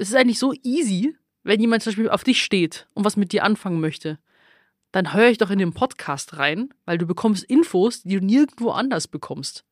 es 0.00 0.10
ist 0.10 0.14
eigentlich 0.14 0.38
so 0.38 0.54
easy, 0.62 1.16
wenn 1.42 1.60
jemand 1.60 1.82
zum 1.82 1.90
Beispiel 1.90 2.08
auf 2.08 2.22
dich 2.22 2.42
steht 2.42 2.86
und 2.94 3.04
was 3.04 3.16
mit 3.16 3.32
dir 3.32 3.42
anfangen 3.42 3.80
möchte. 3.80 4.18
Dann 4.92 5.12
höre 5.12 5.28
ich 5.28 5.38
doch 5.38 5.50
in 5.50 5.58
den 5.58 5.72
Podcast 5.72 6.38
rein, 6.38 6.72
weil 6.84 6.98
du 6.98 7.06
bekommst 7.06 7.42
Infos, 7.44 8.02
die 8.04 8.20
du 8.20 8.24
nirgendwo 8.24 8.70
anders 8.70 9.08
bekommst. 9.08 9.64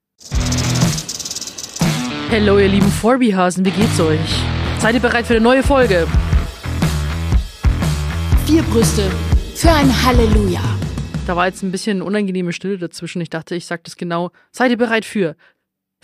Hallo, 2.29 2.59
ihr 2.59 2.69
lieben 2.69 2.91
Forby-Hasen, 2.91 3.65
wie 3.65 3.71
geht's 3.71 4.01
euch? 4.01 4.43
Seid 4.81 4.97
ihr 4.97 5.01
bereit 5.01 5.27
für 5.27 5.35
eine 5.35 5.45
neue 5.45 5.63
Folge? 5.63 6.09
Vier 8.47 8.63
Brüste 8.65 9.09
für 9.55 9.71
ein 9.71 10.05
Halleluja. 10.05 10.61
Da 11.29 11.37
war 11.37 11.47
jetzt 11.47 11.63
ein 11.63 11.71
bisschen 11.71 12.03
unangenehme 12.03 12.53
Stille 12.53 12.79
dazwischen. 12.79 13.21
Ich 13.21 13.31
dachte, 13.31 13.55
ich 13.55 13.67
sage 13.67 13.83
das 13.85 13.97
genau. 13.97 14.33
Seid 14.51 14.73
ihr 14.73 14.77
bereit 14.77 15.05
für 15.05 15.37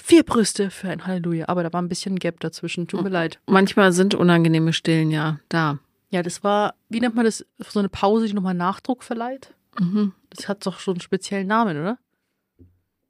vier 0.03 0.23
Brüste 0.25 0.71
für 0.71 0.89
ein 0.89 1.07
Halleluja? 1.07 1.49
Aber 1.49 1.63
da 1.63 1.73
war 1.73 1.81
ein 1.81 1.89
bisschen 1.89 2.19
Gap 2.19 2.41
dazwischen. 2.41 2.87
Tut 2.89 3.03
mir 3.03 3.09
leid. 3.09 3.41
Manchmal 3.47 3.93
sind 3.93 4.15
unangenehme 4.15 4.73
Stillen 4.73 5.11
ja 5.11 5.39
da. 5.49 5.79
Ja, 6.11 6.23
das 6.23 6.45
war, 6.45 6.75
wie 6.89 7.01
nennt 7.01 7.15
man 7.15 7.25
das? 7.25 7.45
So 7.59 7.79
eine 7.79 7.89
Pause, 7.89 8.27
die 8.27 8.35
nochmal 8.35 8.55
Nachdruck 8.55 9.03
verleiht? 9.03 9.55
Mhm. 9.81 10.13
Das 10.31 10.49
hat 10.49 10.67
doch 10.67 10.79
schon 10.79 10.95
einen 10.95 11.01
speziellen 11.01 11.47
Namen, 11.47 11.79
oder? 11.79 11.99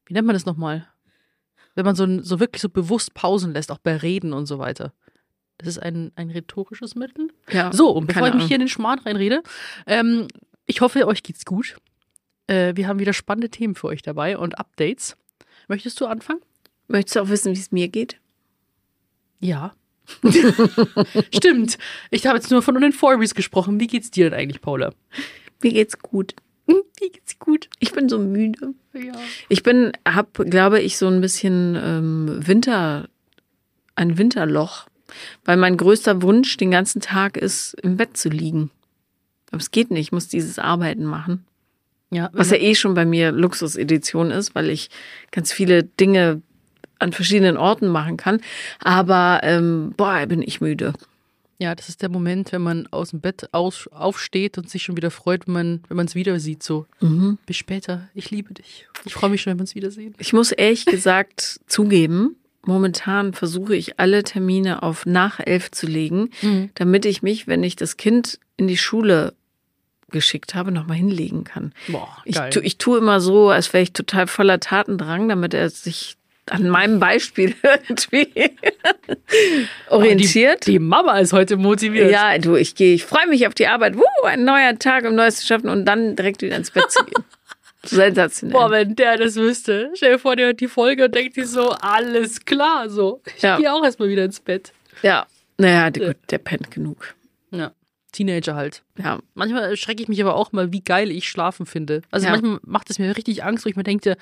Wie 0.06 0.14
nennt 0.14 0.26
man 0.26 0.34
das 0.34 0.46
nochmal? 0.46 0.86
Wenn 1.74 1.84
man 1.84 1.96
so, 1.96 2.22
so 2.22 2.38
wirklich 2.38 2.62
so 2.62 2.68
bewusst 2.68 3.14
Pausen 3.14 3.52
lässt, 3.54 3.72
auch 3.72 3.78
bei 3.78 3.96
Reden 3.96 4.32
und 4.32 4.46
so 4.46 4.58
weiter. 4.58 4.92
Das 5.58 5.68
ist 5.68 5.78
ein, 5.78 6.12
ein 6.16 6.30
rhetorisches 6.30 6.94
Mittel. 6.94 7.28
Ja, 7.50 7.72
So, 7.72 7.90
und 7.90 8.06
bevor 8.06 8.28
ich 8.28 8.34
mich 8.34 8.44
hier 8.44 8.56
in 8.56 8.62
den 8.62 8.68
Schmarrn 8.68 8.98
reinrede, 8.98 9.42
ähm, 9.86 10.28
ich 10.66 10.80
hoffe, 10.80 11.06
euch 11.06 11.22
geht's 11.22 11.44
gut. 11.44 11.76
Äh, 12.46 12.76
wir 12.76 12.88
haben 12.88 12.98
wieder 12.98 13.12
spannende 13.12 13.48
Themen 13.48 13.74
für 13.74 13.86
euch 13.88 14.02
dabei 14.02 14.36
und 14.38 14.58
Updates. 14.58 15.16
Möchtest 15.68 16.00
du 16.00 16.06
anfangen? 16.06 16.40
Möchtest 16.92 17.16
du 17.16 17.20
auch 17.20 17.28
wissen, 17.30 17.54
wie 17.54 17.58
es 17.58 17.72
mir 17.72 17.88
geht? 17.88 18.18
Ja. 19.40 19.74
Stimmt. 21.34 21.78
Ich 22.10 22.26
habe 22.26 22.36
jetzt 22.36 22.50
nur 22.50 22.60
von 22.60 22.78
den 22.78 22.92
Forbys 22.92 23.34
gesprochen. 23.34 23.80
Wie 23.80 23.86
geht's 23.86 24.10
dir 24.10 24.28
denn 24.28 24.38
eigentlich, 24.38 24.60
Paula? 24.60 24.92
Mir 25.62 25.72
geht's 25.72 25.98
gut. 25.98 26.34
Hm, 26.66 26.82
Wie 27.00 27.08
geht's 27.08 27.38
gut? 27.38 27.70
Ich 27.78 27.92
bin 27.92 28.10
so 28.10 28.18
müde. 28.18 28.74
Ja. 28.92 29.14
Ich 29.48 29.62
bin, 29.62 29.92
hab, 30.06 30.34
glaube 30.34 30.80
ich, 30.80 30.98
so 30.98 31.08
ein 31.08 31.22
bisschen 31.22 31.78
ähm, 31.82 32.46
Winter, 32.46 33.08
ein 33.94 34.18
Winterloch, 34.18 34.86
weil 35.46 35.56
mein 35.56 35.78
größter 35.78 36.20
Wunsch 36.20 36.58
den 36.58 36.70
ganzen 36.70 37.00
Tag 37.00 37.38
ist, 37.38 37.72
im 37.82 37.96
Bett 37.96 38.18
zu 38.18 38.28
liegen. 38.28 38.70
Aber 39.50 39.62
es 39.62 39.70
geht 39.70 39.90
nicht, 39.90 40.08
ich 40.08 40.12
muss 40.12 40.28
dieses 40.28 40.58
Arbeiten 40.58 41.04
machen. 41.04 41.46
Ja, 42.10 42.28
Was 42.34 42.50
ja 42.50 42.58
eh 42.58 42.74
schon 42.74 42.92
bei 42.92 43.06
mir 43.06 43.32
Luxusedition 43.32 44.30
ist, 44.30 44.54
weil 44.54 44.68
ich 44.68 44.90
ganz 45.30 45.54
viele 45.54 45.84
Dinge 45.84 46.42
an 47.02 47.12
verschiedenen 47.12 47.56
Orten 47.56 47.88
machen 47.88 48.16
kann. 48.16 48.40
Aber 48.80 49.40
ähm, 49.42 49.92
boah, 49.96 50.24
bin 50.26 50.40
ich 50.42 50.60
müde. 50.60 50.94
ja, 51.58 51.74
das 51.74 51.88
ist 51.88 52.02
der 52.02 52.08
Moment, 52.08 52.50
wenn 52.52 52.62
man 52.62 52.88
aus 52.90 53.10
dem 53.10 53.20
Bett 53.20 53.48
aus, 53.52 53.86
aufsteht 53.92 54.58
und 54.58 54.68
sich 54.68 54.82
schon 54.82 54.96
wieder 54.96 55.10
freut, 55.10 55.46
wenn 55.46 55.54
man 55.54 55.80
wenn 55.88 55.96
man 55.96 56.06
es 56.06 56.14
wieder 56.14 56.40
sieht. 56.40 56.62
So, 56.62 56.86
bis 57.46 57.56
später. 57.56 58.08
Ich 58.14 58.30
liebe 58.30 58.54
dich. 58.54 58.88
Ich 59.04 59.14
freue 59.14 59.30
mich 59.30 59.42
schon, 59.42 59.50
wenn 59.52 59.58
wir 59.58 59.62
uns 59.62 59.74
wiedersehen. 59.74 60.14
Ich 60.18 60.32
muss 60.32 60.50
ehrlich 60.52 60.86
gesagt 60.86 61.60
zugeben, 61.66 62.36
momentan 62.64 63.32
versuche 63.32 63.76
ich 63.76 64.00
alle 64.00 64.22
Termine 64.24 64.82
auf 64.82 65.06
nach 65.06 65.38
elf 65.40 65.70
zu 65.70 65.86
legen, 65.86 66.30
damit 66.74 67.04
ich 67.04 67.22
mich, 67.22 67.46
wenn 67.46 67.62
ich 67.62 67.76
das 67.76 67.96
Kind 67.96 68.38
in 68.56 68.66
die 68.66 68.76
Schule 68.76 69.34
geschickt 70.10 70.54
habe, 70.54 70.72
nochmal 70.72 70.96
hinlegen 70.98 71.44
kann. 71.44 71.72
Boah, 71.88 72.08
Ich, 72.24 72.36
tu, 72.50 72.60
ich 72.60 72.76
tue 72.78 72.98
immer 72.98 73.20
so, 73.20 73.48
als 73.48 73.72
wäre 73.72 73.82
ich 73.82 73.92
total 73.92 74.26
voller 74.26 74.60
Tatendrang, 74.60 75.28
damit 75.28 75.54
er 75.54 75.70
sich 75.70 76.16
an 76.50 76.68
meinem 76.68 76.98
Beispiel 77.00 77.54
irgendwie 77.88 78.56
orientiert. 79.88 80.66
Die, 80.66 80.72
die 80.72 80.78
Mama 80.78 81.18
ist 81.18 81.32
heute 81.32 81.56
motiviert. 81.56 82.10
Ja, 82.10 82.38
du, 82.38 82.56
ich 82.56 82.74
gehe, 82.74 82.94
ich 82.94 83.04
freue 83.04 83.26
mich 83.28 83.46
auf 83.46 83.54
die 83.54 83.66
Arbeit. 83.68 83.96
Wuh, 83.96 84.24
ein 84.24 84.44
neuer 84.44 84.78
Tag, 84.78 85.04
um 85.04 85.14
Neues 85.14 85.36
zu 85.36 85.46
schaffen 85.46 85.68
und 85.68 85.84
dann 85.84 86.16
direkt 86.16 86.42
wieder 86.42 86.56
ins 86.56 86.70
Bett 86.70 86.90
zu 86.90 87.04
gehen. 87.04 87.24
Sensationell. 87.84 88.52
Boah, 88.52 88.70
wenn 88.70 88.94
der 88.94 89.16
das 89.16 89.34
wüsste. 89.36 89.90
Stell 89.94 90.12
dir 90.12 90.18
vor, 90.18 90.36
der 90.36 90.46
hört 90.46 90.60
die 90.60 90.68
Folge 90.68 91.06
und 91.06 91.14
denkt 91.14 91.34
sich 91.34 91.46
so, 91.48 91.70
alles 91.70 92.44
klar, 92.44 92.88
so. 92.88 93.20
Ich 93.36 93.42
Ja. 93.42 93.56
gehe 93.58 93.72
auch 93.72 93.84
erstmal 93.84 94.08
wieder 94.08 94.24
ins 94.24 94.40
Bett. 94.40 94.72
ja, 95.02 95.26
naja, 95.58 95.90
der, 95.90 96.08
gut, 96.08 96.16
der 96.30 96.38
pennt 96.38 96.70
genug. 96.70 97.14
Ja. 97.50 97.72
Teenager 98.12 98.54
halt. 98.54 98.82
Ja, 98.98 99.20
Manchmal 99.34 99.64
erschrecke 99.70 100.02
ich 100.02 100.08
mich 100.08 100.20
aber 100.22 100.34
auch 100.36 100.52
mal, 100.52 100.72
wie 100.72 100.82
geil 100.82 101.10
ich 101.10 101.28
schlafen 101.28 101.66
finde. 101.66 102.02
Also 102.10 102.26
Ja. 102.26 102.32
manchmal 102.32 102.58
macht 102.64 102.90
es 102.90 102.98
mir 102.98 103.16
richtig 103.16 103.42
Angst, 103.44 103.64
wo 103.64 103.68
ich 103.70 103.76
mir 103.76 103.84
denke, 103.84 104.16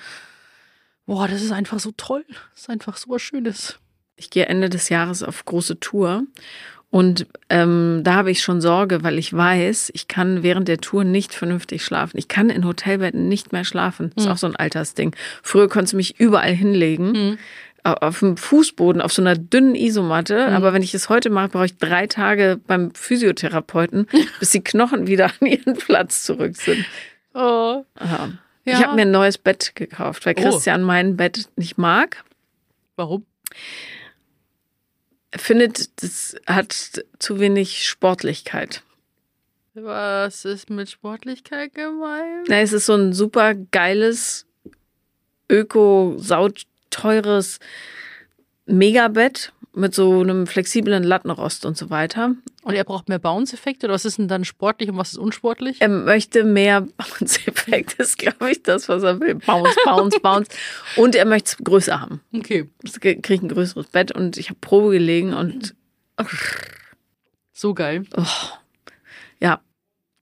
boah, 1.11 1.27
das 1.27 1.41
ist 1.41 1.51
einfach 1.51 1.79
so 1.79 1.91
toll. 1.97 2.23
Das 2.53 2.61
ist 2.63 2.69
einfach 2.69 2.95
so 2.97 3.09
was 3.09 3.21
Schönes. 3.21 3.77
ich 4.15 4.29
gehe 4.29 4.45
Ende 4.45 4.69
des 4.69 4.87
Jahres 4.89 5.23
auf 5.23 5.43
große 5.45 5.79
Tour 5.79 6.23
und 6.89 7.25
ähm, 7.49 8.01
da 8.03 8.13
habe 8.15 8.31
ich 8.31 8.41
schon 8.41 8.59
Sorge, 8.61 9.03
weil 9.03 9.17
ich 9.17 9.31
weiß, 9.33 9.91
ich 9.93 10.07
kann 10.07 10.43
während 10.43 10.67
der 10.67 10.77
Tour 10.79 11.03
nicht 11.03 11.33
vernünftig 11.33 11.83
schlafen. 11.85 12.17
Ich 12.17 12.27
kann 12.27 12.49
in 12.49 12.65
Hotelbetten 12.65 13.27
nicht 13.29 13.51
mehr 13.53 13.63
schlafen. 13.63 14.11
Das 14.15 14.25
ist 14.25 14.29
auch 14.31 14.37
so 14.37 14.47
ein 14.47 14.55
Altersding. 14.57 15.15
Früher 15.43 15.69
konntest 15.69 15.93
du 15.93 15.97
mich 15.97 16.19
überall 16.19 16.53
hinlegen. 16.53 17.37
au- 17.83 17.93
Auf 17.93 18.19
dem 18.19 18.35
Fußboden, 18.37 19.01
auf 19.01 19.11
so 19.13 19.21
einer 19.21 19.35
dünnen 19.37 19.73
Isomatte. 19.75 20.47
Aber 20.47 20.71
wenn 20.73 20.83
ich 20.83 20.93
es 20.93 21.07
heute 21.09 21.29
mache, 21.29 21.47
brauche 21.49 21.65
ich 21.65 21.77
drei 21.77 22.07
Tage 22.07 22.59
beim 22.67 22.93
Physiotherapeuten, 22.93 24.07
bis 24.39 24.51
die 24.51 24.63
Knochen 24.63 25.07
wieder 25.07 25.31
an 25.39 25.47
ihren 25.47 25.75
Platz 25.77 26.23
zurück 26.25 26.55
sind. 26.57 26.85
Oh. 27.33 27.83
Ja. 27.99 28.29
Ja. 28.65 28.77
Ich 28.79 28.83
habe 28.85 28.95
mir 28.95 29.01
ein 29.03 29.11
neues 29.11 29.37
Bett 29.37 29.71
gekauft, 29.75 30.25
weil 30.25 30.35
Oh. 30.37 30.41
Christian 30.41 30.83
mein 30.83 31.17
Bett 31.17 31.49
nicht 31.55 31.77
mag. 31.77 32.23
Warum? 32.95 33.25
Er 35.31 35.39
findet, 35.39 36.03
das 36.03 36.35
hat 36.45 37.03
zu 37.19 37.39
wenig 37.39 37.87
Sportlichkeit. 37.87 38.83
Was 39.73 40.43
ist 40.43 40.69
mit 40.69 40.89
Sportlichkeit 40.89 41.73
gemeint? 41.73 42.47
Na, 42.49 42.59
es 42.59 42.73
ist 42.73 42.85
so 42.87 42.93
ein 42.95 43.13
super 43.13 43.55
geiles, 43.55 44.45
öko, 45.49 46.15
sauteures 46.17 47.59
Megabett 48.65 49.53
mit 49.73 49.95
so 49.95 50.19
einem 50.19 50.45
flexiblen 50.47 51.03
Lattenrost 51.03 51.65
und 51.65 51.77
so 51.77 51.89
weiter. 51.89 52.35
Und 52.63 52.75
er 52.75 52.83
braucht 52.83 53.09
mehr 53.09 53.17
Bounce-Effekte? 53.17 53.87
Oder 53.87 53.95
was 53.95 54.05
ist 54.05 54.19
denn 54.19 54.27
dann 54.27 54.45
sportlich 54.45 54.89
und 54.89 54.97
was 54.97 55.13
ist 55.13 55.17
unsportlich? 55.17 55.81
Er 55.81 55.89
möchte 55.89 56.43
mehr 56.43 56.81
Bounce-Effekt, 56.81 57.93
ist, 57.93 58.19
glaube 58.19 58.51
ich, 58.51 58.61
das, 58.61 58.87
was 58.87 59.01
er 59.01 59.19
will. 59.19 59.35
Bounce, 59.35 59.75
Bounce, 59.83 60.19
Bounce. 60.21 60.51
Und 60.95 61.15
er 61.15 61.25
möchte 61.25 61.51
es 61.51 61.57
größer 61.63 61.99
haben. 61.99 62.21
Okay. 62.33 62.69
Es 62.83 62.99
kriegt 62.99 63.29
ein 63.43 63.49
größeres 63.49 63.87
Bett 63.87 64.11
und 64.11 64.37
ich 64.37 64.49
habe 64.49 64.59
Probe 64.61 64.91
gelegen 64.91 65.33
und 65.33 65.73
So 67.51 67.73
geil. 67.73 68.05
ja, 69.39 69.61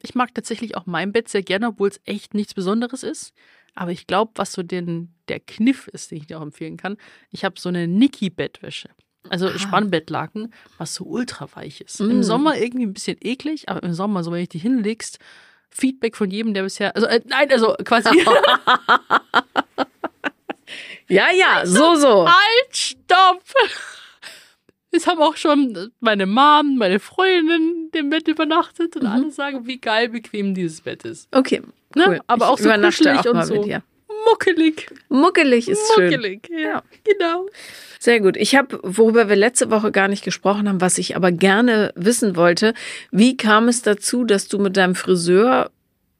Ich 0.01 0.15
mag 0.15 0.33
tatsächlich 0.33 0.77
auch 0.77 0.85
mein 0.85 1.11
Bett 1.11 1.27
sehr 1.27 1.43
gerne, 1.43 1.67
obwohl 1.67 1.89
es 1.89 1.99
echt 2.05 2.33
nichts 2.33 2.53
Besonderes 2.53 3.03
ist. 3.03 3.33
Aber 3.75 3.91
ich 3.91 4.07
glaube, 4.07 4.31
was 4.35 4.53
so 4.53 4.63
den, 4.63 5.13
der 5.27 5.39
Kniff 5.39 5.87
ist, 5.87 6.11
den 6.11 6.19
ich 6.19 6.27
dir 6.27 6.37
auch 6.39 6.43
empfehlen 6.43 6.77
kann, 6.77 6.97
ich 7.31 7.43
habe 7.45 7.59
so 7.59 7.69
eine 7.69 7.87
Niki-Bettwäsche. 7.87 8.89
Also 9.29 9.49
Spannbettlaken, 9.57 10.53
was 10.77 10.95
so 10.95 11.05
ultra 11.05 11.47
weich 11.55 11.81
ist. 11.81 11.99
Im 12.01 12.19
Mm. 12.19 12.23
Sommer 12.23 12.57
irgendwie 12.57 12.85
ein 12.85 12.93
bisschen 12.93 13.17
eklig, 13.21 13.69
aber 13.69 13.83
im 13.83 13.93
Sommer, 13.93 14.23
so 14.23 14.31
wenn 14.31 14.41
ich 14.41 14.49
die 14.49 14.59
hinlegst, 14.59 15.19
Feedback 15.69 16.15
von 16.17 16.29
jedem, 16.31 16.53
der 16.53 16.63
bisher, 16.63 16.95
also 16.95 17.07
äh, 17.07 17.21
nein, 17.27 17.51
also 17.51 17.75
quasi, 17.85 18.09
ja, 21.07 21.27
ja, 21.31 21.65
so, 21.65 21.95
so. 21.95 22.27
halt, 22.27 22.75
stopp! 22.75 23.43
Es 24.91 25.05
haben 25.05 25.21
auch 25.21 25.35
schon 25.37 25.91
meine 25.99 26.25
Mom, 26.25 26.77
meine 26.77 26.99
Freundin 26.99 27.91
dem 27.93 28.09
Bett 28.09 28.27
übernachtet 28.27 28.95
und 28.95 29.05
alle 29.05 29.29
sagen, 29.31 29.67
wie 29.67 29.77
geil 29.79 30.09
bequem 30.09 30.55
dieses 30.55 30.81
Bett 30.81 31.05
ist. 31.05 31.27
Okay, 31.35 31.61
Ne? 31.95 32.03
cool. 32.07 32.19
Aber 32.27 32.45
Ich 32.45 32.51
auch 32.51 32.57
so 32.59 32.69
kuschelig 32.69 33.19
auch 33.19 33.25
und 33.33 33.43
so. 33.45 33.53
mit 33.55 33.65
dir. 33.65 33.83
Muckelig. 34.29 34.91
Muckelig 35.09 35.69
ist 35.69 35.81
schön. 35.93 36.11
Muckelig, 36.11 36.49
ja. 36.49 36.83
Genau. 37.03 37.47
Sehr 37.99 38.19
gut. 38.21 38.37
Ich 38.37 38.55
habe, 38.55 38.79
worüber 38.83 39.27
wir 39.29 39.35
letzte 39.35 39.71
Woche 39.71 39.91
gar 39.91 40.07
nicht 40.07 40.23
gesprochen 40.23 40.69
haben, 40.69 40.81
was 40.81 40.97
ich 40.97 41.15
aber 41.15 41.31
gerne 41.31 41.91
wissen 41.95 42.35
wollte, 42.35 42.73
wie 43.11 43.35
kam 43.37 43.67
es 43.67 43.81
dazu, 43.81 44.23
dass 44.23 44.47
du 44.47 44.59
mit 44.59 44.77
deinem 44.77 44.95
Friseur 44.95 45.71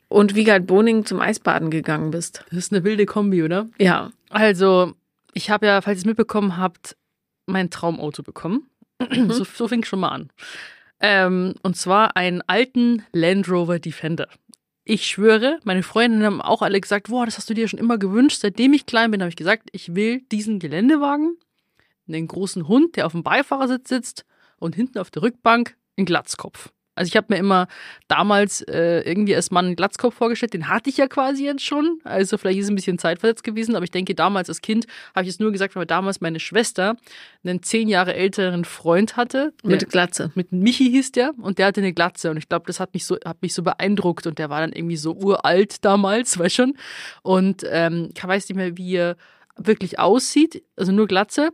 und 0.08 0.36
Wiegald 0.36 0.68
Boning 0.68 1.06
zum 1.06 1.20
Eisbaden 1.20 1.72
gegangen 1.72 2.12
bist? 2.12 2.44
Das 2.50 2.58
ist 2.58 2.74
eine 2.74 2.84
wilde 2.84 3.06
Kombi, 3.06 3.44
oder? 3.44 3.68
Ja. 3.78 4.12
Also, 4.30 4.94
ich 5.34 5.50
habe 5.50 5.68
ja, 5.68 5.82
falls 5.82 6.00
ihr 6.00 6.02
es 6.02 6.06
mitbekommen 6.06 6.58
habt, 6.58 6.96
mein 7.46 7.70
Traumauto 7.70 8.24
bekommen. 8.24 8.70
So, 9.30 9.46
so 9.46 9.68
fing 9.70 9.86
schon 9.86 10.02
mal 10.02 10.10
an. 10.10 10.30
Ähm, 11.00 11.56
und 11.64 11.78
zwar 11.78 12.18
einen 12.18 12.42
alten 12.48 13.04
Land 13.14 13.50
Rover 13.50 13.80
Defender. 13.80 14.28
Ich 14.92 15.06
schwöre, 15.06 15.60
meine 15.66 15.84
Freundinnen 15.84 16.26
haben 16.26 16.42
auch 16.42 16.64
alle 16.64 16.82
gesagt, 16.82 17.10
boah, 17.10 17.24
das 17.24 17.38
hast 17.38 17.48
du 17.48 17.54
dir 17.54 17.68
schon 17.68 17.78
immer 17.78 18.00
gewünscht. 18.00 18.40
Seitdem 18.42 18.74
ich 18.74 18.88
klein 18.88 19.12
bin, 19.12 19.22
habe 19.22 19.30
ich 19.30 19.36
gesagt, 19.36 19.70
ich 19.72 19.94
will 19.94 20.22
diesen 20.32 20.58
Geländewagen, 20.58 21.38
einen 22.08 22.28
großen 22.28 22.68
Hund, 22.68 22.96
der 22.96 23.06
auf 23.06 23.12
dem 23.12 23.22
Beifahrersitz 23.22 23.88
sitzt 23.88 24.26
und 24.58 24.74
hinten 24.74 24.98
auf 24.98 25.12
der 25.12 25.22
Rückbank 25.22 25.78
einen 25.96 26.08
Glatzkopf. 26.08 26.72
Also 27.00 27.08
ich 27.08 27.16
habe 27.16 27.28
mir 27.30 27.38
immer 27.38 27.68
damals 28.10 28.62
äh, 28.64 29.00
irgendwie 29.10 29.34
als 29.34 29.52
Mann 29.52 29.68
einen 29.68 29.78
Glatzkopf 29.78 30.16
vorgestellt, 30.16 30.54
den 30.54 30.68
hatte 30.68 30.90
ich 30.90 30.98
ja 30.98 31.08
quasi 31.08 31.46
jetzt 31.46 31.64
schon. 31.64 32.02
Also 32.04 32.38
vielleicht 32.38 32.60
ist 32.60 32.66
es 32.66 32.72
ein 32.72 32.76
bisschen 32.76 33.00
zeitversetzt 33.00 33.46
gewesen, 33.46 33.78
aber 33.78 33.86
ich 33.86 33.92
denke, 33.92 34.16
damals 34.16 34.50
als 34.50 34.60
Kind 34.60 34.86
habe 35.16 35.24
ich 35.24 35.30
es 35.30 35.40
nur 35.40 35.54
gesagt, 35.54 35.78
weil 35.78 35.86
damals 35.86 36.20
meine 36.20 36.42
Schwester 36.42 36.98
einen 37.42 37.64
zehn 37.64 37.88
Jahre 37.88 38.16
älteren 38.16 38.66
Freund 38.66 39.16
hatte. 39.16 39.54
Der, 39.64 39.72
Mit 39.72 39.90
Glatze. 39.90 40.34
mit 40.36 40.52
Michi 40.52 40.90
hieß 40.92 41.14
der 41.14 41.32
und 41.38 41.58
der 41.58 41.68
hatte 41.68 41.80
eine 41.80 41.94
Glatze 41.94 42.32
und 42.32 42.36
ich 42.38 42.50
glaube, 42.50 42.66
das 42.68 42.82
hat 42.82 42.94
mich 42.94 43.06
so 43.06 43.16
hat 43.24 43.42
mich 43.42 43.54
so 43.54 43.64
beeindruckt 43.64 44.28
und 44.28 44.38
der 44.38 44.50
war 44.50 44.60
dann 44.60 44.74
irgendwie 44.74 44.98
so 44.98 45.14
uralt 45.14 45.86
damals, 45.86 46.38
weißt 46.40 46.56
schon. 46.56 46.74
Und 47.24 47.64
ähm, 47.70 48.10
ich 48.14 48.22
weiß 48.22 48.50
nicht 48.50 48.58
mehr, 48.58 48.76
wie 48.76 48.96
er 48.98 49.16
wirklich 49.56 50.00
aussieht, 50.00 50.64
also 50.76 50.92
nur 50.92 51.08
Glatze. 51.08 51.52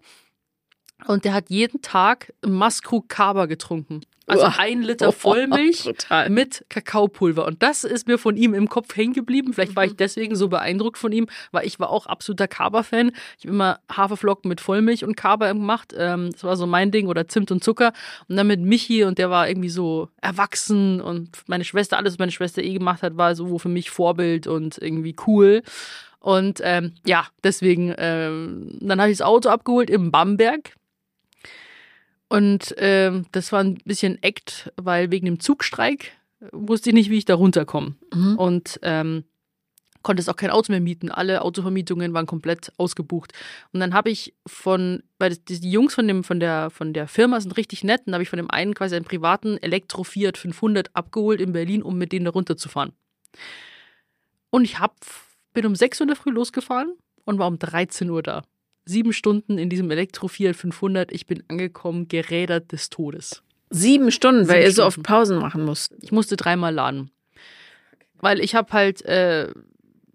Und 1.07 1.25
der 1.25 1.33
hat 1.33 1.49
jeden 1.49 1.81
Tag 1.81 2.33
Maskrug 2.45 3.09
Kaba 3.09 3.45
getrunken. 3.47 4.01
Also 4.27 4.45
Uah. 4.45 4.55
ein 4.57 4.81
Liter 4.81 5.11
Vollmilch 5.11 5.83
Total. 5.83 6.31
mit 6.31 6.65
Kakaopulver. 6.69 7.45
Und 7.45 7.61
das 7.61 7.83
ist 7.83 8.07
mir 8.07 8.17
von 8.17 8.37
ihm 8.37 8.55
im 8.55 8.67
Kopf 8.69 8.95
hängen 8.95 9.13
geblieben. 9.13 9.53
Vielleicht 9.53 9.75
war 9.75 9.83
Mhm. 9.85 9.91
ich 9.91 9.97
deswegen 9.97 10.35
so 10.35 10.47
beeindruckt 10.47 10.97
von 10.97 11.11
ihm, 11.11 11.27
weil 11.51 11.67
ich 11.67 11.79
war 11.79 11.91
auch 11.91 12.07
absoluter 12.07 12.47
Kaba-Fan. 12.47 13.11
Ich 13.37 13.43
habe 13.45 13.53
immer 13.53 13.79
Haferflocken 13.91 14.49
mit 14.49 14.61
Vollmilch 14.61 15.03
und 15.03 15.15
Kaba 15.15 15.49
gemacht. 15.49 15.93
Ähm, 15.95 16.31
das 16.31 16.43
war 16.43 16.57
so 16.57 16.65
mein 16.65 16.89
Ding. 16.89 17.05
Oder 17.07 17.27
Zimt 17.27 17.51
und 17.51 17.63
Zucker. 17.63 17.93
Und 18.27 18.37
dann 18.37 18.47
mit 18.47 18.61
Michi 18.61 19.03
und 19.03 19.19
der 19.19 19.29
war 19.29 19.47
irgendwie 19.47 19.69
so 19.69 20.09
erwachsen. 20.21 21.01
Und 21.01 21.43
meine 21.45 21.63
Schwester, 21.65 21.97
alles, 21.97 22.13
was 22.13 22.19
meine 22.19 22.31
Schwester 22.31 22.63
eh 22.63 22.73
gemacht 22.73 23.03
hat, 23.03 23.17
war 23.17 23.35
so 23.35 23.59
für 23.59 23.69
mich 23.69 23.91
Vorbild 23.91 24.47
und 24.47 24.79
irgendwie 24.81 25.15
cool. 25.27 25.61
Und 26.19 26.61
ähm, 26.63 26.93
ja, 27.05 27.27
deswegen, 27.43 27.93
ähm, 27.99 28.79
dann 28.81 28.99
habe 28.99 29.11
ich 29.11 29.19
das 29.19 29.27
Auto 29.27 29.49
abgeholt 29.49 29.91
im 29.91 30.09
Bamberg. 30.09 30.73
Und 32.35 32.75
ähm, 32.79 33.27
das 33.31 33.53
war 33.53 33.63
ein 33.63 33.75
bisschen 33.85 34.21
Act, 34.21 34.69
weil 34.75 35.09
wegen 35.09 35.25
dem 35.25 35.39
Zugstreik 35.39 36.11
wusste 36.51 36.89
ich 36.89 36.93
nicht, 36.93 37.09
wie 37.09 37.17
ich 37.17 37.23
da 37.23 37.33
runterkomme. 37.33 37.95
Mhm. 38.13 38.35
Und 38.35 38.79
ähm, 38.81 39.23
konnte 40.01 40.19
es 40.19 40.27
auch 40.27 40.35
kein 40.35 40.49
Auto 40.49 40.69
mehr 40.73 40.81
mieten. 40.81 41.09
Alle 41.09 41.43
Autovermietungen 41.43 42.13
waren 42.13 42.25
komplett 42.25 42.73
ausgebucht. 42.75 43.31
Und 43.71 43.79
dann 43.79 43.93
habe 43.93 44.09
ich 44.09 44.33
von, 44.45 45.01
weil 45.17 45.37
die 45.37 45.71
Jungs 45.71 45.93
von, 45.93 46.09
dem, 46.09 46.25
von, 46.25 46.41
der, 46.41 46.71
von 46.71 46.91
der 46.91 47.07
Firma 47.07 47.39
sind 47.39 47.55
richtig 47.55 47.85
nett, 47.85 48.01
und 48.05 48.11
habe 48.11 48.23
ich 48.23 48.29
von 48.29 48.35
dem 48.35 48.51
einen 48.51 48.73
quasi 48.73 48.97
einen 48.97 49.05
privaten 49.05 49.57
Elektro 49.59 50.03
Fiat 50.03 50.37
500 50.37 50.93
abgeholt 50.93 51.39
in 51.39 51.53
Berlin, 51.53 51.83
um 51.83 51.97
mit 51.97 52.11
denen 52.11 52.25
da 52.25 52.31
runterzufahren. 52.31 52.91
Und 54.49 54.65
ich 54.65 54.77
hab, 54.77 54.97
bin 55.53 55.65
um 55.65 55.73
6 55.73 56.01
Uhr 56.01 56.03
in 56.03 56.09
der 56.09 56.17
Früh 56.17 56.31
losgefahren 56.31 56.95
und 57.23 57.39
war 57.39 57.47
um 57.47 57.59
13 57.59 58.09
Uhr 58.09 58.23
da. 58.23 58.43
Sieben 58.85 59.13
Stunden 59.13 59.57
in 59.57 59.69
diesem 59.69 59.89
Elektro 59.89 60.27
Fiat 60.27 60.55
500. 60.55 61.11
Ich 61.11 61.25
bin 61.25 61.43
angekommen, 61.47 62.07
gerädert 62.07 62.71
des 62.71 62.89
Todes. 62.89 63.41
Sieben 63.71 64.11
Stunden, 64.11 64.47
weil 64.47 64.57
Sieben 64.57 64.65
ihr 64.65 64.71
so 64.71 64.83
oft 64.83 64.93
Stunden. 64.93 65.07
Pausen 65.07 65.39
machen 65.39 65.65
musst. 65.65 65.93
Ich 66.01 66.11
musste 66.11 66.37
dreimal 66.37 66.73
laden. 66.73 67.09
Weil 68.19 68.39
ich 68.39 68.55
habe 68.55 68.71
halt 68.73 69.03
äh, 69.05 69.51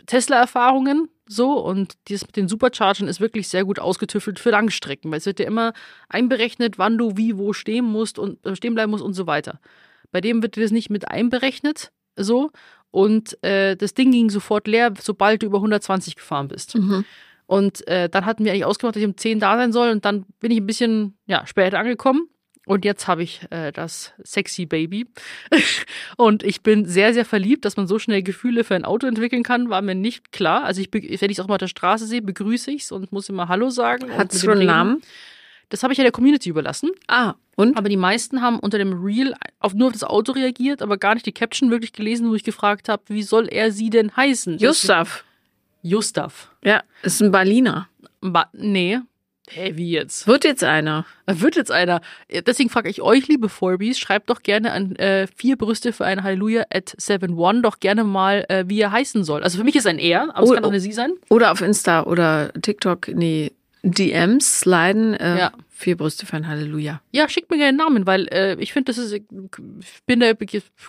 Tesla-Erfahrungen 0.07 1.09
so 1.27 1.53
und 1.53 1.95
dieses 2.09 2.27
mit 2.27 2.37
den 2.37 2.49
Superchargern 2.49 3.07
ist 3.07 3.21
wirklich 3.21 3.49
sehr 3.49 3.65
gut 3.65 3.79
ausgetüffelt 3.79 4.41
für 4.41 4.51
Langstrecken, 4.51 5.11
weil 5.11 5.19
es 5.19 5.27
wird 5.27 5.39
ja 5.39 5.47
immer 5.47 5.73
einberechnet, 6.09 6.79
wann 6.79 6.99
du 6.99 7.17
wie 7.17 7.39
wo 7.39 7.53
stehen 7.53 7.85
musst 7.85 8.19
und 8.19 8.45
äh, 8.45 8.57
stehen 8.57 8.75
bleiben 8.75 8.91
musst 8.91 9.05
und 9.05 9.15
so 9.15 9.27
weiter. 9.27 9.61
Bei 10.11 10.21
dem 10.21 10.43
wird 10.43 10.57
dir 10.57 10.63
das 10.63 10.73
nicht 10.73 10.91
mit 10.91 11.09
einberechnet, 11.09 11.93
so 12.17 12.51
und 12.91 13.41
äh, 13.45 13.77
das 13.77 13.95
Ding 13.95 14.11
ging 14.11 14.31
sofort 14.31 14.67
leer, 14.67 14.93
sobald 15.01 15.43
du 15.43 15.47
über 15.47 15.59
120 15.59 16.17
gefahren 16.17 16.49
bist. 16.49 16.77
Mhm. 16.77 17.05
Und 17.51 17.85
äh, 17.89 18.09
dann 18.09 18.27
hatten 18.27 18.45
wir 18.45 18.53
eigentlich 18.53 18.65
ausgemacht, 18.65 18.95
dass 18.95 19.03
ich 19.03 19.09
um 19.09 19.17
10 19.17 19.41
da 19.41 19.57
sein 19.57 19.73
soll. 19.73 19.91
Und 19.91 20.05
dann 20.05 20.25
bin 20.39 20.53
ich 20.53 20.59
ein 20.59 20.67
bisschen 20.69 21.19
ja, 21.27 21.45
später 21.49 21.81
angekommen. 21.81 22.29
Und 22.65 22.85
jetzt 22.85 23.09
habe 23.09 23.25
ich 23.25 23.41
äh, 23.51 23.73
das 23.73 24.13
sexy 24.23 24.67
Baby. 24.67 25.09
und 26.17 26.45
ich 26.45 26.63
bin 26.63 26.87
sehr, 26.87 27.13
sehr 27.13 27.25
verliebt, 27.25 27.65
dass 27.65 27.77
man 27.77 27.89
so 27.89 27.99
schnell 27.99 28.23
Gefühle 28.23 28.63
für 28.63 28.77
ein 28.77 28.85
Auto 28.85 29.09
entwickeln 29.09 29.43
kann, 29.43 29.69
war 29.69 29.83
mir 29.83 29.97
nicht 29.97 30.31
klar. 30.31 30.63
Also 30.63 30.81
ich, 30.81 30.91
wenn 30.93 31.03
ich 31.11 31.39
es 31.39 31.41
auch 31.41 31.49
mal 31.49 31.55
auf 31.55 31.59
der 31.59 31.67
Straße 31.67 32.07
sehe, 32.07 32.23
begrüße 32.23 32.71
ich 32.71 32.83
es 32.83 32.93
und 32.93 33.11
muss 33.11 33.29
immer 33.29 33.49
Hallo 33.49 33.71
sagen. 33.71 34.17
Hat 34.17 34.33
es 34.33 34.43
schon 34.43 34.59
einen. 34.59 34.67
Namen? 34.67 35.03
Das 35.71 35.83
habe 35.83 35.93
ich 35.93 35.99
ja 35.99 36.05
der 36.05 36.13
Community 36.13 36.51
überlassen. 36.51 36.91
Ah, 37.09 37.35
und? 37.57 37.77
Aber 37.77 37.89
die 37.89 37.97
meisten 37.97 38.43
haben 38.43 38.61
unter 38.61 38.79
dem 38.79 38.93
Reel 39.05 39.35
auf, 39.59 39.75
nur 39.75 39.89
auf 39.89 39.93
das 39.93 40.05
Auto 40.05 40.31
reagiert, 40.31 40.83
aber 40.83 40.99
gar 40.99 41.15
nicht 41.15 41.27
die 41.27 41.33
Caption 41.33 41.73
wirklich 41.73 41.93
gelesen, 41.93 42.31
wo 42.31 42.37
ich 42.37 42.45
gefragt 42.45 42.89
habe, 42.89 43.03
wie 43.09 43.25
soll 43.25 43.49
er 43.49 43.73
sie 43.73 43.91
denn 43.91 44.15
heißen? 44.17 44.59
Gustav. 44.59 45.25
Gustav. 45.83 46.51
Ja, 46.65 46.83
ist 47.03 47.21
ein 47.23 47.31
Berliner. 47.31 47.89
Ba 48.21 48.49
nee. 48.53 48.99
Hä, 49.53 49.73
wie 49.75 49.91
jetzt? 49.91 50.29
Wird 50.29 50.45
jetzt 50.45 50.63
einer. 50.63 51.05
Wird 51.27 51.57
jetzt 51.57 51.73
einer. 51.73 52.03
Deswegen 52.47 52.71
frage 52.71 52.89
ich 52.89 53.03
euch, 53.03 53.27
liebe 53.27 53.49
Forbies, 53.49 53.99
schreibt 53.99 54.31
doch 54.31 54.43
gerne 54.43 54.71
an 54.73 54.95
äh, 54.95 55.27
vier 55.35 55.57
Brüste 55.57 55.93
für 55.93 56.05
ein 56.05 56.23
Halleluja 56.23 56.63
at 56.73 56.95
71 56.97 57.63
doch 57.63 57.81
gerne 57.81 58.05
mal, 58.05 58.45
äh, 58.49 58.65
wie 58.69 58.81
er 58.81 58.93
heißen 58.93 59.25
soll. 59.25 59.43
Also 59.43 59.59
für 59.59 59.65
mich 59.65 59.75
ist 59.75 59.89
ein 59.89 59.99
er, 59.99 60.29
aber 60.37 60.45
es 60.45 60.51
Oh, 60.51 60.55
kann 60.55 60.63
auch 60.65 60.69
oh. 60.69 60.71
eine 60.71 60.79
sie 60.81 60.93
sein. 60.93 61.15
Oder 61.31 61.51
auf 61.51 61.63
Insta 61.63 62.05
oder 62.05 62.53
TikTok 62.63 63.09
in 63.09 63.19
die 63.21 63.53
DMs 63.83 64.61
sliden. 64.61 65.15
Äh, 65.15 65.39
Ja. 65.39 65.53
Vier 65.81 65.97
Brüste 65.97 66.27
für 66.27 66.37
ein 66.37 66.47
Halleluja. 66.47 67.01
Ja, 67.11 67.27
schickt 67.31 67.51
mir 67.51 67.57
gerne 67.57 67.71
einen 67.71 67.79
Namen, 67.79 68.07
weil 68.07 68.29
äh, 68.29 68.55
ich 68.61 68.75
finde, 68.75 68.93
das 68.93 68.99
ist, 68.99 69.13
ich 69.13 69.23
bin 70.05 70.21
da, 70.21 70.35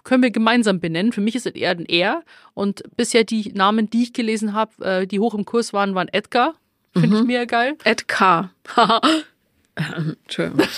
können 0.03 0.21
wir 0.21 0.31
gemeinsam 0.31 0.81
benennen. 0.81 1.13
Für 1.13 1.21
mich 1.21 1.33
ist 1.33 1.45
es 1.45 1.53
eher 1.53 1.71
ein 1.71 1.85
er. 1.85 2.23
Und 2.55 2.83
bisher 2.97 3.23
die 3.23 3.53
Namen, 3.53 3.89
die 3.89 4.03
ich 4.03 4.11
gelesen 4.11 4.51
habe, 4.53 4.83
äh, 4.83 5.07
die 5.07 5.21
hoch 5.21 5.33
im 5.33 5.45
Kurs 5.45 5.71
waren, 5.71 5.95
waren 5.95 6.09
Edgar. 6.09 6.55
Finde 6.91 7.19
ich 7.19 7.23
mega 7.23 7.45
geil. 7.45 7.77
Ed 7.85 8.09
K. 8.09 8.51
Entschuldigung. 9.75 10.67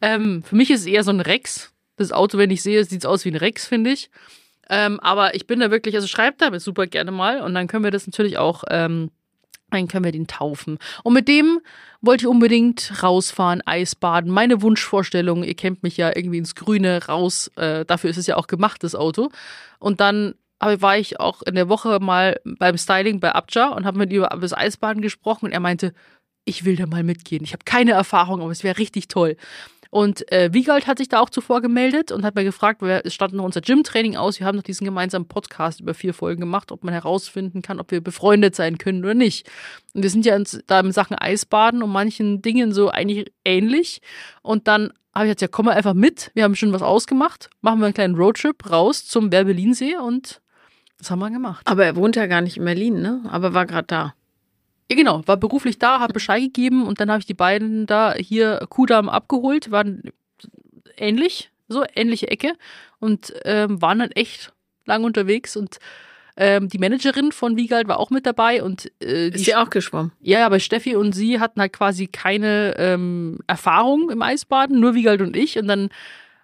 Ähm, 0.00 0.42
für 0.42 0.56
mich 0.56 0.70
ist 0.70 0.80
es 0.80 0.86
eher 0.86 1.04
so 1.04 1.10
ein 1.10 1.20
Rex. 1.20 1.72
Das 1.96 2.10
Auto, 2.12 2.38
wenn 2.38 2.50
ich 2.50 2.62
sehe, 2.62 2.82
sieht 2.84 3.06
aus 3.06 3.24
wie 3.24 3.30
ein 3.30 3.36
Rex, 3.36 3.66
finde 3.66 3.90
ich. 3.90 4.10
Ähm, 4.68 4.98
aber 5.00 5.34
ich 5.34 5.46
bin 5.46 5.60
da 5.60 5.70
wirklich, 5.70 5.94
also 5.94 6.08
schreibt 6.08 6.40
damit 6.40 6.60
super 6.60 6.86
gerne 6.86 7.10
mal 7.10 7.40
und 7.40 7.54
dann 7.54 7.68
können 7.68 7.84
wir 7.84 7.90
das 7.90 8.06
natürlich 8.06 8.38
auch, 8.38 8.64
ähm, 8.68 9.10
dann 9.70 9.88
können 9.88 10.04
wir 10.04 10.12
den 10.12 10.26
taufen. 10.26 10.78
Und 11.02 11.14
mit 11.14 11.28
dem 11.28 11.60
wollte 12.00 12.24
ich 12.24 12.28
unbedingt 12.28 13.02
rausfahren, 13.02 13.62
Eisbaden. 13.66 14.30
Meine 14.30 14.62
Wunschvorstellung, 14.62 15.44
ihr 15.44 15.54
kennt 15.54 15.82
mich 15.82 15.96
ja 15.96 16.08
irgendwie 16.14 16.38
ins 16.38 16.54
Grüne 16.54 17.06
raus, 17.06 17.50
äh, 17.56 17.84
dafür 17.84 18.10
ist 18.10 18.16
es 18.16 18.26
ja 18.26 18.36
auch 18.36 18.46
gemacht, 18.46 18.82
das 18.84 18.94
Auto. 18.94 19.30
Und 19.78 20.00
dann 20.00 20.34
war 20.60 20.98
ich 20.98 21.20
auch 21.20 21.42
in 21.42 21.54
der 21.54 21.68
Woche 21.68 22.00
mal 22.00 22.40
beim 22.44 22.76
Styling 22.76 23.20
bei 23.20 23.32
Abja 23.32 23.68
und 23.68 23.86
habe 23.86 23.98
mit 23.98 24.10
ihm 24.12 24.18
über 24.18 24.36
das 24.40 24.52
Eisbaden 24.52 25.02
gesprochen 25.02 25.46
und 25.46 25.52
er 25.52 25.60
meinte, 25.60 25.94
ich 26.44 26.64
will 26.64 26.76
da 26.76 26.86
mal 26.86 27.04
mitgehen. 27.04 27.44
Ich 27.44 27.52
habe 27.52 27.64
keine 27.64 27.92
Erfahrung, 27.92 28.40
aber 28.40 28.50
es 28.50 28.64
wäre 28.64 28.78
richtig 28.78 29.08
toll. 29.08 29.36
Und 29.90 30.30
äh, 30.30 30.52
Wiegald 30.52 30.86
hat 30.86 30.98
sich 30.98 31.08
da 31.08 31.20
auch 31.20 31.30
zuvor 31.30 31.62
gemeldet 31.62 32.12
und 32.12 32.24
hat 32.24 32.34
mir 32.34 32.44
gefragt, 32.44 32.82
wer, 32.82 33.06
es 33.06 33.14
stand 33.14 33.32
noch 33.32 33.44
unser 33.44 33.60
Gym-Training 33.60 34.16
aus. 34.16 34.38
Wir 34.38 34.46
haben 34.46 34.56
noch 34.56 34.62
diesen 34.62 34.84
gemeinsamen 34.84 35.28
Podcast 35.28 35.80
über 35.80 35.94
vier 35.94 36.12
Folgen 36.12 36.40
gemacht, 36.40 36.72
ob 36.72 36.84
man 36.84 36.92
herausfinden 36.92 37.62
kann, 37.62 37.80
ob 37.80 37.90
wir 37.90 38.02
befreundet 38.02 38.54
sein 38.54 38.78
können 38.78 39.02
oder 39.04 39.14
nicht. 39.14 39.48
Und 39.94 40.02
wir 40.02 40.10
sind 40.10 40.26
ja 40.26 40.38
da 40.66 40.80
in 40.80 40.92
Sachen 40.92 41.16
Eisbaden 41.16 41.82
und 41.82 41.90
manchen 41.90 42.42
Dingen 42.42 42.72
so 42.72 42.90
eigentlich 42.90 43.32
ähnlich. 43.44 44.02
Und 44.42 44.68
dann 44.68 44.92
habe 45.14 45.26
ich 45.26 45.30
gesagt, 45.30 45.40
ja, 45.40 45.48
komm 45.48 45.66
mal 45.66 45.74
einfach 45.74 45.94
mit. 45.94 46.30
Wir 46.34 46.44
haben 46.44 46.54
schon 46.54 46.72
was 46.72 46.82
ausgemacht. 46.82 47.48
Machen 47.60 47.80
wir 47.80 47.86
einen 47.86 47.94
kleinen 47.94 48.14
Roadtrip 48.14 48.70
raus 48.70 49.06
zum 49.06 49.32
Werbelinsee 49.32 49.96
und 49.96 50.40
das 50.98 51.10
haben 51.10 51.20
wir 51.20 51.30
gemacht. 51.30 51.66
Aber 51.66 51.84
er 51.84 51.96
wohnt 51.96 52.16
ja 52.16 52.26
gar 52.26 52.40
nicht 52.40 52.56
in 52.56 52.64
Berlin, 52.64 53.00
ne? 53.00 53.22
Aber 53.30 53.54
war 53.54 53.66
gerade 53.66 53.86
da. 53.86 54.14
Ja, 54.90 54.96
genau, 54.96 55.22
war 55.26 55.36
beruflich 55.36 55.78
da, 55.78 56.00
hat 56.00 56.12
Bescheid 56.14 56.42
gegeben 56.42 56.86
und 56.86 57.00
dann 57.00 57.10
habe 57.10 57.20
ich 57.20 57.26
die 57.26 57.34
beiden 57.34 57.86
da 57.86 58.14
hier 58.14 58.66
Kudamm 58.70 59.08
abgeholt, 59.08 59.70
waren 59.70 60.02
ähnlich, 60.96 61.50
so 61.68 61.84
ähnliche 61.94 62.28
Ecke 62.28 62.54
und 62.98 63.32
ähm, 63.44 63.80
waren 63.82 63.98
dann 63.98 64.10
echt 64.12 64.52
lang 64.86 65.04
unterwegs 65.04 65.56
und 65.56 65.78
ähm, 66.40 66.68
die 66.68 66.78
Managerin 66.78 67.32
von 67.32 67.56
Wiegald 67.56 67.88
war 67.88 67.98
auch 67.98 68.10
mit 68.10 68.24
dabei 68.24 68.62
und 68.62 68.86
äh, 69.02 69.30
die 69.30 69.36
Ist 69.36 69.44
sie 69.44 69.56
auch 69.56 69.70
geschwommen? 69.70 70.12
ja, 70.20 70.46
aber 70.46 70.60
Steffi 70.60 70.94
und 70.96 71.12
sie 71.12 71.40
hatten 71.40 71.60
halt 71.60 71.72
quasi 71.72 72.06
keine 72.06 72.74
ähm, 72.78 73.40
Erfahrung 73.48 74.08
im 74.08 74.22
Eisbaden, 74.22 74.78
nur 74.78 74.94
Wiegald 74.94 75.20
und 75.20 75.36
ich. 75.36 75.58
Und 75.58 75.66
dann, 75.66 75.88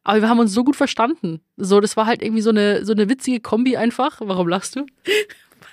aber 0.02 0.20
wir 0.20 0.28
haben 0.28 0.40
uns 0.40 0.52
so 0.52 0.64
gut 0.64 0.74
verstanden. 0.74 1.40
So, 1.56 1.80
das 1.80 1.96
war 1.96 2.06
halt 2.06 2.22
irgendwie 2.22 2.42
so 2.42 2.50
eine, 2.50 2.84
so 2.84 2.92
eine 2.92 3.08
witzige 3.08 3.38
Kombi 3.38 3.76
einfach. 3.76 4.20
Warum 4.20 4.48
lachst 4.48 4.74
du? 4.74 4.84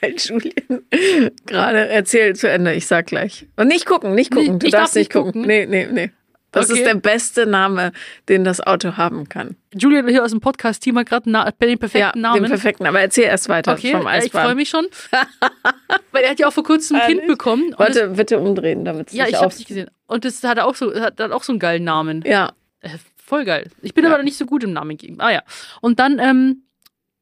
Weil 0.02 0.16
Julian 0.18 0.82
gerade 1.46 1.88
erzählt 1.90 2.38
zu 2.38 2.50
Ende. 2.50 2.74
Ich 2.74 2.88
sag 2.88 3.08
gleich. 3.08 3.48
Und 3.56 3.68
nicht 3.68 3.86
gucken, 3.86 4.16
nicht 4.16 4.32
gucken. 4.32 4.60
Du 4.60 4.66
ich 4.68 4.72
darfst 4.72 4.96
darf 4.96 5.00
nicht 5.00 5.12
gucken. 5.14 5.32
gucken. 5.34 5.48
Nee, 5.48 5.66
nee, 5.66 5.88
nee. 5.92 6.12
Das 6.54 6.70
Okay. 6.70 6.80
ist 6.80 6.86
der 6.86 6.96
beste 6.96 7.46
Name, 7.46 7.94
den 8.28 8.44
das 8.44 8.60
Auto 8.60 8.98
haben 8.98 9.30
kann. 9.30 9.56
Julian 9.74 10.06
hier 10.10 10.22
aus 10.22 10.32
dem 10.32 10.42
Podcast-Team 10.42 10.98
hat 10.98 11.08
gerade 11.08 11.24
den 11.32 11.80
perfekten 11.80 11.98
ja, 12.00 12.12
Namen. 12.14 12.44
den 12.44 12.50
perfekten. 12.50 12.86
Aber 12.86 13.00
erzähl 13.00 13.24
erst 13.24 13.48
weiter 13.48 13.72
Okay, 13.72 13.94
vom 13.94 14.06
äh, 14.06 14.18
ich 14.18 14.26
Eisbahn. 14.26 14.44
freue 14.48 14.56
mich 14.56 14.68
schon. 14.70 14.86
Weil 16.12 16.24
er 16.24 16.32
hat 16.32 16.40
ja 16.40 16.48
auch 16.50 16.54
vor 16.54 16.66
kurzem 16.66 16.98
ein 16.98 17.08
Kind 17.08 17.28
bekommen. 17.28 17.74
Warte, 17.78 18.10
bitte 18.10 18.38
umdrehen, 18.40 18.84
damit 18.84 19.08
es 19.08 19.14
Das, 19.14 19.18
ja, 19.18 19.28
ich 19.40 19.42
es 19.46 19.60
nicht 19.60 19.68
gesehen. 19.70 19.90
Und 20.08 20.26
das 20.26 20.44
hat 20.44 20.60
auch 20.60 20.76
so, 20.76 20.94
hat, 21.00 21.22
hat 21.22 21.32
auch 21.32 21.44
so 21.44 21.54
einen 21.54 21.60
geilen 21.60 21.86
Namen. 21.86 22.22
Ja, 22.26 22.52
Äh, 22.82 22.90
voll 23.16 23.46
geil. 23.46 23.70
Ich 23.82 23.94
bin 23.94 24.04
Ja. 24.04 24.14
aber 24.14 24.24
nicht 24.24 24.38
so 24.38 24.46
gut 24.46 24.66
im 24.66 24.74
Namen 24.74 24.98
geben. 24.98 25.22
Ah 25.22 25.32
ja. 25.32 25.44
Und 25.80 26.00
dann, 26.00 26.20
ähm, 26.20 26.64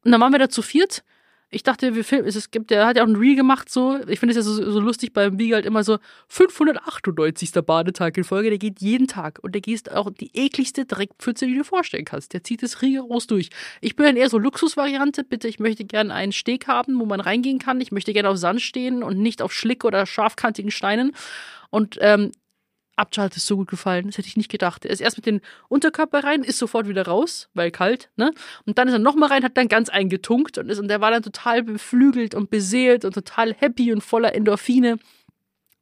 und 0.04 0.10
dann 0.10 0.20
waren 0.20 0.32
wir 0.32 0.40
da 0.40 0.48
zu 0.48 0.62
viert. 0.62 1.04
Ich 1.52 1.64
dachte, 1.64 1.96
wir 1.96 2.04
filmen, 2.04 2.28
es 2.28 2.52
gibt, 2.52 2.70
der 2.70 2.86
hat 2.86 2.96
ja 2.96 3.02
auch 3.02 3.08
ein 3.08 3.16
Reel 3.16 3.34
gemacht, 3.34 3.68
so. 3.68 3.98
Ich 4.06 4.20
finde 4.20 4.30
es 4.30 4.36
ja 4.36 4.42
so, 4.42 4.70
so 4.70 4.78
lustig 4.78 5.12
beim 5.12 5.36
Wiegald 5.36 5.66
immer 5.66 5.82
so 5.82 5.98
598. 6.28 7.50
Badetag 7.66 8.16
in 8.16 8.22
Folge. 8.22 8.50
Der 8.50 8.58
geht 8.58 8.80
jeden 8.80 9.08
Tag 9.08 9.40
und 9.42 9.52
der 9.52 9.60
gießt 9.60 9.90
auch 9.90 10.10
die 10.10 10.30
ekligste 10.32 10.84
Dreckpfütze, 10.84 11.46
die 11.46 11.52
du 11.52 11.58
dir 11.58 11.64
vorstellen 11.64 12.04
kannst. 12.04 12.34
Der 12.34 12.44
zieht 12.44 12.62
es 12.62 12.82
rigoros 12.82 13.26
durch. 13.26 13.50
Ich 13.80 13.96
bin 13.96 14.06
dann 14.06 14.16
eher 14.16 14.30
so 14.30 14.38
Luxusvariante. 14.38 15.24
Bitte, 15.24 15.48
ich 15.48 15.58
möchte 15.58 15.84
gerne 15.84 16.14
einen 16.14 16.30
Steg 16.30 16.68
haben, 16.68 17.00
wo 17.00 17.04
man 17.04 17.20
reingehen 17.20 17.58
kann. 17.58 17.80
Ich 17.80 17.90
möchte 17.90 18.12
gerne 18.12 18.28
auf 18.28 18.36
Sand 18.36 18.62
stehen 18.62 19.02
und 19.02 19.18
nicht 19.18 19.42
auf 19.42 19.52
Schlick 19.52 19.84
oder 19.84 20.06
scharfkantigen 20.06 20.70
Steinen. 20.70 21.12
Und 21.70 21.98
ähm, 22.00 22.30
Hat 23.00 23.36
es 23.36 23.46
so 23.46 23.56
gut 23.56 23.68
gefallen. 23.68 24.06
Das 24.06 24.18
hätte 24.18 24.28
ich 24.28 24.36
nicht 24.36 24.50
gedacht. 24.50 24.84
Er 24.84 24.90
ist 24.90 25.00
erst 25.00 25.16
mit 25.16 25.26
dem 25.26 25.40
Unterkörper 25.68 26.22
rein, 26.22 26.42
ist 26.42 26.58
sofort 26.58 26.86
wieder 26.86 27.06
raus, 27.06 27.48
weil 27.54 27.70
kalt, 27.70 28.10
ne? 28.16 28.32
Und 28.66 28.78
dann 28.78 28.88
ist 28.88 28.94
er 28.94 28.98
nochmal 28.98 29.30
rein, 29.30 29.42
hat 29.42 29.56
dann 29.56 29.68
ganz 29.68 29.88
eingetunkt 29.88 30.58
und 30.58 30.68
ist, 30.68 30.78
und 30.78 30.88
der 30.88 31.00
war 31.00 31.10
dann 31.10 31.22
total 31.22 31.62
beflügelt 31.62 32.34
und 32.34 32.50
beseelt 32.50 33.04
und 33.04 33.14
total 33.14 33.54
happy 33.54 33.92
und 33.92 34.02
voller 34.02 34.34
Endorphine. 34.34 34.98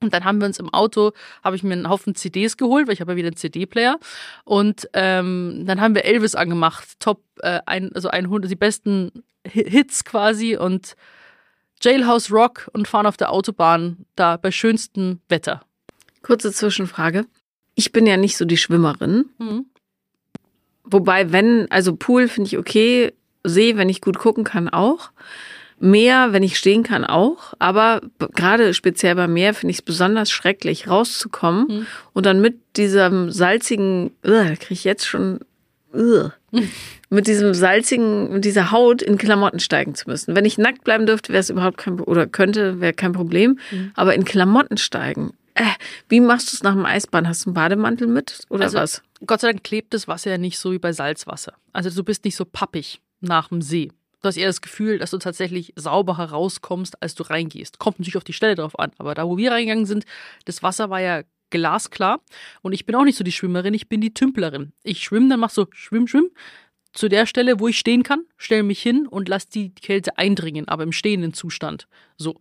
Und 0.00 0.14
dann 0.14 0.24
haben 0.24 0.40
wir 0.40 0.46
uns 0.46 0.60
im 0.60 0.72
Auto, 0.72 1.12
habe 1.42 1.56
ich 1.56 1.64
mir 1.64 1.72
einen 1.72 1.88
Haufen 1.88 2.14
CDs 2.14 2.56
geholt, 2.56 2.86
weil 2.86 2.94
ich 2.94 3.00
habe 3.00 3.12
ja 3.12 3.16
wieder 3.16 3.28
einen 3.28 3.36
CD-Player. 3.36 3.98
Und 4.44 4.88
ähm, 4.92 5.64
dann 5.66 5.80
haben 5.80 5.96
wir 5.96 6.04
Elvis 6.04 6.36
angemacht, 6.36 7.00
Top, 7.00 7.22
äh, 7.38 7.60
ein, 7.66 7.92
also 7.94 8.08
100, 8.08 8.48
die 8.48 8.56
besten 8.56 9.24
Hits 9.44 10.04
quasi 10.04 10.56
und 10.56 10.94
Jailhouse 11.80 12.30
Rock 12.30 12.70
und 12.72 12.86
fahren 12.86 13.06
auf 13.06 13.16
der 13.16 13.32
Autobahn 13.32 14.06
da 14.14 14.36
bei 14.36 14.50
schönstem 14.50 15.20
Wetter. 15.28 15.62
Kurze 16.22 16.52
Zwischenfrage. 16.52 17.24
Ich 17.74 17.92
bin 17.92 18.06
ja 18.06 18.16
nicht 18.16 18.36
so 18.36 18.44
die 18.44 18.56
Schwimmerin. 18.56 19.26
Mhm. 19.38 19.66
Wobei, 20.84 21.32
wenn, 21.32 21.70
also 21.70 21.94
Pool 21.96 22.28
finde 22.28 22.48
ich 22.48 22.58
okay, 22.58 23.12
See, 23.44 23.76
wenn 23.76 23.88
ich 23.88 24.00
gut 24.00 24.18
gucken 24.18 24.44
kann, 24.44 24.68
auch. 24.68 25.10
Meer, 25.80 26.32
wenn 26.32 26.42
ich 26.42 26.58
stehen 26.58 26.82
kann, 26.82 27.04
auch. 27.04 27.54
Aber 27.60 28.00
gerade 28.34 28.74
speziell 28.74 29.14
beim 29.14 29.32
Meer 29.32 29.54
finde 29.54 29.70
ich 29.70 29.78
es 29.78 29.82
besonders 29.82 30.30
schrecklich, 30.30 30.88
rauszukommen 30.88 31.66
Mhm. 31.68 31.86
und 32.14 32.26
dann 32.26 32.40
mit 32.40 32.56
diesem 32.76 33.30
salzigen, 33.30 34.10
kriege 34.22 34.56
ich 34.70 34.82
jetzt 34.84 35.06
schon, 35.06 35.38
uh, 35.94 36.30
mit 37.10 37.28
diesem 37.28 37.54
salzigen, 37.54 38.32
mit 38.32 38.44
dieser 38.44 38.72
Haut 38.72 39.02
in 39.02 39.18
Klamotten 39.18 39.60
steigen 39.60 39.94
zu 39.94 40.10
müssen. 40.10 40.34
Wenn 40.34 40.44
ich 40.44 40.58
nackt 40.58 40.82
bleiben 40.82 41.06
dürfte, 41.06 41.32
wäre 41.32 41.40
es 41.40 41.48
überhaupt 41.50 41.78
kein, 41.78 42.00
oder 42.00 42.26
könnte, 42.26 42.80
wäre 42.80 42.92
kein 42.92 43.12
Problem. 43.12 43.58
Mhm. 43.70 43.92
Aber 43.94 44.14
in 44.14 44.24
Klamotten 44.24 44.78
steigen, 44.78 45.32
äh, 45.58 45.64
wie 46.08 46.20
machst 46.20 46.52
du 46.52 46.56
es 46.56 46.62
nach 46.62 46.74
dem 46.74 46.86
Eisbahn? 46.86 47.28
Hast 47.28 47.44
du 47.44 47.50
einen 47.50 47.54
Bademantel 47.54 48.06
mit 48.06 48.40
oder 48.48 48.64
Also, 48.64 48.78
was? 48.78 49.02
Gott 49.26 49.40
sei 49.40 49.48
Dank 49.48 49.64
klebt 49.64 49.92
das 49.92 50.06
Wasser 50.06 50.30
ja 50.30 50.38
nicht 50.38 50.58
so 50.58 50.72
wie 50.72 50.78
bei 50.78 50.92
Salzwasser. 50.92 51.54
Also 51.72 51.90
du 51.90 52.04
bist 52.04 52.24
nicht 52.24 52.36
so 52.36 52.44
pappig 52.44 53.00
nach 53.20 53.48
dem 53.48 53.60
See. 53.60 53.90
Du 54.20 54.28
hast 54.28 54.36
eher 54.36 54.46
das 54.46 54.60
Gefühl, 54.60 54.98
dass 54.98 55.10
du 55.10 55.18
tatsächlich 55.18 55.72
sauber 55.76 56.16
herauskommst, 56.16 57.02
als 57.02 57.14
du 57.14 57.24
reingehst. 57.24 57.78
Kommt 57.78 57.98
natürlich 57.98 58.16
auf 58.16 58.24
die 58.24 58.32
Stelle 58.32 58.54
drauf 58.54 58.78
an. 58.78 58.90
Aber 58.98 59.14
da, 59.14 59.26
wo 59.26 59.36
wir 59.36 59.52
reingegangen 59.52 59.86
sind, 59.86 60.04
das 60.44 60.62
Wasser 60.62 60.90
war 60.90 61.00
ja 61.00 61.22
glasklar. 61.50 62.20
Und 62.62 62.72
ich 62.72 62.86
bin 62.86 62.94
auch 62.94 63.04
nicht 63.04 63.16
so 63.16 63.24
die 63.24 63.32
Schwimmerin, 63.32 63.74
ich 63.74 63.88
bin 63.88 64.00
die 64.00 64.14
Tümplerin. 64.14 64.72
Ich 64.82 65.02
schwimme, 65.02 65.28
dann 65.28 65.40
mach 65.40 65.50
so 65.50 65.66
schwimm, 65.72 66.06
schwimm. 66.06 66.30
Zu 66.92 67.08
der 67.08 67.26
Stelle, 67.26 67.60
wo 67.60 67.68
ich 67.68 67.78
stehen 67.78 68.02
kann, 68.02 68.24
stelle 68.36 68.62
mich 68.62 68.80
hin 68.80 69.06
und 69.06 69.28
lass 69.28 69.48
die 69.48 69.74
Kälte 69.74 70.18
eindringen, 70.18 70.68
aber 70.68 70.82
im 70.82 70.92
stehenden 70.92 71.32
Zustand. 71.32 71.86
So. 72.16 72.38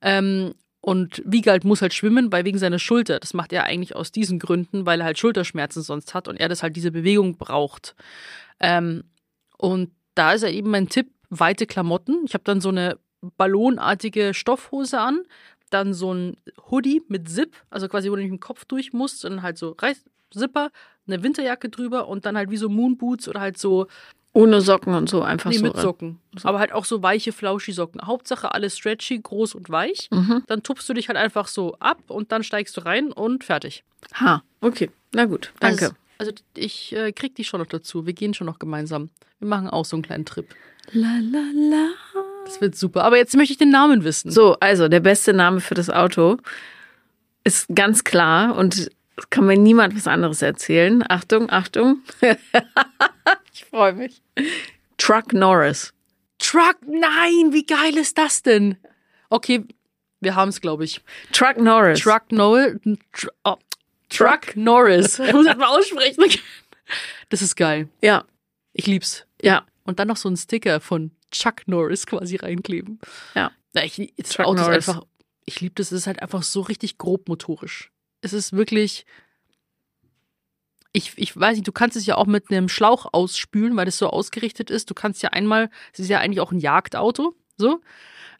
Ähm, 0.00 0.54
und 0.80 1.22
Wiegald 1.24 1.64
muss 1.64 1.82
halt 1.82 1.92
schwimmen, 1.92 2.30
weil 2.32 2.44
wegen 2.44 2.58
seiner 2.58 2.78
Schulter. 2.78 3.18
Das 3.18 3.34
macht 3.34 3.52
er 3.52 3.64
eigentlich 3.64 3.96
aus 3.96 4.12
diesen 4.12 4.38
Gründen, 4.38 4.86
weil 4.86 5.00
er 5.00 5.06
halt 5.06 5.18
Schulterschmerzen 5.18 5.82
sonst 5.82 6.14
hat 6.14 6.28
und 6.28 6.36
er 6.36 6.48
das 6.48 6.62
halt 6.62 6.76
diese 6.76 6.92
Bewegung 6.92 7.36
braucht. 7.36 7.96
Ähm, 8.60 9.04
und 9.56 9.90
da 10.14 10.32
ist 10.32 10.42
ja 10.42 10.50
eben 10.50 10.70
mein 10.70 10.88
Tipp, 10.88 11.10
weite 11.30 11.66
Klamotten. 11.66 12.22
Ich 12.24 12.34
habe 12.34 12.44
dann 12.44 12.60
so 12.60 12.68
eine 12.68 12.98
ballonartige 13.36 14.32
Stoffhose 14.34 15.00
an, 15.00 15.24
dann 15.70 15.92
so 15.92 16.14
ein 16.14 16.36
Hoodie 16.70 17.02
mit 17.08 17.28
Zip, 17.28 17.56
also 17.70 17.88
quasi, 17.88 18.10
wo 18.10 18.16
du 18.16 18.22
nicht 18.22 18.30
dem 18.30 18.40
Kopf 18.40 18.64
durch 18.64 18.92
musst, 18.92 19.24
und 19.24 19.42
halt 19.42 19.58
so 19.58 19.74
Reiß 19.78 20.04
Zipper, 20.32 20.70
eine 21.06 21.22
Winterjacke 21.22 21.68
drüber 21.68 22.08
und 22.08 22.26
dann 22.26 22.36
halt 22.36 22.50
wie 22.50 22.56
so 22.56 22.68
Moonboots 22.68 23.28
oder 23.28 23.40
halt 23.40 23.58
so 23.58 23.86
Ohne 24.34 24.60
Socken 24.60 24.94
und 24.94 25.08
so 25.08 25.22
einfach 25.22 25.50
Nee, 25.50 25.56
so. 25.58 25.64
mit 25.64 25.76
Socken. 25.76 26.18
Aber 26.42 26.58
halt 26.60 26.72
auch 26.72 26.84
so 26.84 27.02
weiche, 27.02 27.32
flauschi 27.32 27.72
Socken. 27.72 28.02
Hauptsache 28.06 28.52
alles 28.54 28.76
stretchy, 28.78 29.18
groß 29.18 29.54
und 29.54 29.70
weich. 29.70 30.08
Mhm. 30.12 30.42
Dann 30.46 30.62
tupfst 30.62 30.88
du 30.88 30.94
dich 30.94 31.08
halt 31.08 31.16
einfach 31.18 31.48
so 31.48 31.74
ab 31.80 31.98
und 32.08 32.30
dann 32.30 32.42
steigst 32.44 32.76
du 32.76 32.82
rein 32.84 33.10
und 33.12 33.42
fertig. 33.44 33.84
Ha, 34.14 34.42
okay. 34.60 34.90
Na 35.14 35.24
gut, 35.24 35.52
danke. 35.60 35.86
Also, 35.86 35.94
also 36.18 36.32
ich 36.54 36.94
äh, 36.94 37.12
krieg 37.12 37.34
dich 37.34 37.48
schon 37.48 37.60
noch 37.60 37.66
dazu. 37.66 38.06
Wir 38.06 38.12
gehen 38.12 38.34
schon 38.34 38.46
noch 38.46 38.58
gemeinsam. 38.58 39.10
Wir 39.40 39.48
machen 39.48 39.68
auch 39.68 39.84
so 39.84 39.96
einen 39.96 40.02
kleinen 40.02 40.24
Trip. 40.26 40.46
la 40.92 41.18
la 41.20 41.42
la. 41.54 41.88
Das 42.44 42.60
wird 42.60 42.76
super. 42.76 43.04
Aber 43.04 43.16
jetzt 43.16 43.34
möchte 43.36 43.52
ich 43.52 43.58
den 43.58 43.70
Namen 43.70 44.04
wissen. 44.04 44.30
So, 44.30 44.56
also 44.60 44.88
der 44.88 45.00
beste 45.00 45.32
Name 45.32 45.60
für 45.60 45.74
das 45.74 45.90
Auto 45.90 46.36
ist 47.44 47.66
ganz 47.74 48.04
klar 48.04 48.56
und 48.56 48.90
kann 49.30 49.46
mir 49.46 49.56
niemand 49.58 49.96
was 49.96 50.06
anderes 50.06 50.42
erzählen. 50.42 51.02
Achtung, 51.08 51.50
Achtung. 51.50 51.98
ich 53.58 53.64
freue 53.64 53.92
mich. 53.92 54.22
Truck 54.98 55.32
Norris. 55.32 55.92
Truck, 56.38 56.76
nein, 56.86 57.52
wie 57.52 57.66
geil 57.66 57.96
ist 57.96 58.16
das 58.16 58.42
denn? 58.42 58.76
Okay, 59.30 59.64
wir 60.20 60.36
haben 60.36 60.48
es, 60.50 60.60
glaube 60.60 60.84
ich. 60.84 61.00
Truck 61.32 61.58
Norris. 61.58 62.00
Truck 62.00 62.30
Noel. 62.30 62.80
Tr 63.12 63.30
oh, 63.44 63.56
Truck 64.08 64.56
Norris. 64.56 65.18
Ich 65.18 65.32
muss 65.32 65.46
das 65.46 65.56
mal 65.56 65.76
aussprechen. 65.76 66.24
Das 67.28 67.42
ist 67.42 67.56
geil. 67.56 67.88
Ja, 68.00 68.24
Ich 68.72 68.86
lieb's. 68.86 69.26
ja. 69.42 69.66
Und 69.84 69.98
dann 69.98 70.08
noch 70.08 70.18
so 70.18 70.28
einen 70.28 70.36
Sticker 70.36 70.80
von 70.80 71.12
Chuck 71.30 71.66
Norris 71.66 72.06
quasi 72.06 72.36
reinkleben. 72.36 73.00
Ja. 73.34 73.50
ich, 73.74 74.12
das 74.16 74.38
Auto 74.38 74.60
Norris. 74.60 74.78
ist 74.78 74.88
einfach, 74.90 75.06
ich 75.46 75.60
liebe 75.60 75.74
das, 75.74 75.92
es 75.92 76.00
ist 76.00 76.06
halt 76.06 76.20
einfach 76.22 76.42
so 76.42 76.60
richtig 76.60 76.98
grob 76.98 77.26
motorisch. 77.28 77.90
Es 78.20 78.32
ist 78.34 78.52
wirklich, 78.52 79.06
ich, 80.92 81.12
ich 81.16 81.36
weiß 81.38 81.56
nicht, 81.56 81.68
du 81.68 81.72
kannst 81.72 81.96
es 81.96 82.06
ja 82.06 82.16
auch 82.16 82.26
mit 82.26 82.50
einem 82.50 82.68
Schlauch 82.68 83.06
ausspülen, 83.12 83.76
weil 83.76 83.84
das 83.84 83.98
so 83.98 84.08
ausgerichtet 84.08 84.70
ist. 84.70 84.90
Du 84.90 84.94
kannst 84.94 85.22
ja 85.22 85.30
einmal, 85.30 85.70
es 85.92 86.00
ist 86.00 86.08
ja 86.08 86.18
eigentlich 86.18 86.40
auch 86.40 86.52
ein 86.52 86.58
Jagdauto, 86.58 87.34
so. 87.56 87.80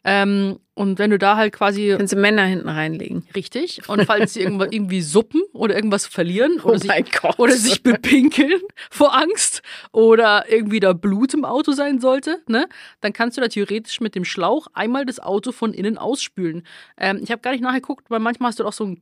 Ähm, 0.03 0.59
und 0.75 0.97
wenn 0.97 1.09
du 1.09 1.17
da 1.17 1.35
halt 1.35 1.51
quasi 1.51 1.93
Kannst 1.97 2.13
du 2.13 2.17
Männer 2.17 2.45
hinten 2.45 2.69
reinlegen. 2.69 3.27
Richtig. 3.35 3.81
Und 3.89 4.05
falls 4.05 4.33
sie 4.35 4.39
irgendwas, 4.39 4.69
irgendwie 4.71 5.01
suppen 5.01 5.41
oder 5.51 5.75
irgendwas 5.75 6.07
verlieren 6.07 6.61
oder, 6.61 6.75
Oh 6.75 6.77
sich, 6.77 6.87
mein 6.87 7.03
Gott. 7.21 7.37
oder 7.37 7.51
sich 7.51 7.83
bepinkeln 7.83 8.61
vor 8.89 9.13
Angst 9.13 9.61
oder 9.91 10.45
irgendwie 10.49 10.79
da 10.79 10.93
Blut 10.93 11.33
im 11.33 11.43
Auto 11.43 11.73
sein 11.73 11.99
sollte, 11.99 12.41
ne, 12.47 12.69
dann 13.01 13.11
kannst 13.11 13.35
du 13.35 13.41
da 13.41 13.49
theoretisch 13.49 13.99
mit 13.99 14.15
dem 14.15 14.23
Schlauch 14.23 14.67
einmal 14.73 15.05
das 15.05 15.19
Auto 15.19 15.51
von 15.51 15.73
innen 15.73 15.97
ausspülen. 15.97 16.63
Ähm, 16.97 17.19
ich 17.21 17.29
habe 17.29 17.41
gar 17.41 17.51
nicht 17.51 17.61
nachgeguckt, 17.61 18.09
weil 18.09 18.19
manchmal 18.21 18.47
hast 18.51 18.61
du 18.61 18.65
auch 18.65 18.71
so 18.71 18.85
einen 18.85 19.01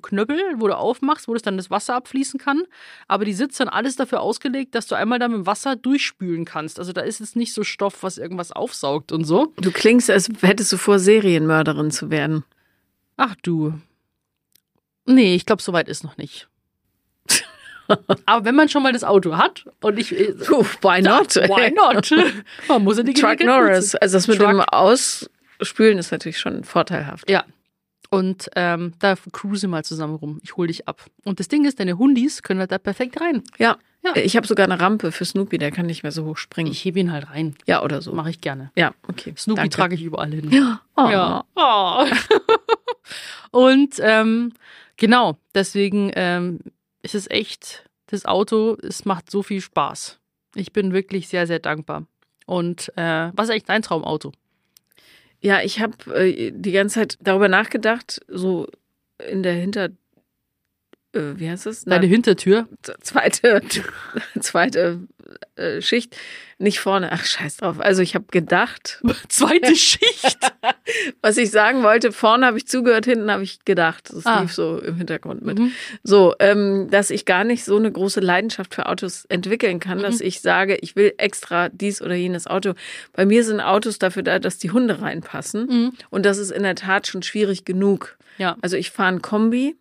Knöppel, 0.00 0.40
wo 0.56 0.66
du 0.66 0.78
aufmachst, 0.78 1.28
wo 1.28 1.34
das 1.34 1.42
dann 1.42 1.58
das 1.58 1.70
Wasser 1.70 1.94
abfließen 1.96 2.40
kann. 2.40 2.62
Aber 3.06 3.26
die 3.26 3.34
sitzt 3.34 3.60
dann 3.60 3.68
alles 3.68 3.96
dafür 3.96 4.22
ausgelegt, 4.22 4.74
dass 4.74 4.86
du 4.86 4.94
einmal 4.94 5.18
da 5.18 5.28
mit 5.28 5.36
dem 5.36 5.46
Wasser 5.46 5.76
durchspülen 5.76 6.46
kannst. 6.46 6.78
Also 6.78 6.94
da 6.94 7.02
ist 7.02 7.20
jetzt 7.20 7.36
nicht 7.36 7.52
so 7.52 7.64
Stoff, 7.64 8.02
was 8.02 8.16
irgendwas 8.16 8.50
aufsaugt 8.50 9.12
und 9.12 9.24
so. 9.24 9.52
Du 9.60 9.70
klingst, 9.72 10.10
als 10.10 10.30
hättest 10.42 10.72
du 10.72 10.76
vor, 10.76 10.98
Serienmörderin 10.98 11.90
zu 11.90 12.10
werden. 12.10 12.44
Ach 13.16 13.34
du. 13.42 13.74
Nee, 15.06 15.34
ich 15.34 15.46
glaube, 15.46 15.62
soweit 15.62 15.88
ist 15.88 16.04
noch 16.04 16.16
nicht. 16.18 16.48
Aber 18.26 18.44
wenn 18.44 18.54
man 18.54 18.68
schon 18.68 18.82
mal 18.82 18.92
das 18.92 19.04
Auto 19.04 19.36
hat 19.36 19.64
und 19.80 19.98
ich. 19.98 20.12
äh, 20.18 20.32
Puh, 20.32 20.64
why 20.82 21.00
not? 21.00 21.36
Why 21.36 21.70
not? 21.74 22.10
Man 22.68 22.84
muss 22.84 22.98
ja 22.98 23.02
die 23.02 23.14
Truck 23.14 23.40
Norris. 23.40 23.76
nutzen. 23.94 23.98
Also 24.02 24.16
das 24.16 24.28
mit 24.28 24.38
Truck. 24.38 24.48
dem 24.50 24.60
Ausspülen 24.60 25.98
ist 25.98 26.12
natürlich 26.12 26.38
schon 26.38 26.64
vorteilhaft. 26.64 27.28
Ja. 27.30 27.44
Und 28.10 28.48
ähm, 28.56 28.92
da 29.00 29.16
cruise 29.32 29.66
mal 29.68 29.84
zusammen 29.84 30.14
rum. 30.14 30.40
Ich 30.42 30.56
hol 30.56 30.66
dich 30.66 30.86
ab. 30.88 31.04
Und 31.24 31.40
das 31.40 31.48
Ding 31.48 31.64
ist, 31.66 31.80
deine 31.80 31.98
Hundis 31.98 32.42
können 32.42 32.60
halt 32.60 32.72
da 32.72 32.78
perfekt 32.78 33.20
rein. 33.20 33.42
Ja. 33.58 33.76
Ja. 34.04 34.16
Ich 34.16 34.36
habe 34.36 34.46
sogar 34.46 34.64
eine 34.64 34.80
Rampe 34.80 35.12
für 35.12 35.24
Snoopy, 35.24 35.58
der 35.58 35.70
kann 35.70 35.86
nicht 35.86 36.02
mehr 36.02 36.12
so 36.12 36.24
hoch 36.24 36.36
springen. 36.36 36.70
Ich 36.70 36.84
hebe 36.84 37.00
ihn 37.00 37.12
halt 37.12 37.30
rein. 37.30 37.56
ja, 37.66 37.82
oder 37.82 38.00
so. 38.00 38.12
Mache 38.12 38.30
ich 38.30 38.40
gerne. 38.40 38.70
Ja, 38.76 38.94
okay. 39.08 39.34
Snoopy 39.36 39.56
Danke. 39.56 39.76
trage 39.76 39.94
ich 39.94 40.02
überall 40.02 40.30
hin. 40.30 40.50
Ja. 40.50 40.80
Oh. 40.96 41.08
Ja. 41.10 41.44
Oh. 41.56 42.06
Und 43.50 43.96
ähm, 44.00 44.52
genau, 44.96 45.36
deswegen 45.54 46.12
ähm, 46.14 46.60
ist 47.02 47.14
es 47.14 47.28
echt, 47.30 47.84
das 48.06 48.24
Auto, 48.24 48.76
es 48.82 49.04
macht 49.04 49.30
so 49.30 49.42
viel 49.42 49.60
Spaß. 49.60 50.18
Ich 50.54 50.72
bin 50.72 50.92
wirklich 50.92 51.28
sehr, 51.28 51.46
sehr 51.46 51.58
dankbar. 51.58 52.06
Und 52.46 52.92
äh, 52.96 53.30
was 53.34 53.46
ist 53.46 53.50
eigentlich 53.50 53.64
dein 53.64 53.82
Traumauto? 53.82 54.32
Ja, 55.40 55.60
ich 55.62 55.80
habe 55.80 56.14
äh, 56.14 56.50
die 56.52 56.72
ganze 56.72 56.96
Zeit 56.96 57.18
darüber 57.20 57.48
nachgedacht, 57.48 58.20
so 58.28 58.66
in 59.30 59.42
der 59.42 59.54
Hinter... 59.54 59.90
Äh, 61.12 61.20
wie 61.36 61.48
heißt 61.48 61.66
es? 61.66 61.84
Deine 61.84 62.06
Hintertür? 62.06 62.68
Zweite, 63.00 63.62
zweite 64.40 65.00
äh, 65.56 65.80
Schicht 65.80 66.16
nicht 66.58 66.80
vorne. 66.80 67.10
Ach, 67.12 67.24
scheiß 67.24 67.58
drauf. 67.58 67.80
Also 67.80 68.02
ich 68.02 68.14
habe 68.14 68.26
gedacht, 68.30 69.00
Zweite 69.28 69.74
Schicht. 69.76 70.38
was 71.22 71.36
ich 71.38 71.50
sagen 71.50 71.82
wollte, 71.82 72.12
vorne 72.12 72.44
habe 72.46 72.58
ich 72.58 72.66
zugehört, 72.66 73.04
hinten 73.06 73.30
habe 73.30 73.42
ich 73.42 73.64
gedacht. 73.64 74.10
Das 74.12 74.26
Ah. 74.26 74.40
lief 74.42 74.52
so 74.52 74.78
im 74.80 74.96
Hintergrund 74.96 75.42
mit. 75.44 75.58
Mhm. 75.58 75.72
So, 76.02 76.34
ähm, 76.40 76.88
dass 76.90 77.10
ich 77.10 77.24
gar 77.24 77.44
nicht 77.44 77.64
so 77.64 77.76
eine 77.76 77.90
große 77.92 78.20
Leidenschaft 78.20 78.74
für 78.74 78.86
Autos 78.86 79.24
entwickeln 79.26 79.80
kann, 79.80 79.98
Mhm. 79.98 80.02
dass 80.02 80.20
ich 80.20 80.40
sage, 80.40 80.76
ich 80.76 80.94
will 80.96 81.14
extra 81.16 81.68
dies 81.70 82.02
oder 82.02 82.16
jenes 82.16 82.46
Auto. 82.46 82.74
Bei 83.12 83.24
mir 83.24 83.44
sind 83.44 83.60
Autos 83.60 83.98
dafür 83.98 84.22
da, 84.24 84.38
dass 84.40 84.58
die 84.58 84.72
Hunde 84.72 85.00
reinpassen. 85.00 85.66
Mhm. 85.66 85.92
Und 86.10 86.26
das 86.26 86.38
ist 86.38 86.50
in 86.50 86.64
der 86.64 86.74
Tat 86.74 87.06
schon 87.06 87.22
schwierig 87.22 87.64
genug. 87.64 88.18
Ja. 88.36 88.56
Also 88.62 88.76
ich 88.76 88.90
fahre 88.90 89.08
einen 89.08 89.22
Kombi, 89.22 89.76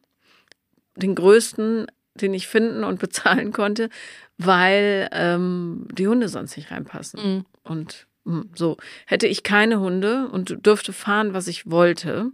den 0.97 1.15
größten, 1.15 1.87
den 2.15 2.33
ich 2.33 2.47
finden 2.47 2.83
und 2.83 2.99
bezahlen 2.99 3.51
konnte, 3.53 3.89
weil 4.37 5.07
ähm, 5.11 5.87
die 5.91 6.07
Hunde 6.07 6.29
sonst 6.29 6.57
nicht 6.57 6.71
reinpassen. 6.71 7.19
Mhm. 7.35 7.45
Und 7.63 8.07
mm, 8.25 8.41
so, 8.55 8.77
hätte 9.05 9.27
ich 9.27 9.43
keine 9.43 9.79
Hunde 9.79 10.27
und 10.29 10.65
dürfte 10.65 10.93
fahren, 10.93 11.33
was 11.33 11.47
ich 11.47 11.69
wollte, 11.69 12.31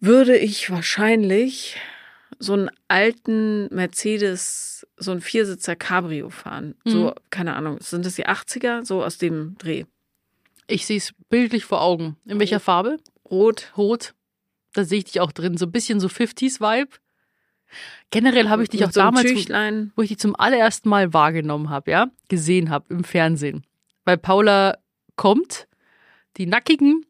würde 0.00 0.36
ich 0.36 0.70
wahrscheinlich 0.70 1.76
so 2.38 2.52
einen 2.52 2.70
alten 2.86 3.66
Mercedes, 3.74 4.86
so 4.96 5.10
einen 5.10 5.20
Viersitzer 5.20 5.74
Cabrio 5.74 6.30
fahren. 6.30 6.74
So, 6.84 7.06
Mhm. 7.06 7.14
keine 7.30 7.56
Ahnung, 7.56 7.78
sind 7.80 8.06
das 8.06 8.14
die 8.14 8.26
80er? 8.26 8.84
So 8.84 9.02
aus 9.02 9.18
dem 9.18 9.56
Dreh. 9.58 9.84
Ich 10.68 10.86
sehe 10.86 10.98
es 10.98 11.12
bildlich 11.30 11.64
vor 11.64 11.80
Augen. 11.80 12.16
In 12.26 12.38
welcher 12.38 12.60
Farbe? 12.60 12.98
Rot. 13.28 13.72
Rot. 13.76 14.14
Da 14.74 14.84
sehe 14.84 14.98
ich 14.98 15.04
dich 15.04 15.20
auch 15.20 15.32
drin. 15.32 15.56
So 15.56 15.66
ein 15.66 15.72
bisschen 15.72 16.00
so 16.00 16.08
50s-Vibe. 16.08 16.90
Generell 18.10 18.48
habe 18.48 18.62
ich 18.62 18.70
dich 18.70 18.84
auch 18.84 18.92
so 18.92 19.00
damals, 19.00 19.26
Tüchlein. 19.26 19.92
wo 19.94 20.02
ich 20.02 20.08
dich 20.08 20.18
zum 20.18 20.34
allerersten 20.34 20.88
Mal 20.88 21.12
wahrgenommen 21.12 21.68
habe, 21.68 21.90
ja, 21.90 22.10
gesehen 22.28 22.70
habe 22.70 22.86
im 22.88 23.04
Fernsehen. 23.04 23.64
Weil 24.04 24.16
Paula 24.16 24.78
kommt, 25.16 25.68
die 26.38 26.46
Nackigen, 26.46 27.04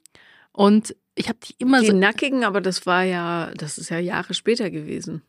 und 0.52 0.96
ich 1.14 1.28
habe 1.28 1.38
dich 1.38 1.54
immer 1.60 1.80
Die 1.80 1.86
so. 1.88 1.92
Nackigen, 1.92 2.44
aber 2.44 2.60
das 2.60 2.86
war 2.86 3.04
ja, 3.04 3.52
das 3.56 3.78
ist 3.78 3.90
ja 3.90 3.98
Jahre 3.98 4.34
später 4.34 4.70
gewesen. 4.70 5.22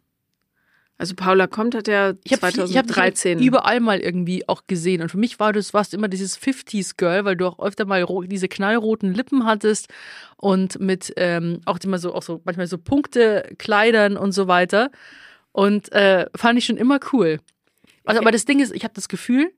Also 1.00 1.16
Paula 1.16 1.48
kommt 1.48 1.76
hat 1.76 1.88
ja 1.88 2.14
Ich 2.26 2.34
habe 2.34 2.50
ich 2.50 2.78
hab 2.78 2.88
2013. 2.88 3.40
überall 3.40 3.80
mal 3.80 4.02
irgendwie 4.02 4.48
auch 4.50 4.68
gesehen. 4.68 5.02
Und 5.02 5.08
für 5.08 5.18
mich 5.18 5.40
war 5.40 5.54
das, 5.54 5.74
warst 5.74 5.94
immer 5.94 6.10
dieses 6.10 6.38
50s-Girl, 6.38 7.24
weil 7.24 7.38
du 7.38 7.48
auch 7.48 7.58
öfter 7.60 7.86
mal 7.86 8.06
diese 8.28 8.50
knallroten 8.50 9.14
Lippen 9.14 9.46
hattest 9.46 9.88
und 10.36 10.78
mit 10.82 11.14
ähm, 11.16 11.62
auch 11.66 11.80
immer 11.82 12.00
so, 12.00 12.14
auch 12.14 12.22
so 12.22 12.42
manchmal 12.44 12.68
so 12.68 12.78
Punkte, 12.78 13.50
Kleidern 13.58 14.18
und 14.18 14.34
so 14.34 14.50
weiter. 14.50 14.92
Und 15.54 15.90
äh, 15.94 16.26
fand 16.36 16.60
ich 16.60 16.66
schon 16.66 16.76
immer 16.76 17.00
cool. 17.14 17.40
Also, 18.04 18.20
aber 18.20 18.32
das 18.32 18.44
Ding 18.44 18.60
ist, 18.60 18.76
ich 18.76 18.84
habe 18.84 18.94
das 18.94 19.08
Gefühl, 19.08 19.54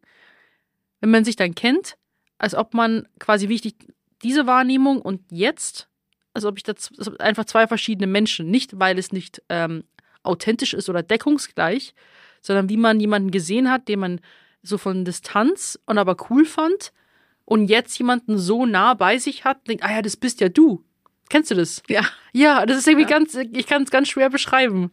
wenn 0.99 1.09
man 1.09 1.25
sich 1.25 1.37
dann 1.37 1.55
kennt, 1.55 1.97
als 2.37 2.53
ob 2.53 2.75
man 2.75 3.07
quasi 3.17 3.49
wichtig 3.49 3.75
diese 4.21 4.45
Wahrnehmung 4.45 5.01
und 5.01 5.21
jetzt, 5.31 5.89
als 6.35 6.45
ob 6.45 6.57
ich 6.57 6.63
das 6.63 6.91
einfach 7.17 7.45
zwei 7.45 7.65
verschiedene 7.65 8.05
Menschen, 8.05 8.51
nicht 8.51 8.79
weil 8.79 8.99
es 8.99 9.11
nicht 9.11 9.41
ähm, 9.49 9.85
authentisch 10.23 10.73
ist 10.73 10.89
oder 10.89 11.03
deckungsgleich, 11.03 11.93
sondern 12.41 12.69
wie 12.69 12.77
man 12.77 12.99
jemanden 12.99 13.31
gesehen 13.31 13.69
hat, 13.69 13.87
den 13.87 13.99
man 13.99 14.21
so 14.63 14.77
von 14.77 15.05
Distanz 15.05 15.79
und 15.85 15.97
aber 15.97 16.15
cool 16.29 16.45
fand 16.45 16.91
und 17.45 17.67
jetzt 17.67 17.97
jemanden 17.97 18.37
so 18.37 18.65
nah 18.65 18.93
bei 18.93 19.17
sich 19.17 19.43
hat, 19.45 19.67
denkt, 19.67 19.83
ah 19.83 19.91
ja, 19.91 20.01
das 20.01 20.17
bist 20.17 20.39
ja 20.41 20.49
du. 20.49 20.83
Kennst 21.29 21.51
du 21.51 21.55
das? 21.55 21.81
ja, 21.87 22.05
Ja, 22.33 22.65
das 22.65 22.77
ist 22.77 22.87
irgendwie 22.87 23.09
ganz, 23.09 23.35
ich 23.35 23.67
kann 23.67 23.83
es 23.83 23.91
ganz 23.91 24.09
schwer 24.09 24.29
beschreiben. 24.29 24.91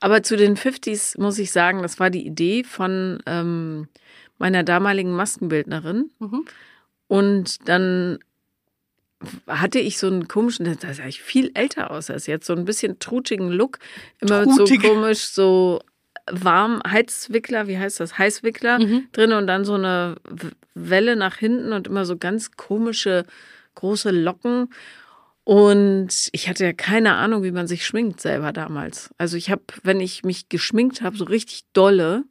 aber 0.00 0.22
zu 0.22 0.36
den 0.36 0.56
50s 0.56 1.20
muss 1.20 1.38
ich 1.38 1.50
sagen, 1.50 1.82
das 1.82 1.98
war 1.98 2.10
die 2.10 2.26
Idee 2.26 2.64
von 2.64 3.22
ähm, 3.26 3.88
meiner 4.38 4.62
damaligen 4.62 5.12
Maskenbildnerin. 5.12 6.10
Mhm. 6.18 6.44
Und 7.08 7.68
dann 7.68 8.18
hatte 9.46 9.78
ich 9.78 9.98
so 9.98 10.06
einen 10.06 10.28
komischen, 10.28 10.64
da 10.80 10.94
sah 10.94 11.06
ich 11.06 11.20
viel 11.22 11.50
älter 11.54 11.90
aus 11.90 12.10
als 12.10 12.26
jetzt, 12.26 12.46
so 12.46 12.54
ein 12.54 12.64
bisschen 12.64 12.98
trutschigen 12.98 13.50
Look. 13.50 13.78
Immer 14.20 14.44
Trutig. 14.44 14.82
so 14.82 14.88
komisch, 14.88 15.20
so 15.26 15.80
warm 16.30 16.80
Heizwickler, 16.90 17.66
wie 17.68 17.78
heißt 17.78 18.00
das? 18.00 18.16
Heißwickler 18.18 18.78
Mhm. 18.78 19.08
drin 19.12 19.32
und 19.32 19.46
dann 19.46 19.64
so 19.64 19.74
eine 19.74 20.16
Welle 20.74 21.16
nach 21.16 21.36
hinten 21.36 21.72
und 21.72 21.86
immer 21.86 22.04
so 22.04 22.16
ganz 22.16 22.52
komische, 22.52 23.24
große 23.74 24.10
Locken. 24.10 24.68
Und 25.44 26.28
ich 26.32 26.48
hatte 26.48 26.64
ja 26.64 26.72
keine 26.72 27.16
Ahnung, 27.16 27.42
wie 27.42 27.50
man 27.52 27.66
sich 27.66 27.84
schminkt 27.84 28.20
selber 28.20 28.52
damals. 28.52 29.10
Also 29.18 29.36
ich 29.36 29.50
habe, 29.50 29.62
wenn 29.82 30.00
ich 30.00 30.24
mich 30.24 30.48
geschminkt 30.48 31.02
habe, 31.02 31.16
so 31.18 31.24
richtig 31.24 31.64
dolle, 31.74 32.24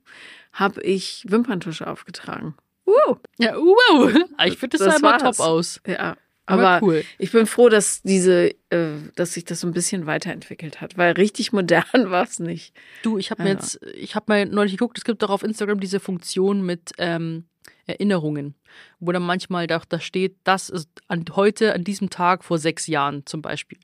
habe 0.51 0.81
ich 0.81 1.23
Wimperntusche 1.27 1.85
aufgetragen. 1.87 2.55
Uh, 2.87 3.15
Ja, 3.37 3.55
wow. 3.55 4.11
Ich 4.45 4.57
finde, 4.57 4.77
das, 4.77 4.85
Das 4.87 4.99
sah 4.99 5.07
immer 5.09 5.17
top 5.19 5.39
aus. 5.39 5.79
ja, 5.85 6.15
Aber, 6.45 6.67
aber 6.67 6.85
cool. 6.85 7.03
ich 7.17 7.31
bin 7.31 7.45
froh, 7.45 7.69
dass 7.69 8.01
diese, 8.01 8.49
äh, 8.69 8.87
dass 9.15 9.33
sich 9.33 9.45
das 9.45 9.61
so 9.61 9.67
ein 9.67 9.73
bisschen 9.73 10.05
weiterentwickelt 10.05 10.81
hat, 10.81 10.97
weil 10.97 11.13
richtig 11.13 11.53
modern 11.53 11.83
war 12.11 12.23
es 12.25 12.39
nicht. 12.39 12.75
Du, 13.01 13.17
ich 13.17 13.31
habe 13.31 13.43
mir 13.43 13.49
Ja. 13.49 13.55
jetzt, 13.55 13.79
ich 13.95 14.15
habe 14.15 14.25
mal 14.27 14.45
neulich 14.45 14.73
geguckt, 14.73 14.97
es 14.97 15.03
gibt 15.05 15.21
doch 15.23 15.29
auf 15.29 15.43
Instagram 15.43 15.79
diese 15.79 15.99
Funktion 15.99 16.65
mit 16.65 16.91
ähm, 16.97 17.45
Erinnerungen, 17.85 18.55
wo 18.99 19.11
dann 19.11 19.23
manchmal 19.23 19.67
da, 19.67 19.81
da 19.89 19.99
steht, 19.99 20.35
das 20.43 20.69
ist 20.69 20.89
an, 21.07 21.25
heute, 21.35 21.73
an 21.73 21.83
diesem 21.83 22.09
Tag 22.09 22.43
vor 22.43 22.57
sechs 22.57 22.87
Jahren 22.87 23.25
zum 23.25 23.41
Beispiel. 23.41 23.77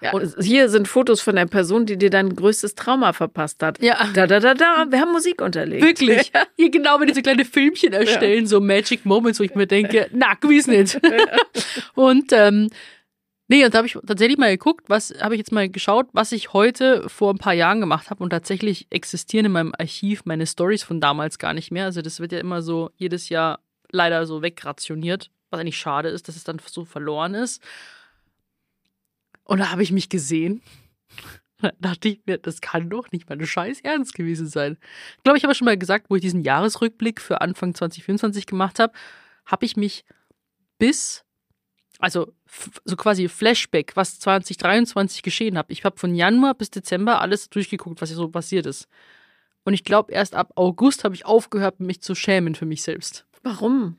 Ja, 0.00 0.12
Und- 0.12 0.34
hier 0.40 0.68
sind 0.68 0.88
Fotos 0.88 1.20
von 1.20 1.36
der 1.36 1.46
Person, 1.46 1.86
die 1.86 1.96
dir 1.96 2.10
dein 2.10 2.34
größtes 2.34 2.74
Trauma 2.74 3.12
verpasst 3.12 3.62
hat. 3.62 3.80
Ja. 3.82 3.96
Da, 4.14 4.26
da, 4.26 4.40
da, 4.40 4.54
da. 4.54 4.86
Wir 4.90 5.00
haben 5.00 5.12
Musik 5.12 5.40
unterlegt. 5.40 5.84
Wirklich. 5.84 6.32
Hier 6.56 6.70
genau, 6.70 6.98
wenn 7.00 7.06
die 7.08 7.14
so 7.14 7.22
kleine 7.22 7.44
Filmchen 7.44 7.92
erstellen, 7.92 8.46
so 8.46 8.60
Magic 8.60 9.04
Moments, 9.04 9.38
wo 9.38 9.44
ich 9.44 9.54
mir 9.54 9.66
denke, 9.66 10.08
na, 10.12 10.34
gewiss 10.34 10.66
nicht. 10.66 11.00
und 11.94 12.32
ähm, 12.32 12.70
nee, 13.48 13.64
und 13.64 13.74
da 13.74 13.78
habe 13.78 13.86
ich 13.86 13.96
tatsächlich 14.06 14.38
mal 14.38 14.50
geguckt, 14.50 14.88
was 14.88 15.14
habe 15.20 15.34
ich 15.34 15.38
jetzt 15.38 15.52
mal 15.52 15.68
geschaut, 15.68 16.08
was 16.12 16.32
ich 16.32 16.52
heute 16.52 17.08
vor 17.08 17.32
ein 17.32 17.38
paar 17.38 17.52
Jahren 17.52 17.80
gemacht 17.80 18.10
habe 18.10 18.22
und 18.22 18.30
tatsächlich 18.30 18.86
existieren 18.90 19.46
in 19.46 19.52
meinem 19.52 19.74
Archiv 19.78 20.24
meine 20.24 20.46
Stories 20.46 20.82
von 20.82 21.00
damals 21.00 21.38
gar 21.38 21.54
nicht 21.54 21.70
mehr. 21.70 21.84
Also 21.84 22.02
das 22.02 22.20
wird 22.20 22.32
ja 22.32 22.38
immer 22.38 22.62
so 22.62 22.90
jedes 22.96 23.28
Jahr 23.28 23.60
leider 23.90 24.26
so 24.26 24.42
wegrationiert, 24.42 25.30
was 25.50 25.60
eigentlich 25.60 25.78
schade 25.78 26.08
ist, 26.08 26.28
dass 26.28 26.36
es 26.36 26.44
dann 26.44 26.60
so 26.64 26.84
verloren 26.84 27.34
ist. 27.34 27.62
Und 29.44 29.58
da 29.58 29.70
habe 29.70 29.82
ich 29.82 29.92
mich 29.92 30.08
gesehen. 30.08 30.62
Da 31.60 31.70
dachte 31.80 32.08
ich 32.08 32.20
mir, 32.26 32.36
das 32.36 32.60
kann 32.60 32.90
doch 32.90 33.10
nicht 33.10 33.30
meine 33.30 33.46
Scheiß 33.46 33.80
ernst 33.80 34.14
gewesen 34.14 34.48
sein. 34.48 34.76
Ich 35.16 35.22
glaube, 35.22 35.38
ich 35.38 35.44
habe 35.44 35.54
schon 35.54 35.64
mal 35.64 35.78
gesagt, 35.78 36.10
wo 36.10 36.16
ich 36.16 36.20
diesen 36.20 36.42
Jahresrückblick 36.42 37.22
für 37.22 37.40
Anfang 37.40 37.74
2024 37.74 38.44
gemacht 38.44 38.78
habe, 38.78 38.92
habe 39.46 39.64
ich 39.64 39.74
mich 39.74 40.04
bis, 40.78 41.23
also 42.04 42.34
so 42.84 42.96
quasi 42.96 43.28
Flashback, 43.28 43.96
was 43.96 44.20
2023 44.20 45.22
geschehen 45.22 45.56
habe. 45.56 45.72
Ich 45.72 45.84
habe 45.84 45.98
von 45.98 46.14
Januar 46.14 46.52
bis 46.52 46.70
Dezember 46.70 47.22
alles 47.22 47.48
durchgeguckt, 47.48 48.02
was 48.02 48.10
so 48.10 48.28
passiert 48.28 48.66
ist. 48.66 48.88
Und 49.64 49.72
ich 49.72 49.84
glaube, 49.84 50.12
erst 50.12 50.34
ab 50.34 50.52
August 50.56 51.04
habe 51.04 51.14
ich 51.14 51.24
aufgehört, 51.24 51.80
mich 51.80 52.02
zu 52.02 52.14
schämen 52.14 52.54
für 52.54 52.66
mich 52.66 52.82
selbst. 52.82 53.24
Warum? 53.42 53.96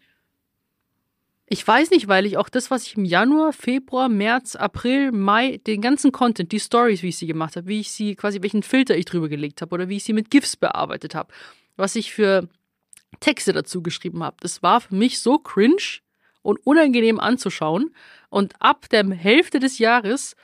Ich 1.48 1.68
weiß 1.68 1.90
nicht, 1.90 2.08
weil 2.08 2.28
ich 2.28 2.38
auch 2.38 2.50
das, 2.50 2.70
was 2.70 2.86
ich 2.86 2.96
im 2.96 3.06
Januar, 3.06 3.54
Februar, 3.54 4.08
März, 4.08 4.56
April, 4.56 5.12
Mai, 5.12 5.60
den 5.66 5.82
ganzen 5.82 6.12
Content, 6.12 6.52
die 6.52 6.60
Stories, 6.60 7.02
wie 7.02 7.10
ich 7.10 7.18
sie 7.18 7.28
gemacht 7.28 7.56
habe, 7.56 7.68
wie 7.68 7.80
ich 7.80 7.92
sie, 7.92 8.16
quasi 8.16 8.44
welchen 8.44 8.62
Filter 8.62 8.96
ich 8.96 9.06
drüber 9.06 9.30
gelegt 9.30 9.64
habe 9.64 9.74
oder 9.74 9.90
wie 9.90 9.98
ich 9.98 10.04
sie 10.04 10.14
mit 10.14 10.30
GIFs 10.30 10.56
bearbeitet 10.58 11.16
habe, 11.16 11.34
was 11.76 11.96
ich 11.96 12.14
für 12.14 12.48
Texte 13.20 13.52
dazu 13.52 13.82
geschrieben 13.82 14.24
habe, 14.24 14.38
das 14.42 14.62
war 14.62 14.82
für 14.82 14.94
mich 14.94 15.20
so 15.20 15.40
cringe 15.40 16.02
und 16.46 16.60
unangenehm 16.66 17.20
anzuschauen. 17.20 17.94
Und 18.30 18.54
ab 18.60 18.88
der 18.90 19.10
Hälfte 19.10 19.60
des 19.60 19.80
Jahres 19.80 20.36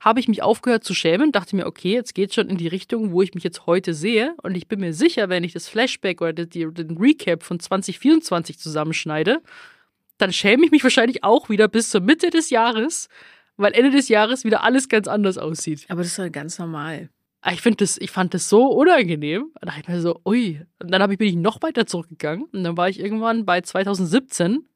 habe 0.00 0.20
ich 0.20 0.28
mich 0.28 0.42
aufgehört 0.42 0.84
zu 0.84 0.94
schämen, 0.94 1.32
dachte 1.32 1.56
mir, 1.56 1.66
okay, 1.66 1.92
jetzt 1.92 2.14
geht 2.14 2.32
schon 2.32 2.48
in 2.48 2.56
die 2.56 2.68
Richtung, 2.68 3.10
wo 3.10 3.22
ich 3.22 3.34
mich 3.34 3.42
jetzt 3.42 3.66
heute 3.66 3.94
sehe. 3.94 4.34
Und 4.42 4.56
ich 4.56 4.68
bin 4.68 4.80
mir 4.80 4.94
sicher, 4.94 5.28
wenn 5.28 5.42
ich 5.42 5.52
das 5.52 5.68
Flashback 5.68 6.20
oder 6.20 6.32
den 6.32 6.96
Recap 6.96 7.42
von 7.42 7.58
2024 7.58 8.58
zusammenschneide, 8.58 9.42
dann 10.18 10.32
schäme 10.32 10.64
ich 10.64 10.70
mich 10.70 10.84
wahrscheinlich 10.84 11.24
auch 11.24 11.48
wieder 11.48 11.68
bis 11.68 11.90
zur 11.90 12.00
Mitte 12.00 12.30
des 12.30 12.50
Jahres, 12.50 13.08
weil 13.56 13.72
Ende 13.72 13.90
des 13.90 14.08
Jahres 14.08 14.44
wieder 14.44 14.62
alles 14.62 14.88
ganz 14.88 15.08
anders 15.08 15.38
aussieht. 15.38 15.86
Aber 15.88 16.02
das 16.02 16.12
ist 16.12 16.18
ja 16.18 16.28
ganz 16.28 16.58
normal. 16.58 17.08
Aber 17.40 17.54
Ich, 17.54 17.62
find 17.62 17.80
das, 17.80 17.98
ich 17.98 18.10
fand 18.10 18.34
das 18.34 18.48
so 18.48 18.66
unangenehm. 18.66 19.50
Da 19.60 19.66
dachte 19.66 19.80
ich 19.80 19.88
mir 19.88 20.00
so, 20.00 20.20
ui. 20.24 20.60
Und 20.80 20.92
dann 20.92 21.10
ich, 21.10 21.18
bin 21.18 21.28
ich 21.28 21.36
noch 21.36 21.62
weiter 21.62 21.86
zurückgegangen. 21.86 22.44
Und 22.52 22.62
dann 22.62 22.76
war 22.76 22.88
ich 22.88 23.00
irgendwann 23.00 23.44
bei 23.44 23.60
2017. 23.60 24.68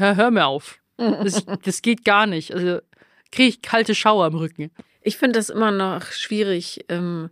Hör, 0.00 0.16
hör 0.16 0.30
mir 0.30 0.46
auf. 0.46 0.78
Das, 1.00 1.46
das 1.62 1.80
geht 1.80 2.04
gar 2.04 2.26
nicht. 2.26 2.52
Also 2.52 2.80
kriege 3.32 3.48
ich 3.48 3.62
kalte 3.62 3.94
Schauer 3.94 4.26
im 4.26 4.34
Rücken. 4.34 4.70
Ich 5.00 5.16
finde 5.16 5.38
das 5.38 5.48
immer 5.48 5.70
noch 5.70 6.04
schwierig, 6.12 6.84
ähm, 6.90 7.30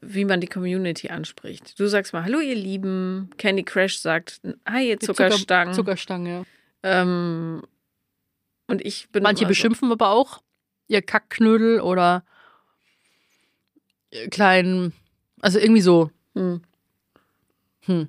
wie 0.00 0.24
man 0.24 0.40
die 0.40 0.46
Community 0.46 1.10
anspricht. 1.10 1.78
Du 1.78 1.88
sagst 1.88 2.14
mal, 2.14 2.24
hallo 2.24 2.40
ihr 2.40 2.54
Lieben. 2.54 3.28
Candy 3.36 3.64
Crash 3.64 3.98
sagt, 3.98 4.40
hi 4.66 4.88
ihr 4.88 4.98
Zuckerstangen. 4.98 5.74
Zucker, 5.74 5.90
Zuckerstange. 5.92 6.46
Ähm, 6.82 7.62
und 8.66 8.80
ich 8.82 9.10
bin 9.10 9.22
Manche 9.22 9.44
beschimpfen 9.44 9.92
aber 9.92 10.08
auch 10.08 10.40
ihr 10.88 11.02
Kackknödel 11.02 11.80
oder 11.80 12.24
ihr 14.10 14.30
kleinen, 14.30 14.94
also 15.42 15.58
irgendwie 15.58 15.82
so. 15.82 16.10
So, 16.34 16.40
hm. 16.40 16.62
Hm. 17.82 18.08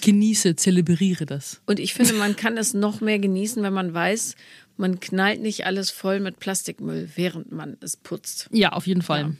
Genieße, 0.00 0.56
zelebriere 0.56 1.26
das. 1.26 1.60
Und 1.66 1.78
ich 1.78 1.94
finde, 1.94 2.14
man 2.14 2.34
kann 2.34 2.56
es 2.56 2.74
noch 2.74 3.00
mehr 3.00 3.18
genießen, 3.18 3.62
wenn 3.62 3.72
man 3.72 3.92
weiß, 3.92 4.36
man 4.76 5.00
knallt 5.00 5.40
nicht 5.40 5.66
alles 5.66 5.90
voll 5.90 6.18
mit 6.18 6.40
Plastikmüll, 6.40 7.10
während 7.14 7.52
man 7.52 7.76
es 7.80 7.96
putzt. 7.96 8.48
Ja, 8.52 8.72
auf 8.72 8.86
jeden 8.86 9.02
Fall. 9.02 9.36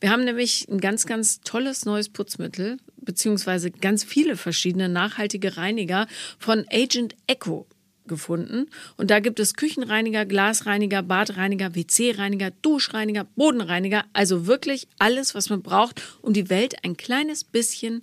Wir 0.00 0.10
haben 0.10 0.24
nämlich 0.24 0.68
ein 0.70 0.80
ganz, 0.80 1.06
ganz 1.06 1.40
tolles 1.40 1.84
neues 1.84 2.08
Putzmittel, 2.08 2.78
beziehungsweise 3.00 3.70
ganz 3.70 4.04
viele 4.04 4.36
verschiedene 4.36 4.88
nachhaltige 4.88 5.56
Reiniger 5.56 6.06
von 6.38 6.64
Agent 6.70 7.14
Echo 7.26 7.66
gefunden. 8.06 8.66
Und 8.96 9.10
da 9.10 9.18
gibt 9.20 9.40
es 9.40 9.54
Küchenreiniger, 9.54 10.24
Glasreiniger, 10.24 11.02
Badreiniger, 11.02 11.74
WC-Reiniger, 11.74 12.52
Duschreiniger, 12.62 13.24
Bodenreiniger. 13.24 14.04
Also 14.12 14.46
wirklich 14.46 14.86
alles, 14.98 15.34
was 15.34 15.50
man 15.50 15.62
braucht, 15.62 16.00
um 16.22 16.32
die 16.32 16.48
Welt 16.48 16.84
ein 16.84 16.96
kleines 16.96 17.42
bisschen 17.42 18.02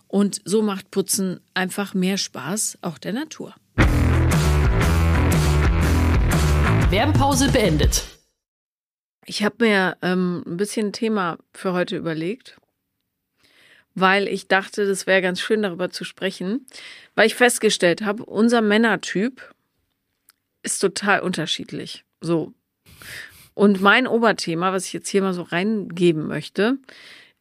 und 0.11 0.41
so 0.43 0.61
macht 0.61 0.91
Putzen 0.91 1.39
einfach 1.53 1.93
mehr 1.93 2.17
Spaß, 2.17 2.79
auch 2.81 2.97
der 2.97 3.13
Natur. 3.13 3.55
Werbepause 6.89 7.49
beendet. 7.49 8.03
Ich 9.25 9.43
habe 9.43 9.55
mir 9.59 9.97
ähm, 10.01 10.43
ein 10.45 10.57
bisschen 10.57 10.87
ein 10.87 10.93
Thema 10.93 11.37
für 11.53 11.71
heute 11.71 11.95
überlegt, 11.95 12.57
weil 13.95 14.27
ich 14.27 14.49
dachte, 14.49 14.85
das 14.85 15.07
wäre 15.07 15.21
ganz 15.21 15.39
schön 15.39 15.61
darüber 15.61 15.89
zu 15.91 16.03
sprechen, 16.03 16.67
weil 17.15 17.27
ich 17.27 17.35
festgestellt 17.35 18.01
habe, 18.01 18.25
unser 18.25 18.61
Männertyp 18.61 19.55
ist 20.61 20.79
total 20.79 21.21
unterschiedlich. 21.21 22.03
So. 22.19 22.53
Und 23.53 23.79
mein 23.79 24.07
Oberthema, 24.07 24.73
was 24.73 24.87
ich 24.87 24.93
jetzt 24.93 25.07
hier 25.07 25.21
mal 25.21 25.33
so 25.33 25.43
reingeben 25.43 26.27
möchte, 26.27 26.79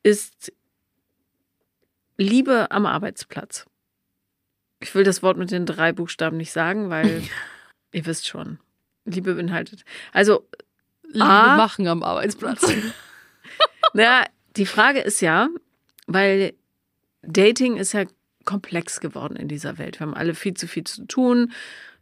ist 0.05 0.53
Liebe 2.21 2.71
am 2.71 2.85
Arbeitsplatz. 2.85 3.65
Ich 4.79 4.95
will 4.95 5.05
das 5.05 5.23
Wort 5.23 5.39
mit 5.39 5.51
den 5.51 5.65
drei 5.65 5.93
Buchstaben 5.93 6.37
nicht 6.37 6.53
sagen, 6.53 6.91
weil 6.91 7.23
ihr 7.93 8.05
wisst 8.07 8.29
schon, 8.29 8.59
Liebe 9.07 9.35
beinhaltet. 9.35 9.85
Also 10.13 10.47
Liebe 11.03 11.25
Ah. 11.25 11.57
machen 11.57 11.87
am 11.89 12.03
Arbeitsplatz. 12.03 12.73
Naja, 13.93 14.25
die 14.57 14.67
Frage 14.67 15.01
ist 15.01 15.21
ja, 15.21 15.49
weil 16.07 16.55
Dating 17.23 17.77
ist 17.77 17.93
ja 17.93 18.05
komplex 18.45 19.01
geworden 19.01 19.35
in 19.35 19.49
dieser 19.49 19.79
Welt. 19.79 19.99
Wir 19.99 20.07
haben 20.07 20.15
alle 20.15 20.35
viel 20.35 20.55
zu 20.55 20.69
viel 20.69 20.85
zu 20.85 21.07
tun. 21.07 21.51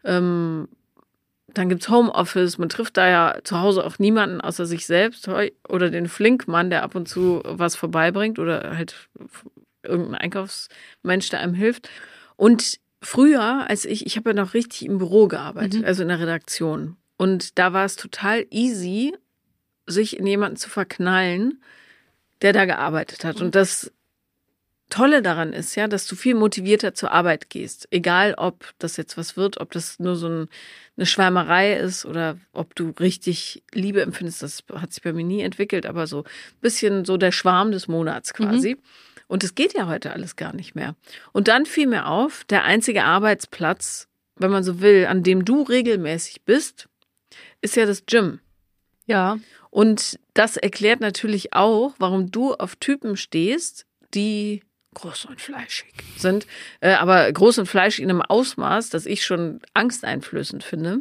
Ähm, 0.04 0.68
dann 1.46 1.70
gibt's 1.70 1.88
Homeoffice. 1.88 2.59
Man 2.59 2.68
trifft 2.68 2.98
da 2.98 3.09
ja 3.09 3.38
zu 3.42 3.61
Hause 3.61 3.85
auf 3.85 3.98
niemanden 3.98 4.42
außer 4.42 4.66
sich 4.66 4.85
selbst 4.85 5.28
oder 5.28 5.88
den 5.88 6.09
Flinkmann, 6.09 6.68
der 6.68 6.83
ab 6.83 6.94
und 6.94 7.09
zu 7.09 7.40
was 7.44 7.74
vorbeibringt 7.74 8.38
oder 8.38 8.76
halt 8.76 9.09
irgendein 9.88 10.14
Einkaufsmensch, 10.16 11.29
der 11.31 11.40
einem 11.40 11.55
hilft. 11.55 11.88
Und 12.37 12.79
früher, 13.03 13.68
als 13.68 13.85
ich, 13.85 14.07
ich 14.07 14.16
habe 14.16 14.31
ja 14.31 14.35
noch 14.35 14.55
richtig 14.55 14.85
im 14.87 14.98
Büro 14.98 15.27
gearbeitet, 15.29 15.81
Mhm. 15.81 15.85
also 15.87 16.03
in 16.03 16.09
der 16.09 16.20
Redaktion. 16.20 16.96
Und 17.16 17.59
da 17.59 17.72
war 17.72 17.85
es 17.85 17.96
total 17.96 18.46
easy, 18.51 19.14
sich 19.87 20.18
in 20.18 20.27
jemanden 20.27 20.57
zu 20.57 20.68
verknallen, 20.68 21.62
der 22.42 22.53
da 22.53 22.64
gearbeitet 22.66 23.24
hat. 23.24 23.40
Und 23.40 23.55
das 23.55 23.90
Tolle 24.90 25.20
daran 25.20 25.53
ist 25.53 25.74
ja, 25.74 25.87
dass 25.87 26.07
du 26.07 26.16
viel 26.16 26.35
motivierter 26.35 26.94
zur 26.94 27.12
Arbeit 27.12 27.51
gehst. 27.51 27.88
Egal, 27.90 28.35
ob 28.38 28.72
das 28.79 28.96
jetzt 28.96 29.18
was 29.18 29.37
wird, 29.37 29.61
ob 29.61 29.70
das 29.72 29.98
nur 29.98 30.16
so 30.16 30.29
ein, 30.29 30.48
eine 30.96 31.05
Schwärmerei 31.05 31.74
ist 31.74 32.07
oder 32.07 32.38
ob 32.53 32.74
du 32.74 32.94
richtig 32.98 33.62
Liebe 33.74 34.01
empfindest. 34.01 34.42
Das 34.42 34.64
hat 34.72 34.94
sich 34.94 35.03
bei 35.03 35.12
mir 35.12 35.24
nie 35.24 35.42
entwickelt, 35.42 35.85
aber 35.85 36.07
so 36.07 36.22
ein 36.22 36.61
bisschen 36.62 37.05
so 37.05 37.18
der 37.18 37.33
Schwarm 37.33 37.70
des 37.70 37.87
Monats 37.87 38.33
quasi. 38.33 38.79
Und 39.28 39.44
es 39.44 39.54
geht 39.54 39.74
ja 39.74 39.86
heute 39.86 40.12
alles 40.12 40.36
gar 40.36 40.54
nicht 40.54 40.74
mehr. 40.74 40.96
Und 41.32 41.48
dann 41.48 41.66
fiel 41.66 41.86
mir 41.86 42.06
auf, 42.06 42.44
der 42.44 42.64
einzige 42.64 43.04
Arbeitsplatz, 43.04 44.08
wenn 44.36 44.50
man 44.50 44.64
so 44.64 44.80
will, 44.80 45.06
an 45.06 45.22
dem 45.22 45.44
du 45.44 45.62
regelmäßig 45.62 46.42
bist, 46.42 46.88
ist 47.60 47.76
ja 47.76 47.86
das 47.86 48.06
Gym. 48.06 48.40
ja. 49.06 49.38
Und 49.70 50.18
das 50.32 50.56
erklärt 50.56 51.00
natürlich 51.00 51.52
auch, 51.52 51.92
warum 51.98 52.30
du 52.30 52.54
auf 52.54 52.76
Typen 52.76 53.18
stehst, 53.18 53.84
die 54.14 54.62
groß 54.94 55.26
und 55.26 55.40
fleischig 55.40 55.92
sind, 56.16 56.46
äh, 56.80 56.94
aber 56.94 57.30
groß 57.30 57.58
und 57.58 57.66
fleischig 57.66 58.02
in 58.02 58.10
einem 58.10 58.22
Ausmaß, 58.22 58.88
das 58.90 59.06
ich 59.06 59.24
schon 59.24 59.60
angsteinflößend 59.74 60.64
finde. 60.64 61.00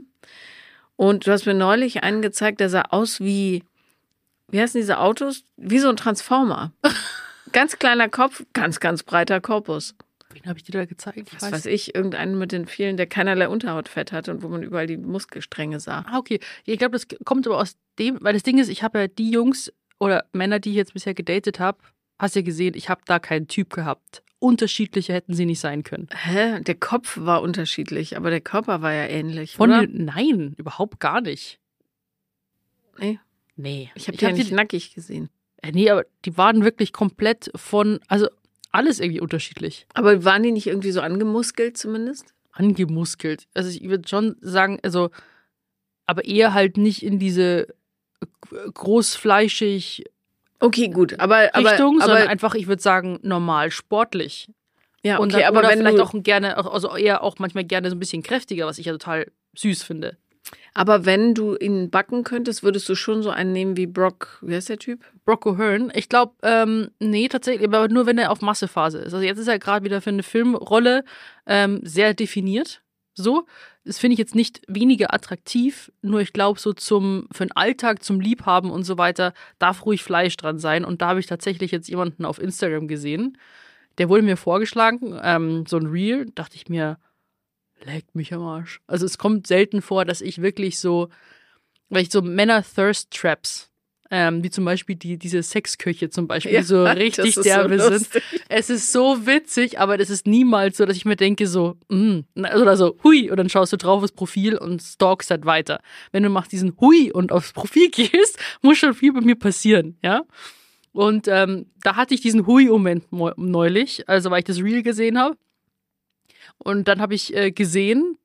Und 0.98 1.28
du 1.28 1.32
hast 1.32 1.46
mir 1.46 1.54
neulich 1.54 2.04
einen 2.04 2.22
gezeigt, 2.22 2.60
der 2.60 2.70
sah 2.70 2.82
aus 2.90 3.20
wie, 3.20 3.64
wie 4.50 4.60
heißen 4.60 4.80
diese 4.80 5.00
Autos? 5.00 5.44
Wie 5.56 5.80
so 5.80 5.90
ein 5.90 5.98
Transformer. 5.98 6.74
ganz 7.52 7.78
kleiner 7.80 8.10
Kopf, 8.10 8.44
ganz, 8.54 8.80
ganz 8.80 9.04
breiter 9.04 9.42
Korpus. 9.42 9.96
Wen 10.32 10.44
habe 10.46 10.60
ich 10.60 10.66
dir 10.66 10.74
da 10.74 10.86
gezeigt? 10.86 11.34
Was 11.40 11.52
weiß 11.52 11.66
ich, 11.68 11.96
irgendeinen 11.96 12.38
mit 12.38 12.52
den 12.52 12.68
vielen, 12.68 12.98
der 12.98 13.08
keinerlei 13.08 13.48
Unterhautfett 13.48 14.12
hatte 14.12 14.32
und 14.32 14.44
wo 14.44 14.50
man 14.50 14.62
überall 14.62 14.86
die 14.86 14.98
Muskelstränge 14.98 15.80
sah. 15.80 16.06
Ah, 16.08 16.18
okay. 16.18 16.40
Ich 16.66 16.78
glaube, 16.78 16.92
das 16.94 17.08
kommt 17.26 17.48
aber 17.48 17.60
aus 17.60 17.78
dem, 17.98 18.18
weil 18.22 18.34
das 18.34 18.44
Ding 18.44 18.58
ist, 18.60 18.70
ich 18.70 18.84
habe 18.84 19.00
ja 19.00 19.08
die 19.08 19.32
Jungs 19.32 19.74
oder 20.00 20.26
Männer, 20.34 20.60
die 20.60 20.72
ich 20.72 20.76
jetzt 20.76 20.94
bisher 20.94 21.14
gedatet 21.14 21.60
habe, 21.60 21.80
hast 22.20 22.36
ja 22.36 22.42
gesehen, 22.42 22.76
ich 22.76 22.90
habe 22.90 23.02
da 23.06 23.20
keinen 23.20 23.48
Typ 23.48 23.74
gehabt. 23.74 24.22
Unterschiedliche 24.40 25.14
hätten 25.14 25.34
sie 25.34 25.46
nicht 25.46 25.60
sein 25.60 25.84
können. 25.84 26.08
Hä? 26.14 26.62
Der 26.62 26.76
Kopf 26.76 27.18
war 27.20 27.42
unterschiedlich, 27.42 28.18
aber 28.18 28.30
der 28.30 28.42
Körper 28.42 28.82
war 28.84 28.94
ja 28.94 29.08
ähnlich. 29.08 29.56
Von 29.56 29.72
oder? 29.72 29.88
den, 29.88 30.06
nein, 30.06 30.54
überhaupt 30.58 31.00
gar 31.00 31.22
nicht. 31.22 31.60
Nee, 33.00 33.20
Nee. 33.56 33.90
ich 33.96 34.08
habe 34.08 34.18
die 34.18 34.24
ja 34.24 34.30
hab 34.30 34.38
nicht 34.38 34.52
nackig 34.52 34.94
gesehen. 34.94 35.30
Äh, 35.62 35.72
Nee, 35.72 35.90
aber 35.90 36.06
die 36.26 36.38
waren 36.38 36.64
wirklich 36.64 36.94
komplett 36.94 37.52
von, 37.56 38.00
also 38.08 38.28
alles 38.72 39.00
irgendwie 39.00 39.22
unterschiedlich. 39.22 39.88
Aber 39.94 40.24
waren 40.24 40.44
die 40.44 40.52
nicht 40.52 40.68
irgendwie 40.68 40.92
so 40.92 41.02
angemuskelt 41.02 41.78
zumindest? 41.78 42.34
Angemuskelt. 42.52 43.48
Also 43.54 43.70
ich 43.70 43.84
würde 43.90 44.08
schon 44.08 44.36
sagen, 44.42 44.80
also, 44.84 45.10
aber 46.06 46.26
eher 46.26 46.54
halt 46.54 46.78
nicht 46.78 47.04
in 47.04 47.20
diese 47.20 47.68
g- 48.50 48.58
großfleischig 48.74 50.06
Okay, 50.60 50.88
gut, 50.90 51.20
aber 51.20 51.50
aber, 51.54 51.70
Richtung, 51.72 51.98
aber 52.02 52.08
sondern 52.08 52.28
einfach, 52.30 52.56
ich 52.56 52.66
würde 52.68 52.82
sagen, 52.82 53.20
normal 53.22 53.70
sportlich. 53.70 54.50
Ja, 55.04 55.20
Und 55.20 55.32
okay, 55.32 55.44
dann, 55.44 55.50
aber 55.50 55.60
oder 55.60 55.70
wenn 55.70 55.80
vielleicht 55.80 56.00
auch 56.00 56.14
gerne, 56.24 56.58
also 56.58 56.96
eher 56.96 57.22
auch 57.24 57.38
manchmal 57.38 57.64
gerne 57.64 57.90
so 57.92 57.96
ein 57.96 58.00
bisschen 58.00 58.24
kräftiger, 58.24 58.66
was 58.66 58.80
ich 58.80 58.88
ja 58.88 58.92
total 58.92 59.32
süß 59.56 59.84
finde. 59.84 60.18
Aber 60.78 61.08
wenn 61.08 61.34
du 61.34 61.56
ihn 61.56 61.90
backen 61.90 62.24
könntest, 62.24 62.62
würdest 62.62 62.88
du 62.88 62.94
schon 62.94 63.24
so 63.24 63.32
einen 63.32 63.52
nehmen 63.52 63.78
wie 63.78 63.88
Brock, 63.88 64.38
wie 64.44 64.54
heißt 64.54 64.70
der 64.70 64.78
Typ? 64.78 65.04
Brocco 65.26 65.58
Hearn. 65.58 65.92
Ich 65.96 66.08
glaube, 66.08 66.36
ähm, 66.44 66.92
nee, 67.00 67.28
tatsächlich, 67.28 67.68
aber 67.68 67.88
nur 67.88 68.06
wenn 68.06 68.20
er 68.20 68.32
auf 68.32 68.42
Massephase 68.42 69.00
ist. 69.00 69.12
Also 69.12 69.26
jetzt 69.26 69.40
ist 69.40 69.48
er 69.48 69.58
gerade 69.58 69.84
wieder 69.84 70.02
für 70.02 70.12
eine 70.12 70.22
Filmrolle 70.22 71.04
ähm, 71.48 71.80
sehr 71.82 72.14
definiert. 72.14 72.84
So. 73.16 73.48
Das 73.86 73.98
finde 73.98 74.14
ich 74.14 74.20
jetzt 74.20 74.36
nicht 74.36 74.62
weniger 74.68 75.16
attraktiv, 75.16 75.92
nur 76.04 76.20
ich 76.20 76.32
glaube, 76.32 76.60
so 76.60 76.74
zum, 76.74 77.28
für 77.32 77.48
den 77.48 77.54
Alltag, 77.54 78.04
zum 78.04 78.20
Liebhaben 78.20 78.70
und 78.70 78.84
so 78.84 79.00
weiter, 79.00 79.34
darf 79.58 79.84
ruhig 79.84 80.04
Fleisch 80.04 80.38
dran 80.38 80.60
sein. 80.60 80.86
Und 80.86 81.02
da 81.02 81.08
habe 81.08 81.20
ich 81.20 81.26
tatsächlich 81.26 81.72
jetzt 81.72 81.90
jemanden 81.90 82.24
auf 82.24 82.40
Instagram 82.40 82.88
gesehen, 82.88 83.40
der 83.98 84.10
wurde 84.10 84.22
mir 84.22 84.38
vorgeschlagen, 84.38 85.20
ähm, 85.24 85.66
so 85.66 85.78
ein 85.78 85.88
Reel, 85.88 86.28
dachte 86.36 86.56
ich 86.56 86.70
mir, 86.70 87.00
leckt 87.86 88.16
mich 88.16 88.34
am 88.34 88.42
Arsch. 88.42 88.80
Also 88.88 89.06
es 89.06 89.18
kommt 89.18 89.48
selten 89.48 89.82
vor, 89.82 90.06
dass 90.06 90.22
ich 90.22 90.42
wirklich 90.42 90.80
so, 90.80 91.10
weil 91.90 92.04
ich 92.04 92.12
so 92.12 92.22
Männer-Thirst-Traps, 92.22 93.70
ähm, 94.10 94.42
wie 94.44 94.50
zum 94.50 94.64
Beispiel 94.64 94.96
die, 94.96 95.18
diese 95.18 95.44
Sexköche 95.44 96.10
zum 96.10 96.28
Beispiel, 96.28 96.54
die 96.60 96.64
so 96.64 96.84
richtig 96.98 97.36
derbe 97.44 97.80
so 97.80 97.90
sind. 97.90 98.24
Es 98.48 98.70
ist 98.70 98.92
so 98.94 99.26
witzig, 99.26 99.80
aber 99.80 99.98
das 99.98 100.10
ist 100.10 100.28
niemals 100.28 100.78
so, 100.78 100.86
dass 100.86 100.96
ich 100.96 101.04
mir 101.06 101.18
denke 101.18 101.46
so, 101.48 101.76
mm, 101.90 102.20
oder 102.36 102.78
so, 102.78 102.98
hui, 103.04 103.30
und 103.30 103.38
dann 103.38 103.50
schaust 103.50 103.74
du 103.74 103.78
drauf 103.78 104.02
aufs 104.04 104.14
Profil 104.14 104.58
und 104.58 104.82
stalkst 104.82 105.30
halt 105.30 105.46
weiter. 105.46 105.82
Wenn 106.14 106.24
du 106.24 106.30
machst 106.30 106.52
diesen 106.54 106.74
hui 106.80 107.12
und 107.12 107.32
aufs 107.34 107.52
Profil 107.52 107.90
gehst, 107.92 108.40
muss 108.62 108.78
schon 108.78 108.94
viel 108.94 109.12
bei 109.12 109.22
mir 109.22 109.36
passieren, 109.36 109.98
ja. 110.02 110.22
Und 110.94 111.28
ähm, 111.28 111.68
da 111.84 111.96
hatte 111.96 112.16
ich 112.16 112.22
diesen 112.22 112.48
Hui-Moment 112.48 113.12
mo- 113.12 113.34
neulich, 113.38 114.10
also 114.10 114.32
weil 114.32 114.40
ich 114.40 114.46
das 114.46 114.58
Reel 114.64 114.82
gesehen 114.82 115.20
habe. 115.20 115.38
Und 116.58 116.88
dann 116.88 117.02
habe 117.02 117.16
ich 117.16 117.36
äh, 117.36 117.52
gesehen, 117.52 118.18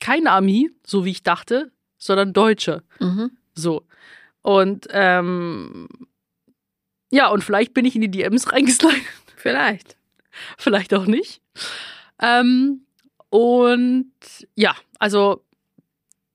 kein 0.00 0.26
Ami, 0.26 0.70
so 0.84 1.04
wie 1.04 1.10
ich 1.10 1.22
dachte, 1.22 1.70
sondern 1.98 2.32
Deutsche. 2.32 2.82
Mhm. 3.00 3.30
So. 3.54 3.86
Und 4.42 4.88
ähm, 4.90 5.88
ja, 7.10 7.28
und 7.28 7.44
vielleicht 7.44 7.74
bin 7.74 7.84
ich 7.84 7.94
in 7.94 8.00
die 8.00 8.10
DMs 8.10 8.52
reingeslidet. 8.52 9.02
Vielleicht. 9.36 9.96
vielleicht 10.58 10.94
auch 10.94 11.06
nicht. 11.06 11.40
Ähm, 12.20 12.86
und 13.28 14.12
ja, 14.54 14.74
also 14.98 15.44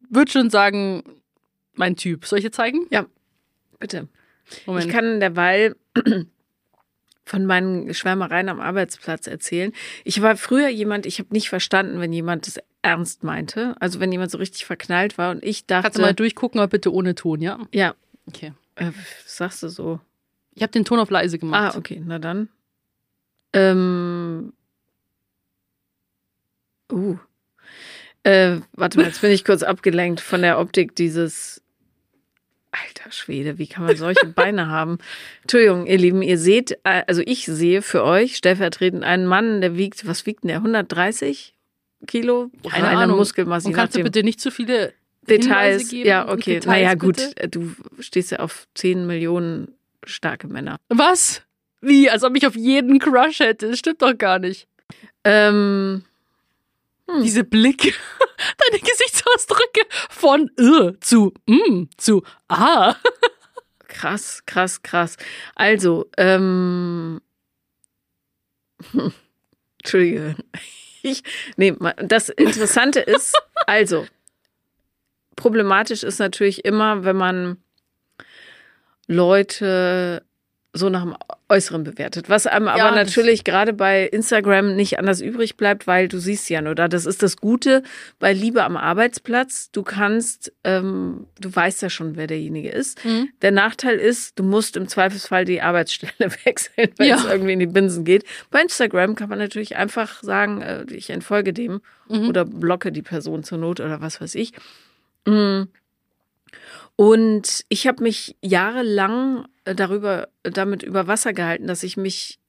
würde 0.10 0.32
schon 0.32 0.50
sagen, 0.50 1.04
mein 1.74 1.96
Typ. 1.96 2.26
Soll 2.26 2.40
ich 2.40 2.46
dir 2.46 2.52
zeigen? 2.52 2.88
Bitte. 3.80 4.08
Moment. 4.66 4.86
Ich 4.86 4.92
kann 4.92 5.20
derweil 5.20 5.76
von 7.28 7.46
meinen 7.46 7.94
Schwärmereien 7.94 8.50
am 8.50 8.60
Arbeitsplatz 8.62 9.28
erzählen. 9.28 9.74
Ich 10.06 10.22
war 10.22 10.38
früher 10.38 10.70
jemand, 10.70 11.06
ich 11.06 11.20
habe 11.20 11.34
nicht 11.34 11.50
verstanden, 11.50 12.00
wenn 12.00 12.14
jemand 12.14 12.48
es 12.48 12.60
ernst 12.82 13.24
meinte. 13.24 13.76
Also 13.80 14.00
wenn 14.00 14.12
jemand 14.12 14.32
so 14.32 14.38
richtig 14.38 14.66
verknallt 14.66 15.18
war 15.18 15.32
und 15.32 15.44
ich 15.44 15.66
dachte, 15.66 15.84
Kannst 15.84 15.98
du 15.98 16.02
mal 16.04 16.14
durchgucken, 16.14 16.60
aber 16.60 16.70
bitte 16.70 16.94
ohne 16.94 17.16
Ton, 17.16 17.42
ja? 17.42 17.60
ja, 17.74 17.96
Okay. 18.28 18.54
äh, 18.76 18.86
was 18.88 19.38
sagst 19.38 19.64
du 19.64 19.70
so? 19.70 20.00
Ich 20.54 20.62
habe 20.64 20.72
den 20.72 20.86
Ton 20.86 21.00
auf 21.00 21.10
leise 21.10 21.38
gemacht. 21.38 21.76
Ah, 21.76 21.78
okay, 21.78 22.02
na 22.04 22.18
dann. 22.18 22.50
Ähm. 23.54 24.54
Uh. 26.92 27.18
Äh, 28.24 28.60
warte 28.74 28.98
mal, 28.98 29.06
jetzt 29.06 29.22
bin 29.22 29.32
ich 29.32 29.46
kurz 29.46 29.64
abgelenkt 29.64 30.20
von 30.22 30.42
der 30.42 30.60
Optik 30.60 30.96
dieses. 30.96 31.62
Alter 32.86 33.12
Schwede, 33.12 33.58
wie 33.58 33.68
kann 33.68 33.86
man 33.86 33.96
solche 33.96 34.26
Beine 34.36 34.68
haben? 34.68 34.98
Entschuldigung, 35.42 35.86
ihr 35.88 35.98
Lieben, 35.98 36.22
ihr 36.22 36.38
seht, 36.38 36.72
äh, 36.84 37.04
also 37.08 37.22
ich 37.26 37.46
sehe 37.46 37.82
für 37.82 38.04
euch 38.04 38.36
stellvertretend 38.38 39.04
einen 39.04 39.26
Mann, 39.26 39.62
der 39.62 39.76
wiegt, 39.78 40.06
was 40.08 40.26
wiegt 40.26 40.44
denn 40.44 40.50
der? 40.50 40.58
130 40.58 41.54
Kilo? 42.06 42.52
Keine 42.70 42.90
Ahnung. 42.90 43.18
Muskelmasse. 43.18 43.68
Und 43.68 43.74
kannst 43.74 43.96
du 43.96 44.04
bitte 44.04 44.24
nicht 44.24 44.40
zu 44.40 44.52
viele 44.52 44.94
Details? 45.28 45.92
Ja, 45.92 46.30
okay. 46.30 46.56
Details 46.56 46.66
naja, 46.66 46.94
gut. 46.94 47.18
bitte? 47.18 47.38
äh, 47.38 47.48
Du 47.50 47.76
stehst 48.00 48.32
ja 48.32 48.40
auf 48.40 48.68
10 48.76 49.08
Millionen 49.08 49.74
starke 50.06 50.48
Männer. 50.48 50.78
Was? 50.90 51.42
Wie? 51.82 52.10
Als 52.10 52.24
ob 52.24 52.36
ich 52.36 52.46
auf 52.48 52.56
jeden 52.56 53.00
Crush 53.00 53.40
hätte. 53.40 53.70
Das 53.70 53.80
stimmt 53.80 54.02
doch 54.02 54.18
gar 54.18 54.40
nicht. 54.40 54.68
Ähm. 55.24 56.04
Hm. 57.10 57.24
Diese 57.24 57.44
Blicke, 57.44 57.94
deine 58.58 58.80
Gesichtsausdrücke 58.82 59.82
von 60.10 60.52
äh, 60.58 61.00
zu 61.00 61.34
mm, 61.48 61.86
zu 61.98 62.24
ah. 62.48 62.96
Krass, 63.88 64.44
krass, 64.46 64.84
krass. 64.84 65.18
Also, 65.56 66.10
ähm. 66.18 67.22
hm, 68.92 69.14
Entschuldige. 69.80 70.36
Ich, 71.02 71.24
nee, 71.56 71.74
das 71.98 72.28
Interessante 72.30 73.00
ist, 73.00 73.34
also, 73.66 74.06
problematisch 75.36 76.04
ist 76.04 76.20
natürlich 76.20 76.66
immer, 76.66 77.06
wenn 77.06 77.16
man 77.16 77.64
Leute 79.08 80.27
so 80.78 80.90
nach 80.90 81.04
dem 81.04 81.16
Äußeren 81.50 81.84
bewertet. 81.84 82.30
Was 82.30 82.46
einem 82.48 82.68
aber 82.68 82.78
Ja, 82.78 82.92
das- 82.96 83.08
natürlich 83.08 83.44
gerade 83.44 83.74
bei 83.74 84.04
Instagram 84.06 84.76
nicht 84.76 85.00
anders 85.00 85.22
übrig 85.22 85.58
bleibt, 85.58 85.88
weil 85.88 86.08
du 86.08 86.20
siehst 86.20 86.50
ja 86.50 86.62
nur 86.62 86.76
da. 86.76 86.88
Das 86.88 87.06
ist 87.06 87.24
das 87.24 87.38
Gute 87.38 87.84
bei 88.20 88.34
Liebe 88.34 88.64
am 88.64 88.78
Arbeitsplatz. 88.78 89.72
Du 89.72 89.84
kannst, 89.84 90.52
ähm, 90.64 91.28
du 91.40 91.56
weißt 91.56 91.82
ja 91.82 91.90
schon, 91.90 92.16
wer 92.18 92.28
derjenige 92.28 92.70
ist. 92.70 93.04
Mhm. 93.06 93.30
Der 93.42 93.52
Nachteil 93.52 93.98
ist, 93.98 94.38
du 94.40 94.44
musst 94.44 94.76
im 94.78 94.88
Zweifelsfall 94.88 95.46
die 95.46 95.62
Arbeitsstelle 95.62 96.14
wechseln, 96.46 96.90
wenn 96.98 97.08
Ja. 97.08 97.16
es 97.16 97.26
irgendwie 97.26 97.54
in 97.54 97.60
die 97.60 97.66
Binsen 97.68 98.04
geht. 98.06 98.24
Bei 98.52 98.62
Instagram 98.62 99.16
kann 99.16 99.30
man 99.30 99.40
natürlich 99.40 99.76
einfach 99.78 100.22
sagen, 100.24 100.62
äh, 100.62 100.86
ich 100.92 101.10
entfolge 101.10 101.54
dem 101.54 101.82
Mhm. 102.10 102.30
oder 102.30 102.46
blocke 102.46 102.92
die 102.92 103.02
Person 103.02 103.44
zur 103.44 103.58
Not 103.58 103.80
oder 103.80 104.00
was 104.02 104.22
weiß 104.22 104.36
ich. 104.36 104.54
Mm. 105.26 105.64
Und 106.98 107.64
ich 107.70 107.88
habe 107.88 108.04
mich 108.04 108.36
jahrelang 108.42 109.48
äh, 109.66 109.76
darüber, 109.76 110.30
damit 110.42 110.82
über 110.82 111.08
Wasser 111.08 111.32
gehalten, 111.32 111.68
dass 111.68 111.84
ich 111.84 111.96
mich 111.96 112.40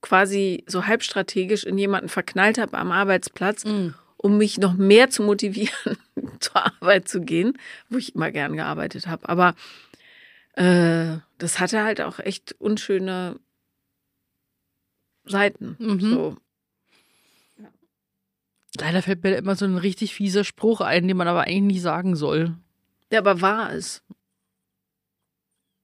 quasi 0.00 0.64
so 0.66 0.86
halbstrategisch 0.86 1.62
in 1.62 1.78
jemanden 1.78 2.08
verknallt 2.08 2.58
habe 2.58 2.76
am 2.76 2.90
Arbeitsplatz, 2.90 3.64
Mm. 3.64 3.90
um 4.16 4.38
mich 4.38 4.58
noch 4.58 4.74
mehr 4.74 5.08
zu 5.08 5.22
motivieren, 5.22 5.96
zur 6.40 6.66
Arbeit 6.66 7.06
zu 7.06 7.20
gehen, 7.20 7.56
wo 7.88 7.96
ich 7.98 8.16
immer 8.16 8.32
gern 8.32 8.56
gearbeitet 8.56 9.06
habe. 9.06 9.28
Aber 9.28 9.54
äh, 10.54 11.18
das 11.38 11.60
hatte 11.60 11.84
halt 11.84 12.00
auch 12.00 12.18
echt 12.18 12.56
unschöne 12.58 13.38
Seiten. 15.24 15.76
Mhm. 15.78 16.00
So. 16.00 16.36
Leider 18.80 19.00
fällt 19.02 19.22
mir 19.22 19.36
immer 19.36 19.54
so 19.54 19.64
ein 19.64 19.76
richtig 19.76 20.12
fieser 20.12 20.42
Spruch 20.42 20.80
ein, 20.80 21.06
den 21.06 21.16
man 21.16 21.28
aber 21.28 21.42
eigentlich 21.42 21.74
nicht 21.74 21.82
sagen 21.82 22.16
soll. 22.16 22.56
Der 23.12 23.20
aber 23.20 23.40
war 23.40 23.72
es. 23.72 24.02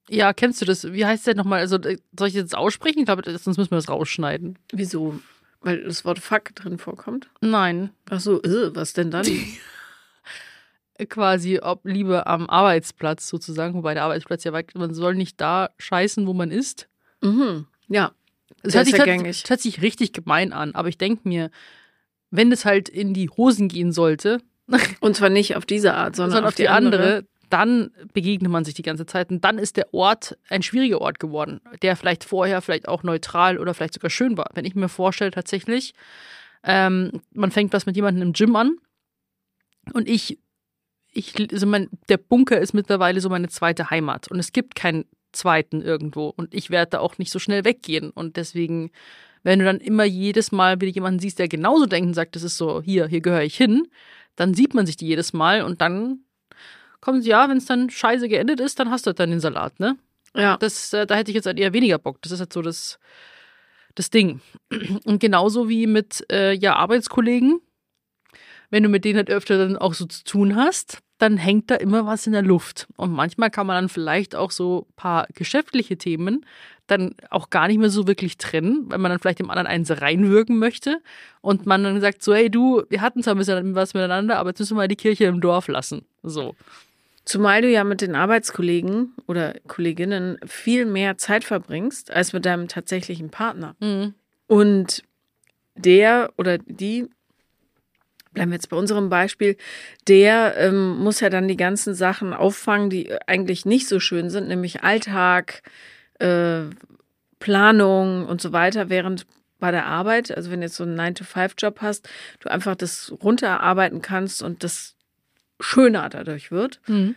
Ja, 0.08 0.32
kennst 0.32 0.60
du 0.62 0.64
das? 0.64 0.90
Wie 0.92 1.04
heißt 1.04 1.26
der 1.26 1.34
nochmal? 1.34 1.60
Also, 1.60 1.76
äh, 1.76 1.98
soll 2.18 2.28
ich 2.28 2.34
das 2.34 2.42
jetzt 2.42 2.56
aussprechen? 2.56 3.00
Ich 3.00 3.04
glaube, 3.04 3.22
sonst 3.24 3.58
müssen 3.58 3.70
wir 3.70 3.76
das 3.76 3.90
rausschneiden. 3.90 4.58
Wieso? 4.72 5.20
Weil 5.60 5.84
das 5.84 6.04
Wort 6.04 6.18
Fuck 6.18 6.54
drin 6.54 6.78
vorkommt? 6.78 7.28
Nein. 7.40 7.90
Ach 8.08 8.20
so, 8.20 8.42
äh, 8.42 8.74
was 8.74 8.94
denn 8.94 9.10
dann? 9.10 9.26
Quasi, 11.08 11.60
ob 11.60 11.84
Liebe 11.84 12.26
am 12.26 12.48
Arbeitsplatz 12.48 13.28
sozusagen, 13.28 13.74
wobei 13.74 13.94
der 13.94 14.04
Arbeitsplatz 14.04 14.42
ja 14.44 14.52
weit, 14.52 14.74
man 14.74 14.94
soll 14.94 15.14
nicht 15.14 15.40
da 15.40 15.70
scheißen, 15.78 16.26
wo 16.26 16.32
man 16.32 16.50
ist. 16.50 16.88
mhm. 17.20 17.66
Ja, 17.86 18.12
Es 18.62 18.72
Der 18.72 18.80
hört, 18.80 18.88
ist 18.88 18.96
sich 18.96 19.44
ja 19.44 19.48
hört 19.48 19.60
sich 19.60 19.82
richtig 19.82 20.12
gemein 20.12 20.52
an, 20.52 20.74
aber 20.74 20.88
ich 20.88 20.98
denke 20.98 21.28
mir, 21.28 21.50
wenn 22.30 22.50
es 22.52 22.64
halt 22.64 22.88
in 22.88 23.14
die 23.14 23.30
Hosen 23.30 23.68
gehen 23.68 23.92
sollte, 23.92 24.40
und 25.00 25.16
zwar 25.16 25.31
nicht 25.31 25.57
auf 25.57 25.66
diese 25.66 25.94
Art, 25.94 26.16
sondern, 26.16 26.33
sondern 26.33 26.48
auf 26.48 26.54
die, 26.54 26.68
andere, 26.68 27.24
dann 27.50 27.90
begegnet 28.12 28.50
man 28.50 28.64
sich 28.64 28.74
die 28.74 28.83
ganze 28.83 29.07
Zeit. 29.07 29.31
Und 29.31 29.44
dann 29.44 29.59
ist 29.59 29.76
der 29.76 29.92
Ort 29.94 30.37
ein 30.48 30.62
schwieriger 30.62 31.00
Ort 31.00 31.18
geworden, 31.18 31.61
der 31.83 31.96
vielleicht 31.96 32.24
vorher 32.24 32.61
vielleicht 32.61 32.88
auch 32.88 33.02
neutral 33.02 33.59
oder 33.59 33.74
vielleicht 33.74 33.94
sogar 33.94 34.11
schön 34.11 34.37
war. 34.37 34.50
Wenn 34.54 34.64
ich 34.64 34.74
mir 34.74 34.88
vorstelle, 34.88 35.31
tatsächlich, 35.31 35.94
ähm, 36.64 37.22
man 37.33 37.50
fängt 37.50 37.72
was 37.72 37.87
mit 37.87 37.96
jemandem 37.96 38.22
im 38.22 38.33
Gym 38.33 38.54
an 38.57 38.76
und 39.92 40.09
ich, 40.09 40.38
ich 41.12 41.35
also 41.52 41.66
mein, 41.66 41.88
der 42.09 42.18
Bunker 42.18 42.61
ist 42.61 42.74
mittlerweile 42.74 43.20
so 43.20 43.28
meine 43.28 43.48
zweite 43.48 43.90
Heimat 43.90 44.28
und 44.28 44.38
es 44.38 44.52
gibt 44.52 44.74
keinen 44.74 45.04
zweiten 45.33 45.83
irgendwo 45.83 46.28
und 46.28 46.54
ich 46.54 46.70
werde 46.70 46.90
da 46.90 46.98
auch 47.00 47.18
nicht 47.18 47.31
so 47.31 47.38
schnell 47.38 47.64
weggehen 47.64 48.11
und 48.11 48.37
deswegen 48.37 48.90
wenn 49.48 49.61
du 49.61 49.64
dann 49.64 49.78
immer 49.78 50.04
jedes 50.04 50.52
Mal 50.52 50.78
wieder 50.78 50.92
jemanden 50.92 51.20
siehst, 51.20 51.38
der 51.38 51.48
genauso 51.48 51.87
denkt 51.87 52.08
und 52.08 52.14
sagt, 52.14 52.37
das 52.37 52.42
ist 52.42 52.58
so, 52.58 52.82
hier, 52.82 53.06
hier 53.06 53.22
gehöre 53.22 53.42
ich 53.42 53.56
hin, 53.56 53.88
dann 54.37 54.52
sieht 54.52 54.74
man 54.74 54.84
sich 54.84 54.96
die 54.96 55.06
jedes 55.06 55.32
Mal 55.32 55.62
und 55.62 55.80
dann 55.80 56.20
kommen 57.00 57.22
sie, 57.22 57.30
ja, 57.30 57.48
wenn 57.48 57.56
es 57.56 57.64
dann 57.64 57.88
scheiße 57.88 58.28
geendet 58.28 58.61
ist, 58.61 58.78
dann 58.78 58.90
hast 58.90 59.06
du 59.06 59.08
halt 59.08 59.20
dann 59.20 59.30
den 59.30 59.40
Salat, 59.40 59.80
ne? 59.80 59.96
Ja, 60.34 60.58
Das, 60.58 60.92
äh, 60.92 61.06
da 61.06 61.14
hätte 61.16 61.30
ich 61.30 61.34
jetzt 61.34 61.46
halt 61.46 61.58
eher 61.58 61.72
weniger 61.72 61.98
Bock. 61.98 62.20
Das 62.20 62.30
ist 62.30 62.40
halt 62.40 62.52
so 62.52 62.61
das, 62.61 62.98
das 63.94 64.11
Ding. 64.11 64.42
Und 65.04 65.18
genauso 65.18 65.70
wie 65.70 65.87
mit 65.87 66.26
äh, 66.30 66.52
ja, 66.52 66.76
Arbeitskollegen, 66.76 67.61
wenn 68.68 68.82
du 68.82 68.90
mit 68.90 69.06
denen 69.06 69.16
halt 69.16 69.30
öfter 69.30 69.56
dann 69.56 69.78
auch 69.78 69.94
so 69.94 70.04
zu 70.04 70.24
tun 70.24 70.56
hast, 70.56 70.98
dann 71.18 71.37
hängt 71.37 71.70
da 71.70 71.74
immer 71.74 72.07
was 72.07 72.26
in 72.26 72.33
der 72.33 72.42
Luft. 72.42 72.87
Und 72.96 73.12
manchmal 73.12 73.50
kann 73.50 73.66
man 73.66 73.76
dann 73.76 73.88
vielleicht 73.88 74.35
auch 74.35 74.50
so 74.50 74.87
ein 74.88 74.94
paar 74.96 75.26
geschäftliche 75.35 75.96
Themen 75.96 76.44
dann 76.87 77.14
auch 77.31 77.50
gar 77.50 77.68
nicht 77.68 77.78
mehr 77.78 77.90
so 77.90 78.07
wirklich 78.07 78.38
trennen, 78.38 78.87
weil 78.88 78.98
man 78.98 79.11
dann 79.11 79.20
vielleicht 79.20 79.40
dem 79.40 79.50
anderen 79.50 79.66
eins 79.66 79.90
reinwirken 79.90 80.59
möchte 80.59 81.00
und 81.42 81.66
man 81.66 81.85
dann 81.85 82.00
sagt 82.00 82.22
so, 82.22 82.35
hey 82.35 82.50
du, 82.50 82.83
wir 82.88 83.02
hatten 83.02 83.22
zwar 83.22 83.35
ein 83.35 83.38
bisschen 83.38 83.74
was 83.74 83.94
miteinander, 83.94 84.38
aber 84.38 84.50
jetzt 84.50 84.61
müssen 84.61 84.74
wir 84.74 84.83
mal 84.83 84.88
die 84.88 84.96
Kirche 84.96 85.24
im 85.24 85.40
Dorf 85.40 85.68
lassen. 85.68 86.07
So. 86.22 86.54
Zumal 87.24 87.61
du 87.61 87.68
ja 87.68 87.85
mit 87.85 88.00
den 88.00 88.14
Arbeitskollegen 88.14 89.12
oder 89.26 89.54
Kolleginnen 89.66 90.38
viel 90.46 90.87
mehr 90.87 91.18
Zeit 91.18 91.44
verbringst 91.44 92.11
als 92.11 92.33
mit 92.33 92.46
deinem 92.46 92.68
tatsächlichen 92.68 93.28
Partner. 93.28 93.76
Mhm. 93.81 94.14
Und 94.46 95.02
der 95.74 96.33
oder 96.38 96.57
die, 96.57 97.11
bleiben 98.38 98.53
wir 98.53 98.57
jetzt 98.57 98.68
bei 98.68 98.77
unserem 98.77 99.09
Beispiel, 99.09 99.57
der 100.07 100.57
ähm, 100.57 100.98
muss 100.98 101.20
ja 101.20 101.29
dann 101.29 101.48
die 101.48 101.57
ganzen 101.57 101.94
Sachen 101.94 102.33
auffangen, 102.33 102.88
die 102.88 103.12
eigentlich 103.27 103.66
nicht 103.66 103.88
so 103.88 103.98
schön 103.98 104.31
sind, 104.31 104.48
nämlich 104.48 104.85
Alltag, 104.85 105.62
äh, 106.20 106.62
Planung 107.40 108.27
und 108.27 108.40
so 108.40 108.53
weiter, 108.53 108.88
während 108.88 109.27
bei 109.59 109.72
der 109.72 109.87
Arbeit, 109.87 110.31
also 110.37 110.51
wenn 110.53 110.61
du 110.61 110.66
jetzt 110.66 110.77
so 110.77 110.85
einen 110.85 110.98
9-to-5-Job 110.98 111.81
hast, 111.81 112.09
du 112.40 112.48
einfach 112.48 112.77
das 112.77 113.12
runterarbeiten 113.22 114.03
kannst 114.03 114.42
und 114.42 114.62
das 114.62 114.94
schöner 115.59 116.09
dadurch 116.09 116.53
wird. 116.53 116.81
Mhm. 116.87 117.16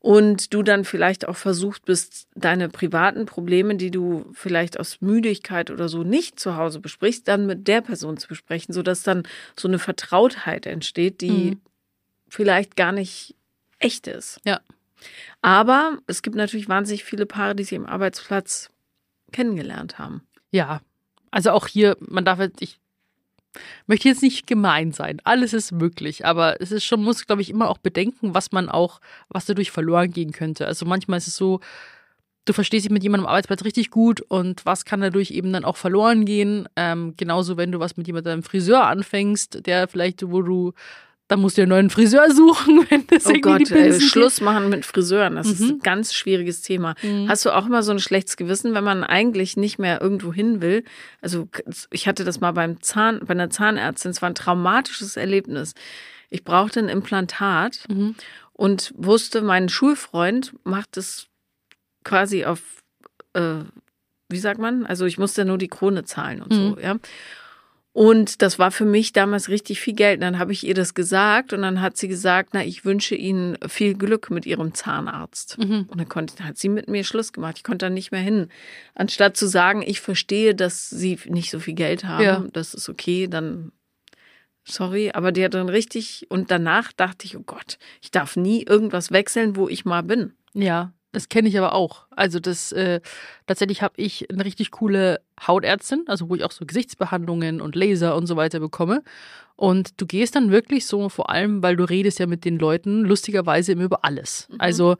Und 0.00 0.54
du 0.54 0.62
dann 0.62 0.84
vielleicht 0.84 1.26
auch 1.26 1.36
versucht 1.36 1.84
bist, 1.84 2.28
deine 2.36 2.68
privaten 2.68 3.26
Probleme, 3.26 3.74
die 3.74 3.90
du 3.90 4.26
vielleicht 4.32 4.78
aus 4.78 5.00
Müdigkeit 5.00 5.72
oder 5.72 5.88
so 5.88 6.04
nicht 6.04 6.38
zu 6.38 6.56
Hause 6.56 6.78
besprichst, 6.78 7.26
dann 7.26 7.46
mit 7.46 7.66
der 7.66 7.80
Person 7.80 8.16
zu 8.16 8.28
besprechen, 8.28 8.72
sodass 8.72 9.02
dann 9.02 9.24
so 9.58 9.66
eine 9.66 9.80
Vertrautheit 9.80 10.66
entsteht, 10.66 11.20
die 11.20 11.50
Mhm. 11.50 11.60
vielleicht 12.28 12.76
gar 12.76 12.92
nicht 12.92 13.34
echt 13.80 14.06
ist. 14.06 14.40
Ja. 14.44 14.60
Aber 15.42 15.98
es 16.06 16.22
gibt 16.22 16.36
natürlich 16.36 16.68
wahnsinnig 16.68 17.04
viele 17.04 17.26
Paare, 17.26 17.56
die 17.56 17.64
sich 17.64 17.78
am 17.78 17.86
Arbeitsplatz 17.86 18.70
kennengelernt 19.32 19.98
haben. 19.98 20.22
Ja, 20.52 20.80
also 21.30 21.50
auch 21.50 21.66
hier, 21.66 21.96
man 22.00 22.24
darf 22.24 22.38
jetzt, 22.38 22.62
ich 22.62 22.78
möchte 23.86 24.08
jetzt 24.08 24.22
nicht 24.22 24.46
gemein 24.46 24.92
sein. 24.92 25.20
Alles 25.24 25.52
ist 25.52 25.72
möglich, 25.72 26.24
aber 26.26 26.60
es 26.60 26.72
ist 26.72 26.84
schon, 26.84 27.02
muss, 27.02 27.26
glaube 27.26 27.42
ich, 27.42 27.50
immer 27.50 27.68
auch 27.68 27.78
bedenken, 27.78 28.34
was 28.34 28.52
man 28.52 28.68
auch, 28.68 29.00
was 29.28 29.46
dadurch 29.46 29.70
verloren 29.70 30.10
gehen 30.10 30.32
könnte. 30.32 30.66
Also 30.66 30.86
manchmal 30.86 31.18
ist 31.18 31.28
es 31.28 31.36
so, 31.36 31.60
du 32.48 32.52
verstehst 32.52 32.84
dich 32.84 32.92
mit 32.92 33.02
jemandem 33.02 33.26
am 33.26 33.30
Arbeitsplatz 33.30 33.64
richtig 33.64 33.90
gut 33.90 34.20
und 34.20 34.64
was 34.64 34.84
kann 34.84 35.00
dadurch 35.00 35.30
eben 35.30 35.52
dann 35.52 35.64
auch 35.64 35.76
verloren 35.76 36.24
gehen. 36.24 36.68
Ähm, 36.76 37.14
genauso, 37.16 37.56
wenn 37.56 37.72
du 37.72 37.80
was 37.80 37.96
mit 37.96 38.06
jemandem 38.06 38.42
Friseur 38.42 38.86
anfängst, 38.86 39.66
der 39.66 39.88
vielleicht, 39.88 40.30
wo 40.30 40.42
du, 40.42 40.72
dann 41.28 41.40
musst 41.40 41.56
du 41.56 41.60
dir 41.60 41.64
einen 41.64 41.70
neuen 41.70 41.90
Friseur 41.90 42.30
suchen, 42.34 42.86
wenn 42.90 43.06
das 43.06 43.26
Oh 43.26 43.30
irgendwie 43.30 43.40
Gott, 43.40 43.68
die 43.70 43.74
ey, 43.74 43.82
Binsen 43.90 44.08
Schluss 44.08 44.40
machen 44.40 44.68
mit 44.70 44.84
Friseuren, 44.86 45.36
das 45.36 45.46
ist 45.46 45.60
Mhm. 45.60 45.68
ein 45.72 45.78
ganz 45.80 46.14
schwieriges 46.14 46.62
Thema. 46.62 46.94
Mhm. 47.02 47.28
Hast 47.28 47.44
du 47.44 47.50
auch 47.54 47.66
immer 47.66 47.82
so 47.82 47.92
ein 47.92 47.98
schlechtes 48.00 48.36
Gewissen, 48.36 48.74
wenn 48.74 48.84
man 48.84 49.04
eigentlich 49.04 49.56
nicht 49.56 49.78
mehr 49.78 50.00
irgendwo 50.00 50.32
hin 50.32 50.60
will? 50.62 50.84
Also 51.20 51.48
ich 51.90 52.08
hatte 52.08 52.24
das 52.24 52.40
mal 52.40 52.52
beim 52.52 52.80
Zahn, 52.82 53.20
bei 53.24 53.32
einer 53.32 53.50
Zahnärztin, 53.50 54.10
es 54.10 54.22
war 54.22 54.30
ein 54.30 54.34
traumatisches 54.34 55.16
Erlebnis. 55.16 55.74
Ich 56.30 56.44
brauchte 56.44 56.80
ein 56.80 56.88
Implantat 56.88 57.80
Mhm. 57.88 58.14
und 58.54 58.92
wusste, 58.96 59.42
mein 59.42 59.68
Schulfreund 59.68 60.54
macht 60.64 60.96
es 60.96 61.26
quasi 62.04 62.44
auf, 62.46 62.60
äh, 63.34 63.56
wie 64.30 64.38
sagt 64.38 64.60
man? 64.60 64.86
Also 64.86 65.04
ich 65.06 65.18
musste 65.18 65.44
nur 65.44 65.58
die 65.58 65.68
Krone 65.68 66.04
zahlen 66.04 66.42
und 66.42 66.52
so, 66.54 66.60
Mhm. 66.60 66.78
ja. 66.82 66.96
Und 67.92 68.42
das 68.42 68.58
war 68.60 68.70
für 68.70 68.84
mich 68.84 69.12
damals 69.12 69.48
richtig 69.48 69.80
viel 69.80 69.94
Geld. 69.94 70.18
Und 70.18 70.20
dann 70.20 70.38
habe 70.38 70.52
ich 70.52 70.64
ihr 70.64 70.74
das 70.74 70.94
gesagt 70.94 71.52
und 71.52 71.62
dann 71.62 71.80
hat 71.80 71.96
sie 71.96 72.06
gesagt, 72.06 72.50
na, 72.52 72.62
ich 72.64 72.84
wünsche 72.84 73.16
Ihnen 73.16 73.58
viel 73.66 73.94
Glück 73.94 74.30
mit 74.30 74.46
Ihrem 74.46 74.72
Zahnarzt. 74.74 75.58
Mhm. 75.58 75.86
Und 75.88 75.98
dann 75.98 76.08
konnte, 76.08 76.36
dann 76.36 76.46
hat 76.46 76.58
sie 76.58 76.68
mit 76.68 76.88
mir 76.88 77.02
Schluss 77.02 77.32
gemacht. 77.32 77.54
Ich 77.56 77.64
konnte 77.64 77.86
da 77.86 77.90
nicht 77.90 78.12
mehr 78.12 78.20
hin. 78.20 78.48
Anstatt 78.94 79.36
zu 79.36 79.48
sagen, 79.48 79.82
ich 79.84 80.00
verstehe, 80.00 80.54
dass 80.54 80.88
Sie 80.90 81.18
nicht 81.26 81.50
so 81.50 81.58
viel 81.58 81.74
Geld 81.74 82.04
haben, 82.04 82.22
Ja. 82.24 82.44
das 82.52 82.74
ist 82.74 82.88
okay, 82.88 83.26
dann 83.26 83.72
sorry, 84.64 85.10
aber 85.12 85.32
die 85.32 85.42
hat 85.44 85.54
dann 85.54 85.68
richtig 85.70 86.26
und 86.28 86.50
danach 86.50 86.92
dachte 86.92 87.24
ich, 87.26 87.36
oh 87.36 87.42
Gott, 87.44 87.78
ich 88.02 88.10
darf 88.10 88.36
nie 88.36 88.62
irgendwas 88.64 89.10
wechseln, 89.10 89.56
wo 89.56 89.68
ich 89.68 89.84
mal 89.86 90.02
bin. 90.02 90.34
Ja, 90.52 90.92
das 91.12 91.28
kenne 91.28 91.48
ich 91.48 91.56
aber 91.58 91.74
auch. 91.74 92.06
Also 92.10 92.38
das 92.38 92.72
äh, 92.72 93.00
tatsächlich 93.46 93.82
habe 93.82 93.94
ich 93.96 94.30
eine 94.30 94.44
richtig 94.44 94.70
coole 94.70 95.20
Hautärztin, 95.46 96.04
also 96.06 96.28
wo 96.28 96.34
ich 96.34 96.44
auch 96.44 96.52
so 96.52 96.66
Gesichtsbehandlungen 96.66 97.60
und 97.60 97.76
Laser 97.76 98.14
und 98.16 98.26
so 98.26 98.36
weiter 98.36 98.60
bekomme. 98.60 99.02
Und 99.56 100.00
du 100.00 100.06
gehst 100.06 100.36
dann 100.36 100.50
wirklich 100.50 100.86
so, 100.86 101.08
vor 101.08 101.30
allem, 101.30 101.62
weil 101.62 101.76
du 101.76 101.84
redest 101.84 102.18
ja 102.18 102.26
mit 102.26 102.44
den 102.44 102.58
Leuten 102.58 103.04
lustigerweise 103.04 103.72
immer 103.72 103.84
über 103.84 104.04
alles. 104.04 104.48
Also 104.58 104.96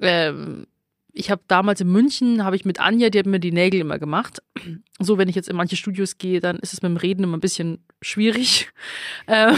ähm, 0.00 0.66
ich 1.12 1.30
habe 1.30 1.42
damals 1.48 1.80
in 1.80 1.90
München, 1.90 2.44
habe 2.44 2.56
ich 2.56 2.64
mit 2.64 2.78
Anja, 2.80 3.10
die 3.10 3.18
hat 3.18 3.26
mir 3.26 3.40
die 3.40 3.52
Nägel 3.52 3.80
immer 3.80 3.98
gemacht. 3.98 4.42
So, 4.98 5.18
wenn 5.18 5.28
ich 5.28 5.34
jetzt 5.34 5.48
in 5.48 5.56
manche 5.56 5.76
Studios 5.76 6.18
gehe, 6.18 6.40
dann 6.40 6.58
ist 6.58 6.72
es 6.72 6.82
mit 6.82 6.90
dem 6.90 6.96
Reden 6.96 7.24
immer 7.24 7.36
ein 7.36 7.40
bisschen 7.40 7.82
schwierig. 8.02 8.68
Äh, 9.26 9.54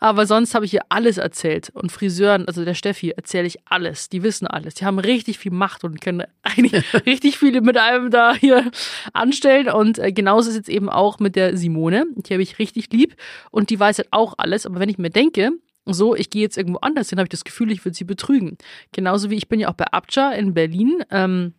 aber 0.00 0.26
sonst 0.26 0.54
habe 0.54 0.64
ich 0.64 0.74
ihr 0.74 0.80
alles 0.88 1.16
erzählt. 1.16 1.70
Und 1.74 1.92
Friseuren, 1.92 2.48
also 2.48 2.64
der 2.64 2.74
Steffi, 2.74 3.10
erzähle 3.10 3.46
ich 3.46 3.58
alles. 3.66 4.08
Die 4.08 4.24
wissen 4.24 4.48
alles. 4.48 4.74
Die 4.74 4.84
haben 4.84 4.98
richtig 4.98 5.38
viel 5.38 5.52
Macht 5.52 5.84
und 5.84 6.00
können 6.00 6.24
eigentlich 6.42 6.82
richtig 7.06 7.38
viele 7.38 7.60
mit 7.60 7.76
einem 7.76 8.10
da 8.10 8.34
hier 8.34 8.72
anstellen. 9.12 9.68
Und 9.68 10.00
äh, 10.00 10.10
genauso 10.10 10.48
ist 10.48 10.54
es 10.54 10.56
jetzt 10.56 10.68
eben 10.68 10.88
auch 10.88 11.20
mit 11.20 11.36
der 11.36 11.56
Simone. 11.56 12.06
Die 12.16 12.32
habe 12.32 12.42
ich 12.42 12.58
richtig 12.58 12.92
lieb. 12.92 13.14
Und 13.52 13.70
die 13.70 13.78
weiß 13.78 13.98
halt 13.98 14.08
auch 14.10 14.34
alles. 14.38 14.66
Aber 14.66 14.80
wenn 14.80 14.88
ich 14.88 14.98
mir 14.98 15.10
denke, 15.10 15.52
so, 15.86 16.16
ich 16.16 16.30
gehe 16.30 16.42
jetzt 16.42 16.56
irgendwo 16.56 16.78
anders 16.78 17.10
hin, 17.10 17.18
habe 17.18 17.26
ich 17.26 17.30
das 17.30 17.44
Gefühl, 17.44 17.70
ich 17.70 17.84
würde 17.84 17.96
sie 17.96 18.04
betrügen. 18.04 18.56
Genauso 18.90 19.30
wie 19.30 19.36
ich 19.36 19.48
bin 19.48 19.60
ja 19.60 19.68
auch 19.68 19.74
bei 19.74 19.86
Abja 19.86 20.32
in 20.32 20.54
Berlin. 20.54 21.04
Ähm, 21.10 21.54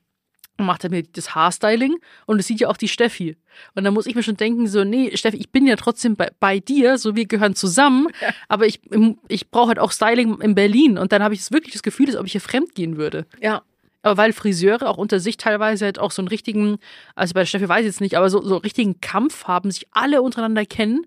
und 0.58 0.66
macht 0.66 0.84
er 0.84 0.89
mir 0.89 1.04
das 1.04 1.34
Haarstyling 1.34 1.98
und 2.26 2.39
es 2.39 2.48
sieht 2.48 2.60
ja 2.60 2.70
auch 2.70 2.78
die 2.78 2.88
Steffi. 2.88 3.38
Und 3.76 3.84
dann 3.84 3.94
muss 3.94 4.06
ich 4.06 4.16
mir 4.16 4.24
schon 4.24 4.38
denken, 4.38 4.68
so, 4.68 4.84
nee, 4.84 5.16
Steffi, 5.16 5.38
ich 5.38 5.52
bin 5.52 5.66
ja 5.68 5.76
trotzdem 5.76 6.16
bei, 6.16 6.32
bei 6.39 6.60
dir, 6.60 6.98
so 6.98 7.16
wir 7.16 7.26
gehören 7.26 7.56
zusammen, 7.56 8.08
aber 8.48 8.66
ich, 8.66 8.82
ich 9.28 9.50
brauche 9.50 9.70
halt 9.70 9.80
auch 9.80 9.92
Styling 9.92 10.42
in 10.42 10.56
Berlin. 10.56 10.98
Und 10.98 11.12
dann 11.12 11.24
habe 11.24 11.34
ich 11.34 11.52
wirklich 11.52 11.74
das 11.74 11.84
Gefühl, 11.84 12.08
als 12.08 12.18
ob 12.18 12.26
ich 12.26 12.34
hier 12.34 12.42
fremd 12.42 12.76
gehen 12.76 12.98
würde. 12.98 13.26
Ja. 13.42 13.63
Aber 14.04 14.18
weil 14.18 14.34
Friseure 14.34 14.89
auch 14.89 14.98
unter 14.98 15.20
sich 15.20 15.38
teilweise 15.38 15.86
halt 15.86 15.98
auch 15.98 16.12
so 16.12 16.22
einen 16.22 16.28
richtigen, 16.28 16.78
also 17.16 17.34
bei 17.34 17.42
der 17.42 17.46
Steffi 17.46 17.70
weiß 17.70 17.82
ich 17.82 17.88
jetzt 17.88 18.02
nicht, 18.02 18.18
aber 18.18 18.30
so, 18.30 18.42
so 18.44 18.58
richtigen 18.58 19.00
Kampf 19.00 19.46
haben, 19.46 19.72
sich 19.72 19.88
alle 19.92 20.22
untereinander 20.22 20.66
kennen, 20.66 21.06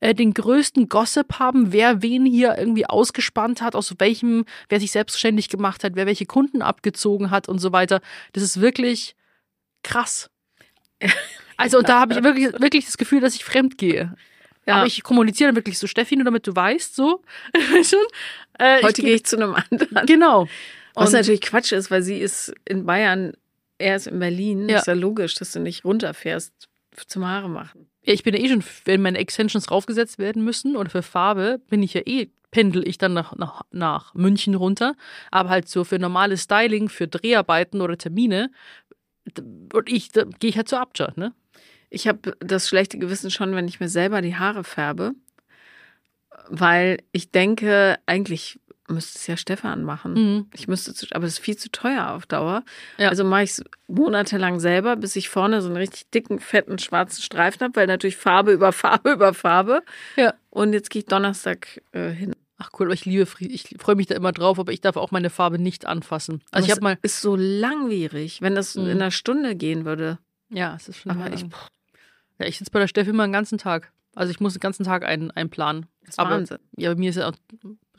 äh, 0.00 0.14
den 0.14 0.34
größten 0.34 0.88
Gossip 0.88 1.38
haben, 1.38 1.72
wer 1.72 2.02
wen 2.02 2.24
hier 2.24 2.56
irgendwie 2.56 2.86
ausgespannt 2.86 3.60
hat, 3.62 3.74
aus 3.74 3.94
welchem, 3.98 4.44
wer 4.68 4.80
sich 4.80 4.92
selbstständig 4.92 5.48
gemacht 5.48 5.84
hat, 5.84 5.96
wer 5.96 6.06
welche 6.06 6.26
Kunden 6.26 6.62
abgezogen 6.62 7.30
hat 7.30 7.48
und 7.48 7.58
so 7.58 7.72
weiter. 7.72 8.00
Das 8.32 8.42
ist 8.42 8.60
wirklich 8.60 9.16
krass. 9.82 10.30
Also, 11.60 11.78
und 11.78 11.88
da 11.88 11.98
habe 11.98 12.14
ich 12.14 12.22
wirklich, 12.22 12.52
wirklich 12.60 12.84
das 12.86 12.96
Gefühl, 12.98 13.18
dass 13.20 13.34
ich 13.34 13.44
fremd 13.44 13.78
gehe. 13.78 14.14
Ja. 14.64 14.76
Aber 14.76 14.86
ich 14.86 15.02
kommuniziere 15.02 15.48
dann 15.48 15.56
wirklich 15.56 15.76
so, 15.76 15.88
Steffi, 15.88 16.14
nur 16.14 16.24
damit 16.24 16.46
du 16.46 16.54
weißt, 16.54 16.94
so. 16.94 17.24
Schon. 17.82 17.98
Äh, 18.60 18.80
Heute 18.84 19.02
gehe 19.02 19.16
ich 19.16 19.24
zu 19.24 19.34
einem 19.36 19.56
anderen. 19.56 20.06
Genau. 20.06 20.46
Was 20.94 21.08
Und- 21.08 21.14
natürlich 21.14 21.40
Quatsch 21.40 21.72
ist, 21.72 21.90
weil 21.90 22.02
sie 22.02 22.18
ist 22.18 22.54
in 22.64 22.86
Bayern, 22.86 23.32
er 23.78 23.96
ist 23.96 24.06
in 24.06 24.20
Berlin. 24.20 24.68
Ja. 24.68 24.78
Ist 24.78 24.86
ja 24.86 24.92
logisch, 24.92 25.34
dass 25.34 25.50
du 25.50 25.58
nicht 25.58 25.84
runterfährst 25.84 26.52
zum 27.08 27.26
Haare 27.26 27.48
machen. 27.48 27.88
Ja, 28.08 28.14
ich 28.14 28.22
bin 28.22 28.34
ja 28.34 28.40
eh 28.40 28.48
schon, 28.48 28.64
wenn 28.86 29.02
meine 29.02 29.18
Extensions 29.18 29.70
raufgesetzt 29.70 30.18
werden 30.18 30.42
müssen 30.42 30.76
oder 30.76 30.88
für 30.88 31.02
Farbe, 31.02 31.60
bin 31.68 31.82
ich 31.82 31.92
ja 31.92 32.00
eh, 32.06 32.30
pendel 32.50 32.88
ich 32.88 32.96
dann 32.96 33.12
nach, 33.12 33.36
nach, 33.36 33.64
nach 33.70 34.14
München 34.14 34.54
runter. 34.54 34.94
Aber 35.30 35.50
halt 35.50 35.68
so 35.68 35.84
für 35.84 35.98
normales 35.98 36.44
Styling, 36.44 36.88
für 36.88 37.06
Dreharbeiten 37.06 37.82
oder 37.82 37.98
Termine, 37.98 38.50
und 39.74 39.90
ich, 39.90 40.08
da 40.08 40.24
gehe 40.24 40.48
ich 40.48 40.56
halt 40.56 40.68
zur 40.68 40.80
Abja, 40.80 41.12
ne? 41.16 41.34
Ich 41.90 42.08
habe 42.08 42.34
das 42.40 42.66
schlechte 42.66 42.98
Gewissen 42.98 43.30
schon, 43.30 43.54
wenn 43.54 43.68
ich 43.68 43.78
mir 43.78 43.90
selber 43.90 44.22
die 44.22 44.36
Haare 44.36 44.64
färbe, 44.64 45.12
weil 46.48 47.02
ich 47.12 47.30
denke, 47.30 47.98
eigentlich 48.06 48.58
müsste 48.88 49.18
es 49.18 49.26
ja 49.26 49.36
Stefan 49.36 49.82
machen. 49.84 50.14
Mhm. 50.14 50.46
Ich 50.54 50.66
müsste, 50.68 50.94
zu, 50.94 51.06
aber 51.12 51.26
es 51.26 51.34
ist 51.34 51.38
viel 51.38 51.56
zu 51.56 51.70
teuer 51.70 52.10
auf 52.12 52.26
Dauer. 52.26 52.64
Ja. 52.96 53.08
Also 53.10 53.24
mache 53.24 53.42
ich 53.44 53.50
es 53.50 53.64
monatelang 53.86 54.60
selber, 54.60 54.96
bis 54.96 55.14
ich 55.16 55.28
vorne 55.28 55.60
so 55.62 55.68
einen 55.68 55.76
richtig 55.76 56.10
dicken, 56.10 56.40
fetten, 56.40 56.78
schwarzen 56.78 57.22
Streifen 57.22 57.60
habe, 57.62 57.76
weil 57.76 57.86
natürlich 57.86 58.16
Farbe 58.16 58.52
über 58.52 58.72
Farbe 58.72 59.12
über 59.12 59.34
Farbe. 59.34 59.82
Ja. 60.16 60.34
Und 60.50 60.72
jetzt 60.72 60.90
gehe 60.90 61.00
ich 61.00 61.06
Donnerstag 61.06 61.82
äh, 61.92 62.10
hin. 62.10 62.34
Ach 62.60 62.70
cool, 62.80 62.86
aber 62.88 62.94
ich 62.94 63.04
liebe, 63.04 63.24
ich 63.38 63.76
freue 63.78 63.94
mich 63.94 64.06
da 64.08 64.16
immer 64.16 64.32
drauf, 64.32 64.58
aber 64.58 64.72
ich 64.72 64.80
darf 64.80 64.96
auch 64.96 65.12
meine 65.12 65.30
Farbe 65.30 65.60
nicht 65.60 65.86
anfassen. 65.86 66.42
Also 66.50 66.66
ich 66.66 66.72
Aber 66.72 66.88
habe 66.88 66.94
mal, 66.94 66.98
es 67.02 67.14
ist 67.14 67.20
so 67.22 67.36
langwierig, 67.36 68.42
wenn 68.42 68.54
das 68.56 68.74
Mhm. 68.74 68.84
in 68.86 68.90
einer 68.90 69.10
Stunde 69.12 69.54
gehen 69.54 69.84
würde. 69.84 70.18
ja, 70.50 70.74
es 70.74 70.88
ist 70.88 70.98
schon 70.98 71.12
Aber 71.12 71.32
ich, 71.32 71.42
ja, 72.40 72.46
ich 72.46 72.58
sitze 72.58 72.70
bei 72.72 72.80
der 72.80 72.88
Steffi 72.88 73.10
immer 73.10 73.26
den 73.26 73.32
ganzen 73.32 73.58
Tag. 73.58 73.92
Also 74.16 74.30
ich 74.32 74.40
muss 74.40 74.54
den 74.54 74.60
ganzen 74.60 74.82
Tag 74.84 75.04
einen, 75.04 75.30
einplanen. 75.30 75.86
das 76.00 76.10
ist 76.14 76.18
Aber- 76.18 76.30
Wahnsinn. 76.30 76.58
Ja, 76.76 76.92
bei 76.92 76.98
mir 76.98 77.10
ist 77.10 77.16
ja 77.16 77.28
auch 77.28 77.34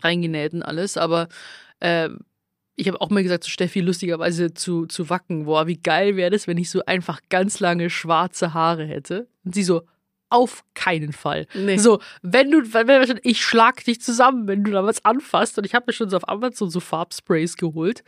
reingenäht 0.04 0.54
und 0.54 0.64
alles, 0.64 0.98
aber 0.98 1.28
äh, 1.80 2.10
ich 2.76 2.88
habe 2.88 3.02
auch 3.02 3.10
mal 3.10 3.24
gesagt 3.24 3.44
zu 3.44 3.52
Steffi, 3.52 3.82
lustigerweise 3.82 4.54
zu, 4.54 4.86
zu 4.86 5.10
wacken, 5.10 5.46
boah, 5.46 5.68
wie 5.68 5.78
geil 5.78 6.16
wäre 6.16 6.32
das, 6.32 6.48
wenn 6.48 6.58
ich 6.58 6.70
so 6.70 6.82
einfach 6.86 7.20
ganz 7.30 7.60
lange 7.60 7.90
schwarze 7.90 8.54
Haare 8.54 8.86
hätte. 8.86 9.28
Und 9.44 9.54
sie 9.54 9.64
so, 9.64 9.84
auf 10.30 10.64
keinen 10.76 11.12
Fall. 11.12 11.48
Nee. 11.54 11.78
So, 11.78 12.00
wenn 12.22 12.52
du, 12.52 12.74
wenn, 12.74 12.88
wenn, 12.88 13.20
ich 13.24 13.44
schlag 13.44 13.84
dich 13.84 14.00
zusammen, 14.00 14.48
wenn 14.48 14.64
du 14.64 14.72
da 14.72 14.84
was 14.84 15.04
anfasst. 15.04 15.58
Und 15.58 15.66
ich 15.66 15.74
habe 15.74 15.86
mir 15.88 15.94
schon 15.94 16.10
so 16.10 16.18
auf 16.18 16.30
Amazon 16.30 16.70
so 16.70 16.80
Farbsprays 16.80 17.58
geholt. 17.58 18.04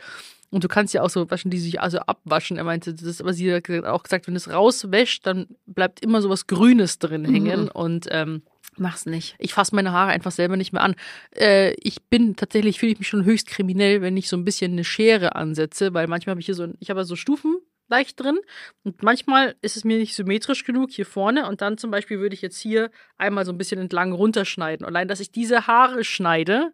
Und 0.50 0.62
du 0.64 0.68
kannst 0.68 0.94
ja 0.94 1.02
auch 1.02 1.10
so 1.10 1.30
waschen, 1.30 1.50
die 1.50 1.58
sich 1.58 1.80
also 1.80 1.98
abwaschen. 1.98 2.58
Er 2.58 2.64
meinte, 2.64 2.94
das 2.94 3.20
aber 3.20 3.32
sie 3.32 3.52
hat 3.52 3.68
auch 3.84 4.02
gesagt, 4.02 4.26
wenn 4.26 4.36
es 4.36 4.50
rauswäscht, 4.50 5.26
dann 5.26 5.48
bleibt 5.66 6.00
immer 6.00 6.22
so 6.22 6.30
was 6.30 6.46
Grünes 6.46 6.98
drin 6.98 7.24
hängen. 7.24 7.68
Und 7.68 8.06
ähm, 8.10 8.42
Mach's 8.82 9.06
nicht. 9.06 9.36
ich 9.38 9.54
fasse 9.54 9.74
meine 9.76 9.92
Haare 9.92 10.10
einfach 10.10 10.32
selber 10.32 10.56
nicht 10.56 10.72
mehr 10.72 10.82
an. 10.82 10.96
Äh, 11.36 11.74
ich 11.74 12.02
bin 12.02 12.34
tatsächlich, 12.34 12.80
fühle 12.80 12.92
ich 12.92 12.98
mich 12.98 13.08
schon 13.08 13.24
höchst 13.24 13.46
kriminell, 13.46 14.02
wenn 14.02 14.16
ich 14.16 14.28
so 14.28 14.36
ein 14.36 14.44
bisschen 14.44 14.72
eine 14.72 14.82
Schere 14.84 15.36
ansetze, 15.36 15.94
weil 15.94 16.08
manchmal 16.08 16.32
habe 16.32 16.40
ich 16.40 16.46
hier 16.46 16.56
so, 16.56 16.66
ich 16.80 16.90
habe 16.90 17.00
ja 17.00 17.04
so 17.04 17.14
Stufen 17.14 17.58
leicht 17.88 18.18
drin 18.18 18.40
und 18.82 19.02
manchmal 19.02 19.54
ist 19.62 19.76
es 19.76 19.84
mir 19.84 19.98
nicht 19.98 20.16
symmetrisch 20.16 20.64
genug 20.64 20.90
hier 20.90 21.06
vorne 21.06 21.46
und 21.46 21.60
dann 21.60 21.78
zum 21.78 21.90
Beispiel 21.90 22.18
würde 22.18 22.34
ich 22.34 22.42
jetzt 22.42 22.58
hier 22.58 22.90
einmal 23.18 23.44
so 23.44 23.52
ein 23.52 23.58
bisschen 23.58 23.78
entlang 23.78 24.12
runterschneiden. 24.12 24.84
Allein, 24.84 25.06
dass 25.06 25.20
ich 25.20 25.30
diese 25.30 25.66
Haare 25.68 26.02
schneide, 26.02 26.72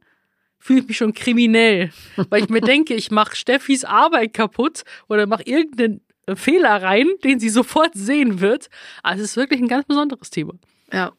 fühle 0.59 0.81
ich 0.81 0.89
mich 0.89 0.97
schon 0.97 1.13
kriminell, 1.13 1.91
weil 2.31 2.43
ich 2.43 2.49
mir 2.49 2.63
denke, 2.63 2.95
ich 2.95 3.11
mache 3.11 3.37
Steffis 3.37 3.85
Arbeit 3.85 4.33
kaputt 4.33 4.85
oder 5.09 5.27
mache 5.27 5.43
irgendeinen 5.43 6.01
Fehler 6.35 6.83
rein, 6.83 7.09
den 7.25 7.39
sie 7.39 7.49
sofort 7.49 7.93
sehen 7.95 8.41
wird. 8.41 8.71
Also 9.03 9.25
es 9.25 9.31
ist 9.31 9.37
wirklich 9.37 9.61
ein 9.61 9.69
ganz 9.69 9.87
besonderes 9.87 10.31
Thema. 10.31 10.55
Ja. 10.93 11.13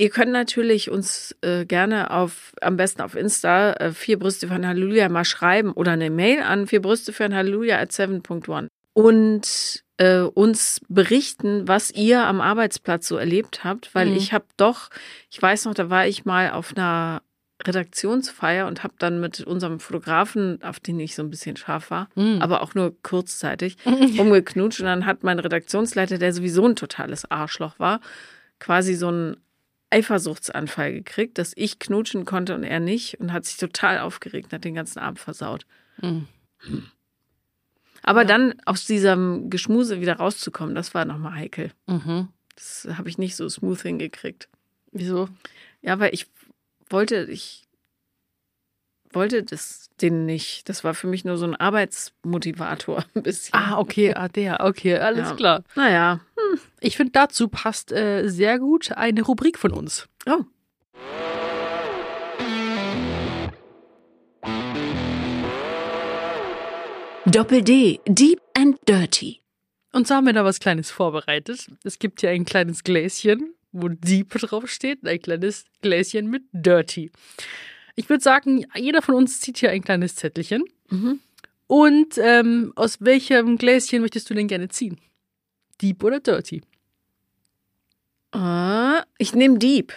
Ihr 0.00 0.08
könnt 0.08 0.32
natürlich 0.32 0.90
uns 0.90 1.36
äh, 1.42 1.66
gerne 1.66 2.10
auf, 2.10 2.54
am 2.62 2.78
besten 2.78 3.02
auf 3.02 3.14
Insta, 3.14 3.74
äh, 3.74 3.92
vier 3.92 4.18
Brüste 4.18 4.48
für 4.48 4.54
ein 4.54 4.66
Halleluja 4.66 5.10
mal 5.10 5.26
schreiben 5.26 5.72
oder 5.72 5.92
eine 5.92 6.08
Mail 6.08 6.40
an 6.42 6.66
vier 6.66 6.80
Brüste 6.80 7.12
für 7.12 7.24
ein 7.26 7.34
Halleluja 7.34 7.78
at 7.78 7.90
7.1 7.92 8.68
und 8.94 9.84
äh, 9.98 10.20
uns 10.20 10.80
berichten, 10.88 11.68
was 11.68 11.90
ihr 11.90 12.24
am 12.24 12.40
Arbeitsplatz 12.40 13.06
so 13.08 13.18
erlebt 13.18 13.62
habt, 13.62 13.94
weil 13.94 14.06
Mhm. 14.08 14.16
ich 14.16 14.32
habe 14.32 14.46
doch, 14.56 14.88
ich 15.30 15.40
weiß 15.42 15.66
noch, 15.66 15.74
da 15.74 15.90
war 15.90 16.06
ich 16.06 16.24
mal 16.24 16.50
auf 16.52 16.74
einer 16.74 17.20
Redaktionsfeier 17.62 18.66
und 18.66 18.82
habe 18.82 18.94
dann 18.98 19.20
mit 19.20 19.40
unserem 19.42 19.80
Fotografen, 19.80 20.62
auf 20.62 20.80
den 20.80 20.98
ich 20.98 21.14
so 21.14 21.22
ein 21.22 21.28
bisschen 21.28 21.56
scharf 21.58 21.90
war, 21.90 22.08
Mhm. 22.14 22.40
aber 22.40 22.62
auch 22.62 22.74
nur 22.74 22.94
kurzzeitig, 23.02 23.76
rumgeknutscht 24.18 24.80
und 24.80 24.86
dann 24.86 25.04
hat 25.04 25.24
mein 25.24 25.38
Redaktionsleiter, 25.38 26.16
der 26.16 26.32
sowieso 26.32 26.66
ein 26.66 26.74
totales 26.76 27.30
Arschloch 27.30 27.78
war, 27.78 28.00
quasi 28.58 28.94
so 28.94 29.08
einen 29.08 29.36
Eifersuchtsanfall 29.90 30.92
gekriegt, 30.92 31.38
dass 31.38 31.52
ich 31.56 31.78
knutschen 31.78 32.24
konnte 32.24 32.54
und 32.54 32.62
er 32.64 32.80
nicht 32.80 33.18
und 33.20 33.32
hat 33.32 33.44
sich 33.44 33.56
total 33.56 33.98
aufgeregt, 33.98 34.52
hat 34.52 34.64
den 34.64 34.74
ganzen 34.74 34.98
Abend 35.00 35.18
versaut. 35.18 35.66
Mhm. 36.00 36.26
Aber 38.02 38.24
dann 38.24 38.54
aus 38.64 38.86
diesem 38.86 39.50
Geschmuse 39.50 40.00
wieder 40.00 40.14
rauszukommen, 40.16 40.74
das 40.74 40.94
war 40.94 41.04
nochmal 41.04 41.34
heikel. 41.34 41.70
Mhm. 41.86 42.28
Das 42.54 42.88
habe 42.96 43.08
ich 43.08 43.18
nicht 43.18 43.36
so 43.36 43.48
smooth 43.48 43.80
hingekriegt. 43.82 44.48
Wieso? 44.92 45.28
Ja, 45.82 45.98
weil 45.98 46.14
ich 46.14 46.26
wollte, 46.88 47.24
ich 47.24 47.64
wollte 49.12 49.42
das 49.42 49.88
den 50.00 50.24
nicht. 50.24 50.68
Das 50.68 50.82
war 50.84 50.94
für 50.94 51.06
mich 51.08 51.24
nur 51.24 51.36
so 51.36 51.44
ein 51.46 51.56
Arbeitsmotivator 51.56 53.04
ein 53.14 53.22
bisschen. 53.22 53.54
Ah, 53.54 53.78
okay, 53.78 54.14
ah, 54.14 54.28
der, 54.28 54.60
okay, 54.64 54.96
alles 54.98 55.30
Ja. 55.30 55.36
klar. 55.36 55.64
Naja. 55.74 56.20
Ich 56.80 56.96
finde, 56.96 57.12
dazu 57.12 57.48
passt 57.48 57.92
äh, 57.92 58.28
sehr 58.28 58.58
gut 58.58 58.92
eine 58.92 59.22
Rubrik 59.22 59.58
von 59.58 59.72
uns. 59.72 60.08
Oh. 60.26 60.44
Doppel 67.26 67.62
D. 67.62 68.00
Deep 68.06 68.40
and 68.54 68.78
Dirty. 68.88 69.40
Und 69.92 70.06
so 70.06 70.14
haben 70.14 70.26
wir 70.26 70.32
da 70.32 70.44
was 70.44 70.58
Kleines 70.58 70.90
vorbereitet. 70.90 71.66
Es 71.84 71.98
gibt 71.98 72.20
hier 72.20 72.30
ein 72.30 72.44
kleines 72.44 72.82
Gläschen, 72.82 73.54
wo 73.72 73.88
Deep 73.88 74.30
draufsteht, 74.30 75.02
und 75.02 75.08
ein 75.08 75.20
kleines 75.20 75.64
Gläschen 75.82 76.28
mit 76.28 76.42
Dirty. 76.52 77.10
Ich 77.94 78.08
würde 78.08 78.22
sagen, 78.22 78.64
jeder 78.74 79.02
von 79.02 79.14
uns 79.14 79.40
zieht 79.40 79.58
hier 79.58 79.70
ein 79.70 79.82
kleines 79.82 80.14
Zettelchen. 80.16 80.64
Mhm. 80.88 81.20
Und 81.66 82.18
ähm, 82.18 82.72
aus 82.74 83.00
welchem 83.00 83.58
Gläschen 83.58 84.00
möchtest 84.00 84.28
du 84.30 84.34
denn 84.34 84.48
gerne 84.48 84.68
ziehen? 84.68 84.98
Deep 85.80 86.02
oder 86.04 86.20
Dirty? 86.20 86.62
Ah, 88.32 89.02
ich 89.18 89.34
nehme 89.34 89.58
Dieb. 89.58 89.92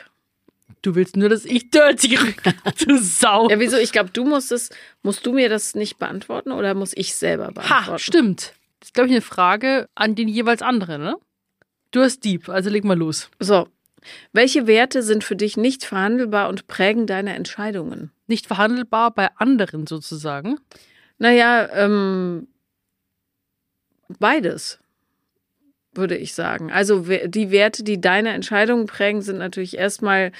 Du 0.81 0.95
willst 0.95 1.15
nur, 1.15 1.29
dass 1.29 1.45
ich 1.45 1.69
Dirty. 1.71 2.17
Du 2.85 2.97
Sau. 2.97 3.49
Ja, 3.49 3.59
wieso? 3.59 3.77
Ich 3.77 3.91
glaube, 3.91 4.09
du 4.11 4.25
musst 4.25 4.51
es, 4.51 4.69
musst 5.01 5.25
du 5.25 5.33
mir 5.33 5.49
das 5.49 5.75
nicht 5.75 5.97
beantworten 5.97 6.51
oder 6.51 6.73
muss 6.73 6.93
ich 6.95 7.15
selber 7.15 7.51
beantworten? 7.51 7.87
Ha, 7.87 7.99
stimmt. 7.99 8.53
Das 8.79 8.89
ist, 8.89 8.93
glaube 8.93 9.07
ich, 9.07 9.13
eine 9.13 9.21
Frage 9.21 9.87
an 9.95 10.15
den 10.15 10.27
jeweils 10.27 10.61
anderen, 10.61 11.03
ne? 11.03 11.15
Du 11.91 12.01
hast 12.01 12.25
Deep, 12.25 12.49
also 12.49 12.69
leg 12.69 12.83
mal 12.83 12.97
los. 12.97 13.29
So. 13.39 13.67
Welche 14.33 14.67
Werte 14.67 15.01
sind 15.03 15.23
für 15.23 15.37
dich 15.37 15.55
nicht 15.55 15.85
verhandelbar 15.85 16.49
und 16.49 16.67
prägen 16.67 17.07
deine 17.07 17.33
Entscheidungen? 17.35 18.11
Nicht 18.27 18.47
verhandelbar 18.47 19.11
bei 19.11 19.29
anderen 19.37 19.87
sozusagen. 19.87 20.59
Naja, 21.17 21.69
ähm, 21.73 22.47
beides, 24.19 24.79
würde 25.93 26.17
ich 26.17 26.33
sagen. 26.33 26.71
Also 26.71 27.01
die 27.01 27.51
Werte, 27.51 27.83
die 27.83 28.01
deine 28.01 28.29
Entscheidungen 28.29 28.85
prägen, 28.85 29.21
sind 29.21 29.37
natürlich 29.37 29.77
erstmal 29.77 30.31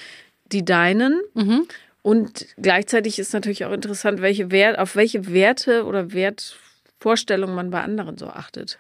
die 0.52 0.66
deinen. 0.66 1.22
Mhm. 1.34 1.68
Und 2.02 2.48
gleichzeitig 2.58 3.18
ist 3.20 3.34
natürlich 3.34 3.66
auch 3.66 3.72
interessant, 3.72 4.22
welche 4.22 4.52
Wert, 4.52 4.78
auf 4.78 4.96
welche 4.96 5.32
Werte 5.32 5.86
oder 5.86 6.12
Wertvorstellungen 6.12 7.56
man 7.56 7.70
bei 7.70 7.82
anderen 7.82 8.18
so 8.18 8.28
achtet. 8.28 8.80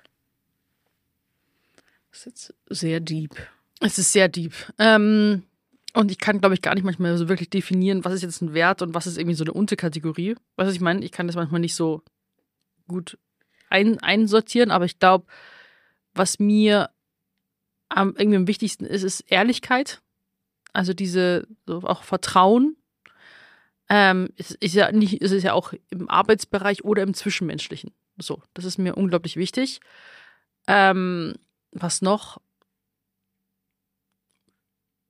Das 2.11 2.19
ist 2.19 2.25
jetzt 2.25 2.53
sehr 2.69 2.99
deep. 2.99 3.31
Es 3.79 3.97
ist 3.97 4.13
sehr 4.13 4.27
deep. 4.27 4.53
Ähm, 4.77 5.43
und 5.93 6.11
ich 6.11 6.19
kann, 6.19 6.39
glaube 6.39 6.55
ich, 6.55 6.61
gar 6.61 6.75
nicht 6.75 6.83
manchmal 6.83 7.17
so 7.17 7.29
wirklich 7.29 7.49
definieren, 7.49 8.03
was 8.03 8.13
ist 8.13 8.23
jetzt 8.23 8.41
ein 8.41 8.53
Wert 8.53 8.81
und 8.81 8.93
was 8.93 9.07
ist 9.07 9.17
irgendwie 9.17 9.35
so 9.35 9.43
eine 9.43 9.53
Unterkategorie. 9.53 10.35
Was 10.55 10.73
ich 10.73 10.81
meine, 10.81 11.03
ich 11.05 11.11
kann 11.11 11.27
das 11.27 11.35
manchmal 11.35 11.61
nicht 11.61 11.75
so 11.75 12.01
gut 12.87 13.17
ein, 13.69 13.99
einsortieren, 13.99 14.71
aber 14.71 14.85
ich 14.85 14.99
glaube, 14.99 15.25
was 16.13 16.39
mir 16.39 16.89
am 17.89 18.15
irgendwie 18.17 18.37
am 18.37 18.47
wichtigsten 18.47 18.85
ist, 18.85 19.03
ist 19.03 19.21
Ehrlichkeit. 19.21 20.01
Also 20.73 20.93
diese, 20.93 21.47
so 21.65 21.81
auch 21.83 22.03
Vertrauen. 22.03 22.75
Ähm, 23.89 24.29
es 24.37 24.51
ist 24.51 24.73
ja 24.73 24.91
nicht, 24.91 25.21
es 25.21 25.31
ist 25.31 25.43
ja 25.43 25.53
auch 25.53 25.73
im 25.89 26.09
Arbeitsbereich 26.09 26.83
oder 26.83 27.03
im 27.03 27.13
Zwischenmenschlichen. 27.13 27.93
So, 28.17 28.41
das 28.53 28.65
ist 28.65 28.77
mir 28.77 28.95
unglaublich 28.95 29.35
wichtig. 29.35 29.81
Ähm, 30.67 31.35
was 31.71 32.01
noch? 32.01 32.41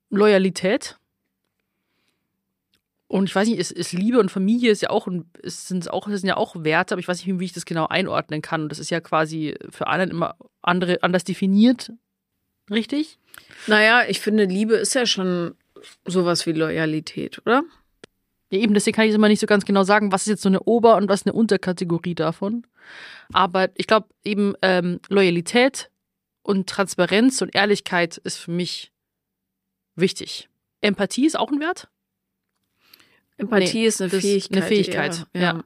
Loyalität. 0.10 0.98
Und 3.14 3.26
ich 3.30 3.36
weiß 3.36 3.48
nicht, 3.48 3.60
ist, 3.60 3.72
ist 3.72 3.94
Liebe 3.94 4.20
und 4.20 4.32
Familie 4.32 4.72
ist 4.72 4.82
ja 4.82 4.90
auch, 4.90 5.08
ist, 5.44 5.68
sind 5.68 5.88
auch, 5.92 6.08
sind 6.08 6.28
ja 6.28 6.36
auch 6.36 6.56
Werte, 6.64 6.96
aber 6.96 7.00
ich 7.00 7.08
weiß 7.08 7.24
nicht, 7.24 7.40
wie 7.40 7.46
ich 7.46 7.54
das 7.54 7.64
genau 7.64 7.86
einordnen 7.86 8.42
kann. 8.42 8.64
Und 8.64 8.70
das 8.70 8.80
ist 8.80 8.90
ja 8.90 9.02
quasi 9.02 9.54
für 9.70 9.86
alle 9.86 10.06
immer 10.06 10.36
andere, 10.64 10.98
anders 11.04 11.24
definiert. 11.24 11.92
Richtig? 12.72 13.20
Naja, 13.68 14.02
ich 14.08 14.20
finde, 14.20 14.46
Liebe 14.46 14.74
ist 14.74 14.96
ja 14.96 15.06
schon 15.06 15.54
sowas 16.06 16.48
wie 16.48 16.54
Loyalität, 16.54 17.40
oder? 17.46 17.62
Ja, 18.50 18.58
eben, 18.58 18.74
deswegen 18.74 18.96
kann 18.96 19.08
ich 19.08 19.14
immer 19.14 19.28
nicht 19.28 19.42
so 19.42 19.46
ganz 19.46 19.64
genau 19.64 19.84
sagen, 19.84 20.12
was 20.12 20.24
ist 20.24 20.30
jetzt 20.30 20.42
so 20.42 20.50
eine 20.50 20.64
Ober- 20.64 20.96
und 20.96 21.08
was 21.08 21.20
ist 21.20 21.28
eine 21.28 21.34
Unterkategorie 21.34 22.16
davon. 22.16 22.66
Aber 23.32 23.70
ich 23.76 23.86
glaube 23.86 24.08
eben, 24.24 24.56
ähm, 24.64 25.00
Loyalität 25.10 25.92
und 26.42 26.68
Transparenz 26.68 27.44
und 27.44 27.54
Ehrlichkeit 27.54 28.18
ist 28.18 28.38
für 28.38 28.50
mich 28.50 28.92
wichtig. 29.94 30.50
Empathie 30.82 31.28
ist 31.28 31.38
auch 31.38 31.52
ein 31.52 31.60
Wert? 31.60 31.90
Empathie 33.44 33.82
Nee, 33.82 33.88
ist 33.88 34.02
eine 34.02 34.12
ist 34.12 34.52
eine 34.52 34.62
Fähigkeit. 34.62 35.16
Fähigkeit, 35.16 35.28
eher, 35.34 35.42
ja. 35.42 35.64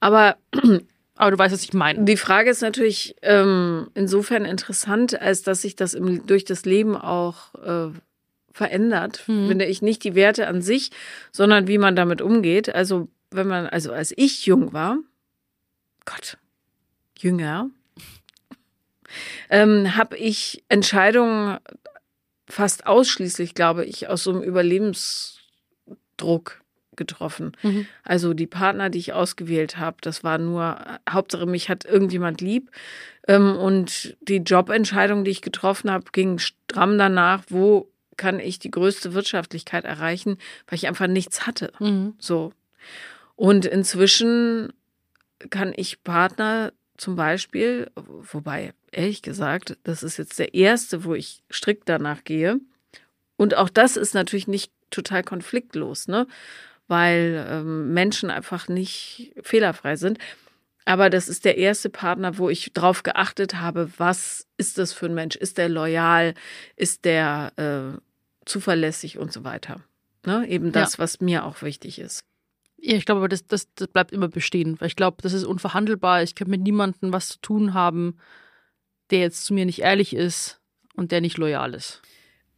Aber 0.00 0.36
Aber 1.22 1.30
du 1.30 1.38
weißt, 1.38 1.54
was 1.54 1.62
ich 1.62 1.72
meine. 1.72 2.04
die 2.04 2.16
Frage 2.16 2.50
ist 2.50 2.62
natürlich 2.62 3.14
ähm, 3.22 3.88
insofern 3.94 4.44
interessant, 4.44 5.20
als 5.20 5.42
dass 5.42 5.62
sich 5.62 5.76
das 5.76 5.94
im, 5.94 6.26
durch 6.26 6.44
das 6.44 6.64
Leben 6.64 6.96
auch 6.96 7.54
äh, 7.54 7.92
verändert. 8.52 9.22
Mhm. 9.26 9.48
Finde 9.48 9.64
ich 9.66 9.82
nicht 9.82 10.04
die 10.04 10.14
Werte 10.14 10.46
an 10.48 10.62
sich, 10.62 10.90
sondern 11.30 11.68
wie 11.68 11.78
man 11.78 11.96
damit 11.96 12.22
umgeht. 12.22 12.74
Also 12.74 13.08
wenn 13.30 13.46
man, 13.46 13.66
also 13.66 13.92
als 13.92 14.14
ich 14.16 14.46
jung 14.46 14.72
war, 14.72 14.98
Gott, 16.06 16.38
jünger, 17.18 17.68
ähm, 19.50 19.94
habe 19.96 20.16
ich 20.16 20.64
Entscheidungen 20.68 21.58
fast 22.48 22.86
ausschließlich, 22.86 23.54
glaube 23.54 23.84
ich, 23.84 24.08
aus 24.08 24.24
so 24.24 24.30
einem 24.30 24.42
Überlebensdruck 24.42 26.61
getroffen. 26.96 27.52
Mhm. 27.62 27.86
Also 28.02 28.34
die 28.34 28.46
Partner, 28.46 28.90
die 28.90 28.98
ich 28.98 29.12
ausgewählt 29.12 29.78
habe, 29.78 29.96
das 30.00 30.24
war 30.24 30.38
nur, 30.38 30.78
Hauptsache 31.08 31.46
mich 31.46 31.68
hat 31.68 31.84
irgendjemand 31.84 32.40
lieb. 32.40 32.70
Ähm, 33.26 33.56
und 33.56 34.16
die 34.20 34.38
Jobentscheidung, 34.38 35.24
die 35.24 35.30
ich 35.30 35.42
getroffen 35.42 35.90
habe, 35.90 36.04
ging 36.12 36.38
stramm 36.38 36.98
danach, 36.98 37.44
wo 37.48 37.88
kann 38.16 38.40
ich 38.40 38.58
die 38.58 38.70
größte 38.70 39.14
Wirtschaftlichkeit 39.14 39.84
erreichen, 39.84 40.38
weil 40.66 40.76
ich 40.76 40.86
einfach 40.86 41.06
nichts 41.06 41.46
hatte. 41.46 41.72
Mhm. 41.78 42.14
So. 42.18 42.52
Und 43.36 43.64
inzwischen 43.64 44.72
kann 45.50 45.72
ich 45.74 46.04
Partner 46.04 46.72
zum 46.96 47.16
Beispiel, 47.16 47.90
wobei, 47.96 48.74
ehrlich 48.92 49.22
gesagt, 49.22 49.76
das 49.82 50.02
ist 50.02 50.18
jetzt 50.18 50.38
der 50.38 50.54
erste, 50.54 51.04
wo 51.04 51.14
ich 51.14 51.42
strikt 51.50 51.88
danach 51.88 52.22
gehe 52.22 52.60
Und 53.36 53.56
auch 53.56 53.68
das 53.68 53.96
ist 53.96 54.14
natürlich 54.14 54.46
nicht 54.46 54.70
total 54.90 55.24
konfliktlos, 55.24 56.06
ne? 56.06 56.26
Weil 56.92 57.46
ähm, 57.48 57.94
Menschen 57.94 58.28
einfach 58.28 58.68
nicht 58.68 59.32
fehlerfrei 59.42 59.96
sind. 59.96 60.18
Aber 60.84 61.08
das 61.08 61.26
ist 61.26 61.46
der 61.46 61.56
erste 61.56 61.88
Partner, 61.88 62.36
wo 62.36 62.50
ich 62.50 62.74
drauf 62.74 63.02
geachtet 63.02 63.54
habe, 63.54 63.90
was 63.96 64.46
ist 64.58 64.76
das 64.76 64.92
für 64.92 65.06
ein 65.06 65.14
Mensch? 65.14 65.36
Ist 65.36 65.56
der 65.56 65.70
loyal? 65.70 66.34
Ist 66.76 67.06
der 67.06 67.52
äh, 67.56 67.98
zuverlässig 68.44 69.16
und 69.16 69.32
so 69.32 69.42
weiter? 69.42 69.80
Ne? 70.26 70.46
Eben 70.48 70.70
das, 70.70 70.98
was 70.98 71.20
mir 71.20 71.46
auch 71.46 71.62
wichtig 71.62 71.98
ist. 71.98 72.24
Ja, 72.76 72.94
ich 72.96 73.06
glaube 73.06 73.20
aber, 73.20 73.28
das, 73.28 73.46
das, 73.46 73.72
das 73.74 73.88
bleibt 73.88 74.12
immer 74.12 74.28
bestehen, 74.28 74.78
weil 74.80 74.88
ich 74.88 74.96
glaube, 74.96 75.16
das 75.22 75.32
ist 75.32 75.44
unverhandelbar. 75.44 76.22
Ich 76.22 76.34
kann 76.34 76.50
mit 76.50 76.60
niemandem 76.60 77.10
was 77.10 77.28
zu 77.28 77.38
tun 77.40 77.72
haben, 77.72 78.18
der 79.10 79.20
jetzt 79.20 79.46
zu 79.46 79.54
mir 79.54 79.64
nicht 79.64 79.80
ehrlich 79.80 80.14
ist 80.14 80.60
und 80.94 81.10
der 81.10 81.22
nicht 81.22 81.38
loyal 81.38 81.72
ist. 81.72 82.02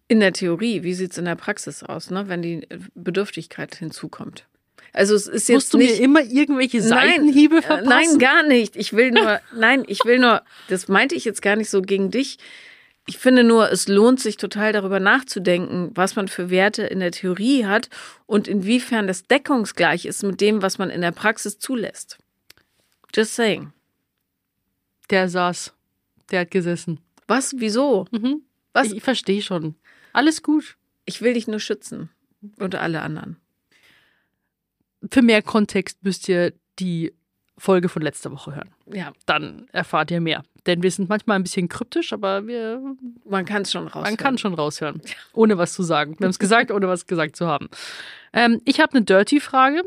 In 0.08 0.20
der 0.20 0.32
Theorie, 0.32 0.82
wie 0.82 0.94
sieht 0.94 1.12
es 1.12 1.18
in 1.18 1.24
der 1.24 1.34
Praxis 1.34 1.82
aus, 1.82 2.10
ne? 2.10 2.28
wenn 2.28 2.42
die 2.42 2.66
Bedürftigkeit 2.94 3.74
hinzukommt? 3.74 4.46
Also 4.92 5.14
es 5.14 5.26
ist 5.26 5.48
jetzt 5.48 5.54
Musst 5.56 5.74
du 5.74 5.78
nicht, 5.78 5.98
mir 5.98 6.04
immer 6.04 6.22
irgendwelche 6.22 6.80
Seitenhiebe 6.82 7.56
Äh, 7.56 7.62
verpassen? 7.62 7.88
Nein, 7.88 8.18
gar 8.18 8.42
nicht. 8.44 8.76
Ich 8.76 8.92
will 8.92 9.10
nur, 9.10 9.40
nein, 9.56 9.82
ich 9.86 10.04
will 10.04 10.18
nur, 10.18 10.42
das 10.68 10.88
meinte 10.88 11.14
ich 11.14 11.24
jetzt 11.24 11.42
gar 11.42 11.56
nicht 11.56 11.70
so 11.70 11.82
gegen 11.82 12.10
dich. 12.10 12.38
Ich 13.06 13.18
finde 13.18 13.44
nur, 13.44 13.70
es 13.70 13.88
lohnt 13.88 14.20
sich 14.20 14.36
total 14.36 14.72
darüber 14.72 15.00
nachzudenken, 15.00 15.90
was 15.94 16.16
man 16.16 16.28
für 16.28 16.48
Werte 16.48 16.84
in 16.84 17.00
der 17.00 17.10
Theorie 17.10 17.66
hat 17.66 17.90
und 18.26 18.46
inwiefern 18.48 19.06
das 19.06 19.26
deckungsgleich 19.26 20.06
ist 20.06 20.22
mit 20.22 20.40
dem, 20.40 20.62
was 20.62 20.78
man 20.78 20.90
in 20.90 21.00
der 21.02 21.12
Praxis 21.12 21.58
zulässt. 21.58 22.18
Just 23.14 23.34
saying. 23.34 23.72
Der 25.10 25.28
saß. 25.28 25.74
Der 26.30 26.40
hat 26.40 26.50
gesessen. 26.50 27.00
Was? 27.26 27.54
Wieso? 27.58 28.06
Mhm. 28.10 28.42
Was? 28.72 28.86
Ich, 28.88 28.96
ich 28.98 29.02
verstehe 29.02 29.42
schon. 29.42 29.74
Alles 30.14 30.42
gut. 30.42 30.76
Ich 31.04 31.20
will 31.20 31.34
dich 31.34 31.46
nur 31.46 31.60
schützen. 31.60 32.08
Und 32.58 32.74
alle 32.74 33.02
anderen. 33.02 33.36
Für 35.10 35.22
mehr 35.22 35.42
Kontext 35.42 36.02
müsst 36.02 36.28
ihr 36.28 36.54
die 36.78 37.12
Folge 37.58 37.88
von 37.88 38.02
letzter 38.02 38.32
Woche 38.32 38.54
hören. 38.54 38.70
Ja, 38.92 39.12
Dann 39.26 39.68
erfahrt 39.72 40.10
ihr 40.10 40.20
mehr. 40.20 40.42
Denn 40.66 40.82
wir 40.82 40.90
sind 40.90 41.08
manchmal 41.08 41.38
ein 41.38 41.42
bisschen 41.42 41.68
kryptisch, 41.68 42.12
aber 42.12 42.46
wir, 42.46 42.80
man 43.24 43.44
kann 43.44 43.62
es 43.62 43.72
schon 43.72 43.86
raus. 43.86 44.02
man 44.02 44.16
kann 44.16 44.38
schon 44.38 44.54
raushören, 44.54 45.02
ohne 45.34 45.58
was 45.58 45.74
zu 45.74 45.82
sagen. 45.82 46.18
Wir 46.18 46.24
haben 46.24 46.30
es 46.30 46.38
gesagt, 46.38 46.70
ohne 46.70 46.88
was 46.88 47.06
gesagt 47.06 47.36
zu 47.36 47.46
haben. 47.46 47.68
Ähm, 48.32 48.60
ich 48.64 48.80
habe 48.80 48.92
eine 48.92 49.04
Dirty-Frage. 49.04 49.82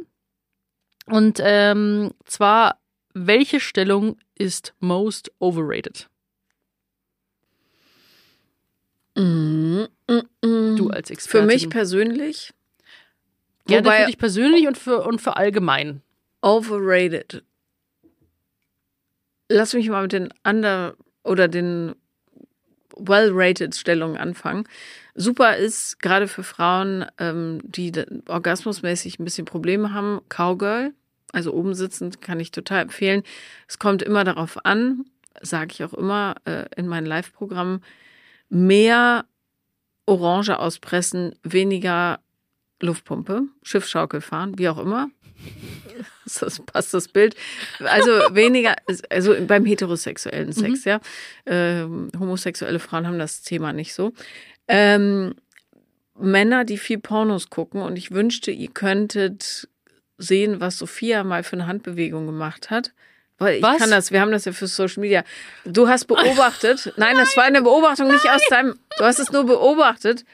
Und 1.08 1.40
ähm, 1.42 2.12
zwar, 2.26 2.80
welche 3.14 3.60
Stellung 3.60 4.18
ist 4.36 4.74
most 4.80 5.32
overrated? 5.40 6.10
Mm, 9.18 9.86
mm, 10.08 10.48
mm. 10.48 10.76
Du 10.78 10.90
als 10.90 11.08
Für 11.08 11.14
Expertin. 11.14 11.48
mich 11.48 11.70
persönlich. 11.70 12.54
Gerne 13.66 13.86
wobei- 13.88 14.02
für 14.02 14.06
dich 14.08 14.18
persönlich 14.18 14.68
und 14.68 14.78
für, 14.78 15.02
und 15.02 15.20
für 15.22 15.36
allgemein. 15.38 16.02
Overrated. 16.42 17.44
Lass 19.50 19.74
mich 19.74 19.90
mal 19.90 20.04
mit 20.04 20.12
den 20.12 20.30
under 20.46 20.96
oder 21.24 21.48
den 21.48 21.96
well-rated 22.96 23.76
Stellungen 23.76 24.18
anfangen. 24.18 24.68
Super 25.16 25.58
ist 25.58 26.00
gerade 26.00 26.28
für 26.28 26.44
Frauen, 26.44 27.06
ähm, 27.18 27.60
die 27.64 27.92
orgasmusmäßig 28.28 29.20
ein 29.20 29.24
bisschen 29.26 29.46
Probleme 29.46 29.94
haben, 29.94 30.22
Cowgirl, 30.30 30.94
also 31.32 31.54
oben 31.54 31.74
sitzend, 31.74 32.22
kann 32.22 32.40
ich 32.40 32.52
total 32.52 32.84
empfehlen. 32.84 33.24
Es 33.68 33.80
kommt 33.80 34.02
immer 34.04 34.24
darauf 34.24 34.64
an, 34.66 35.06
sage 35.42 35.72
ich 35.74 35.84
auch 35.84 35.94
immer 35.94 36.36
äh, 36.46 36.66
in 36.76 36.88
meinen 36.88 37.06
Live-Programmen, 37.06 37.82
mehr 38.50 39.26
Orange 40.06 40.58
auspressen, 40.58 41.36
weniger 41.44 42.20
Luftpumpe, 42.82 43.44
Schiffschaukel 43.64 44.22
fahren, 44.22 44.58
wie 44.58 44.70
auch 44.70 44.78
immer. 44.78 45.10
Das 46.26 46.60
passt 46.60 46.94
das 46.94 47.08
Bild. 47.08 47.38
Also 47.80 48.12
weniger, 48.36 48.76
also 49.10 49.34
beim 49.48 49.66
heterosexuellen 49.66 50.52
Sex, 50.52 50.84
ja. 50.84 51.00
Ähm, 51.46 52.12
homosexuelle 52.20 52.80
Frauen 52.80 53.08
haben 53.08 53.18
das 53.18 53.44
Thema 53.44 53.72
nicht 53.72 53.94
so. 53.94 54.12
Ähm, 54.68 55.36
Männer, 56.20 56.66
die 56.66 56.78
viel 56.78 57.00
Pornos 57.00 57.50
gucken 57.50 57.82
und 57.82 57.98
ich 57.98 58.12
wünschte, 58.12 58.52
ihr 58.52 58.70
könntet 58.70 59.70
sehen, 60.18 60.60
was 60.60 60.78
Sophia 60.78 61.24
mal 61.24 61.44
für 61.44 61.56
eine 61.56 61.68
Handbewegung 61.68 62.26
gemacht 62.26 62.70
hat. 62.70 62.92
Weil 63.38 63.58
ich 63.58 63.64
Was? 63.64 63.78
kann 63.78 63.92
das, 63.92 64.12
wir 64.12 64.22
haben 64.22 64.32
das 64.32 64.46
ja 64.46 64.52
für 64.52 64.68
Social 64.68 65.02
Media. 65.02 65.24
Du 65.66 65.88
hast 65.88 66.06
beobachtet, 66.06 66.94
nein, 66.98 67.16
das 67.18 67.38
war 67.38 67.44
eine 67.44 67.62
Beobachtung 67.62 68.08
nicht 68.08 68.30
aus 68.30 68.42
deinem, 68.50 68.80
du 68.98 69.04
hast 69.04 69.20
es 69.20 69.32
nur 69.32 69.46
beobachtet 69.46 70.26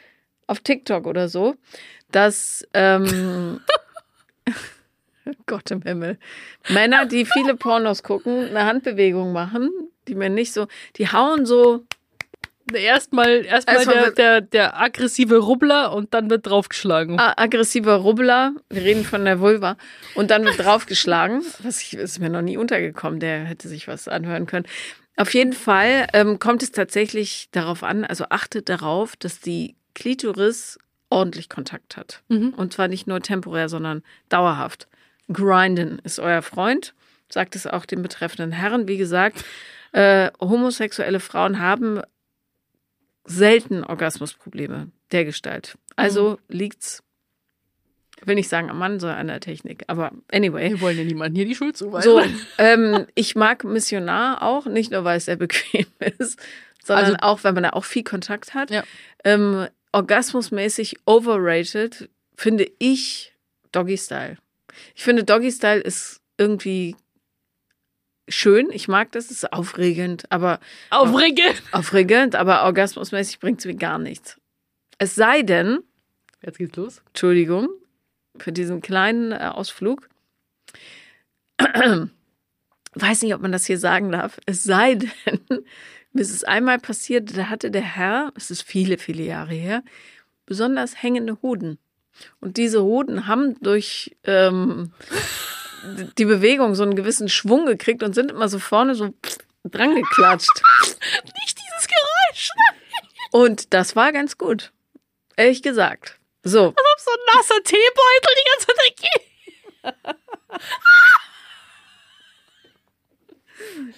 auf 0.47 0.59
TikTok 0.59 1.05
oder 1.05 1.27
so, 1.27 1.55
dass 2.11 2.65
ähm, 2.73 3.59
Gott 5.45 5.71
im 5.71 5.81
Himmel. 5.81 6.17
Männer, 6.69 7.05
die 7.05 7.25
viele 7.25 7.55
Pornos 7.55 8.03
gucken, 8.03 8.47
eine 8.47 8.65
Handbewegung 8.65 9.33
machen, 9.33 9.69
die 10.07 10.15
mir 10.15 10.29
nicht 10.29 10.53
so, 10.53 10.67
die 10.97 11.07
hauen 11.07 11.45
so, 11.45 11.85
Erstmal 12.71 13.45
Erstmal 13.45 13.85
der, 13.85 14.11
der, 14.11 14.41
der 14.41 14.79
aggressive 14.79 15.37
Rubbler 15.37 15.93
und 15.93 16.13
dann 16.13 16.29
wird 16.29 16.45
draufgeschlagen. 16.47 17.19
a- 17.19 17.33
aggressiver 17.35 17.95
Rubbler, 17.95 18.53
wir 18.69 18.81
reden 18.83 19.03
von 19.03 19.25
der 19.25 19.39
Vulva, 19.39 19.75
und 20.15 20.31
dann 20.31 20.45
wird 20.45 20.59
draufgeschlagen. 20.59 21.43
Ich, 21.67 21.93
ist 21.93 22.19
mir 22.19 22.29
noch 22.29 22.41
nie 22.41 22.57
untergekommen, 22.57 23.19
der 23.19 23.43
hätte 23.45 23.67
sich 23.67 23.87
was 23.87 24.07
anhören 24.07 24.45
können. 24.45 24.65
Auf 25.17 25.33
jeden 25.33 25.53
Fall 25.53 26.07
ähm, 26.13 26.39
kommt 26.39 26.63
es 26.63 26.71
tatsächlich 26.71 27.49
darauf 27.51 27.83
an, 27.83 28.05
also 28.05 28.25
achtet 28.29 28.69
darauf, 28.69 29.15
dass 29.15 29.39
die 29.39 29.75
Klitoris 29.93 30.79
ordentlich 31.09 31.49
Kontakt 31.49 31.97
hat. 31.97 32.23
Mhm. 32.29 32.49
Und 32.55 32.73
zwar 32.73 32.87
nicht 32.87 33.05
nur 33.05 33.21
temporär, 33.21 33.69
sondern 33.69 34.01
dauerhaft. 34.29 34.87
Grinden 35.31 35.99
ist 36.03 36.19
euer 36.19 36.41
Freund, 36.41 36.95
sagt 37.29 37.55
es 37.55 37.67
auch 37.67 37.85
den 37.85 38.01
betreffenden 38.01 38.51
Herren. 38.51 38.87
Wie 38.87 38.97
gesagt, 38.97 39.43
äh, 39.91 40.31
homosexuelle 40.41 41.19
Frauen 41.19 41.59
haben 41.59 42.01
selten 43.25 43.83
Orgasmusprobleme 43.83 44.89
der 45.11 45.25
Gestalt. 45.25 45.77
Also 45.95 46.39
liegt's, 46.49 47.03
will 48.25 48.35
nicht 48.35 48.49
sagen 48.49 48.69
am 48.69 48.77
Mann, 48.79 48.99
sondern 48.99 49.19
an 49.19 49.27
der 49.27 49.39
Technik. 49.39 49.83
Aber 49.87 50.11
anyway. 50.31 50.69
Wir 50.71 50.81
wollen 50.81 50.97
ja 50.97 51.03
niemandem 51.03 51.35
hier 51.37 51.45
die 51.45 51.55
Schuld 51.55 51.77
zuweisen. 51.77 52.03
So, 52.03 52.21
ähm, 52.57 53.05
ich 53.15 53.35
mag 53.35 53.63
Missionar 53.63 54.41
auch, 54.41 54.65
nicht 54.65 54.91
nur 54.91 55.03
weil 55.03 55.17
es 55.17 55.25
sehr 55.25 55.35
bequem 55.35 55.85
ist, 56.19 56.39
sondern 56.83 57.05
Also- 57.15 57.17
auch, 57.21 57.43
weil 57.43 57.53
man 57.53 57.63
da 57.63 57.69
auch 57.71 57.85
viel 57.85 58.03
Kontakt 58.03 58.53
hat. 58.53 58.71
Ja. 58.71 58.83
Ähm, 59.23 59.67
orgasmusmäßig 59.91 60.97
overrated 61.05 62.09
finde 62.35 62.67
ich 62.79 63.33
Doggy 63.71 63.97
Style. 63.97 64.37
Ich 64.95 65.03
finde 65.03 65.23
Doggy 65.23 65.51
Style 65.51 65.79
ist 65.81 66.19
irgendwie 66.37 66.95
schön. 68.27 68.69
Ich 68.71 68.87
mag 68.87 69.11
das, 69.11 69.25
es 69.25 69.43
ist 69.43 69.53
aufregend, 69.53 70.31
aber 70.31 70.59
Aufregend. 70.89 71.61
aufregend, 71.71 72.35
aber 72.35 72.63
orgasmusmäßig 72.63 73.39
bringt 73.39 73.59
es 73.59 73.65
mir 73.65 73.75
gar 73.75 73.99
nichts. 73.99 74.39
Es 74.97 75.15
sei 75.15 75.41
denn, 75.41 75.79
Jetzt 76.41 76.57
geht's 76.57 76.75
los. 76.75 77.01
Entschuldigung 77.07 77.69
für 78.37 78.51
diesen 78.51 78.81
kleinen 78.81 79.31
äh, 79.31 79.49
Ausflug. 79.53 80.09
Weiß 82.95 83.21
nicht, 83.21 83.33
ob 83.33 83.41
man 83.41 83.51
das 83.51 83.65
hier 83.65 83.79
sagen 83.79 84.11
darf. 84.11 84.39
Es 84.45 84.63
sei 84.63 84.95
denn, 84.95 85.39
mir 86.13 86.21
ist 86.21 86.31
es 86.31 86.43
einmal 86.43 86.79
passiert, 86.79 87.35
da 87.37 87.49
hatte 87.49 87.71
der 87.71 87.81
Herr, 87.81 88.31
es 88.35 88.51
ist 88.51 88.63
viele, 88.63 88.97
viele 88.97 89.23
Jahre 89.23 89.53
her, 89.53 89.83
besonders 90.45 91.01
hängende 91.01 91.41
Hoden. 91.41 91.79
Und 92.39 92.57
diese 92.57 92.83
Hoden 92.83 93.25
haben 93.25 93.59
durch 93.61 94.15
ähm, 94.23 94.91
die 96.17 96.25
Bewegung 96.25 96.75
so 96.75 96.83
einen 96.83 96.95
gewissen 96.95 97.29
Schwung 97.29 97.65
gekriegt 97.65 98.03
und 98.03 98.13
sind 98.13 98.31
immer 98.31 98.47
so 98.49 98.59
vorne 98.59 98.95
so 98.95 99.13
dran 99.63 99.95
geklatscht. 99.95 100.61
Nicht 101.41 101.57
dieses 101.57 101.87
Geräusch. 101.87 102.49
Und 103.31 103.73
das 103.73 103.95
war 103.95 104.11
ganz 104.11 104.37
gut. 104.37 104.71
Ehrlich 105.35 105.61
gesagt. 105.61 106.19
So. 106.43 106.67
Als 106.67 106.75
ob 106.77 106.99
so 106.99 107.11
ein 107.11 107.35
nasser 107.35 107.63
Teebeutel 107.63 108.35
die 108.37 108.49
ganze 108.51 108.67
Zeit 108.75 108.95
geht. 108.97 109.33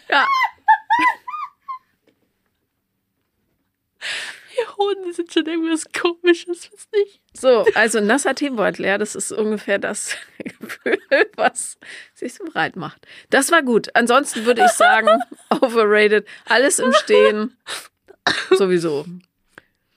Ja. 0.09 0.27
Die 4.55 4.77
Hunde 4.77 5.13
sind 5.13 5.33
schon 5.33 5.45
irgendwas 5.45 5.85
komisches, 5.91 6.69
was 6.71 6.87
nicht. 6.93 7.21
So, 7.33 7.65
also 7.75 7.99
nasser 7.99 8.35
Teebeutel, 8.35 8.85
ja, 8.85 8.97
das 8.97 9.15
ist 9.15 9.31
ungefähr 9.31 9.79
das 9.79 10.15
Gefühl, 10.37 10.99
was 11.35 11.77
sich 12.13 12.33
so 12.33 12.45
breit 12.45 12.75
macht. 12.75 13.05
Das 13.29 13.51
war 13.51 13.63
gut. 13.63 13.89
Ansonsten 13.95 14.45
würde 14.45 14.63
ich 14.65 14.71
sagen, 14.71 15.19
overrated, 15.49 16.27
alles 16.45 16.79
im 16.79 16.93
Stehen. 16.93 17.57
Sowieso. 18.51 19.05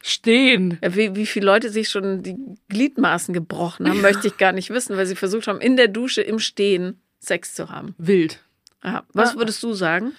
Stehen. 0.03 0.79
Ja, 0.83 0.95
wie, 0.95 1.15
wie 1.15 1.27
viele 1.27 1.47
Leute 1.47 1.71
sich 1.71 1.89
schon 1.91 2.23
die 2.23 2.37
Gliedmaßen 2.69 3.35
gebrochen 3.35 3.89
haben, 3.89 4.01
möchte 4.01 4.29
ich 4.29 4.37
gar 4.37 4.53
nicht 4.53 4.71
wissen, 4.71 4.97
weil 4.97 5.07
sie 5.07 5.17
versucht 5.17 5.49
haben, 5.49 5.61
in 5.61 5.77
der 5.77 5.89
Dusche 5.89 6.23
im 6.23 6.39
Stehen 6.39 7.01
Sex 7.21 7.55
zu 7.55 7.71
haben. 7.71 7.95
Wild. 7.99 8.41
Ja, 8.83 9.05
was 9.13 9.37
würdest 9.37 9.63
du 9.63 9.73
sagen? 9.75 10.13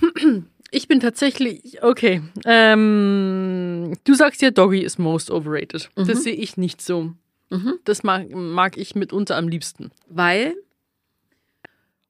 Ich 0.70 0.86
bin 0.86 1.00
tatsächlich, 1.00 1.82
okay. 1.82 2.22
Ähm, 2.44 3.94
du 4.04 4.14
sagst 4.14 4.42
ja, 4.42 4.50
Doggy 4.50 4.80
ist 4.80 4.98
most 4.98 5.30
overrated. 5.30 5.90
Das 5.94 6.22
sehe 6.22 6.34
ich 6.34 6.56
nicht 6.56 6.82
so. 6.82 7.14
Mhm. 7.50 7.78
Das 7.84 8.02
mag, 8.02 8.28
mag 8.30 8.76
ich 8.76 8.94
mitunter 8.94 9.36
am 9.36 9.48
liebsten. 9.48 9.90
Weil, 10.08 10.54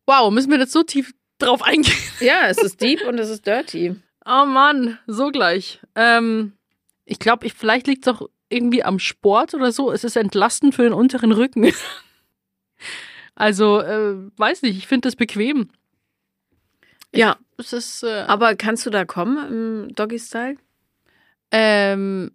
Wow, 0.09 0.31
müssen 0.31 0.51
wir 0.51 0.59
jetzt 0.59 0.73
so 0.73 0.83
tief 0.85 1.13
drauf 1.39 1.63
eingehen? 1.63 1.95
ja, 2.21 2.47
es 2.47 2.57
ist 2.57 2.81
deep 2.81 3.07
und 3.07 3.19
es 3.19 3.29
ist 3.29 3.47
dirty. 3.47 3.95
Oh 4.25 4.47
Mann, 4.47 4.99
so 5.07 5.31
gleich. 5.31 5.81
Ähm, 5.95 6.55
ich 7.05 7.19
glaube, 7.19 7.45
ich, 7.45 7.53
vielleicht 7.53 7.87
liegt 7.87 8.07
es 8.07 8.15
auch 8.15 8.27
irgendwie 8.49 8.83
am 8.83 9.01
Sport 9.01 9.53
oder 9.53 9.71
so. 9.71 9.93
Es 9.93 10.05
ist 10.05 10.17
entlastend 10.17 10.75
für 10.75 10.83
den 10.83 10.95
unteren 10.95 11.31
Rücken. 11.31 11.71
also, 13.35 13.81
äh, 13.81 14.15
weiß 14.39 14.63
nicht, 14.63 14.79
ich 14.79 14.87
finde 14.87 15.09
das 15.09 15.17
bequem. 15.17 15.69
Ja, 17.15 17.37
Es 17.59 17.73
ist, 17.73 18.03
äh, 18.05 18.25
aber 18.29 18.55
kannst 18.55 18.87
du 18.87 18.91
da 18.91 19.05
kommen 19.05 19.87
im 19.89 19.95
Doggy-Style? 19.95 20.57
ähm, 21.51 22.31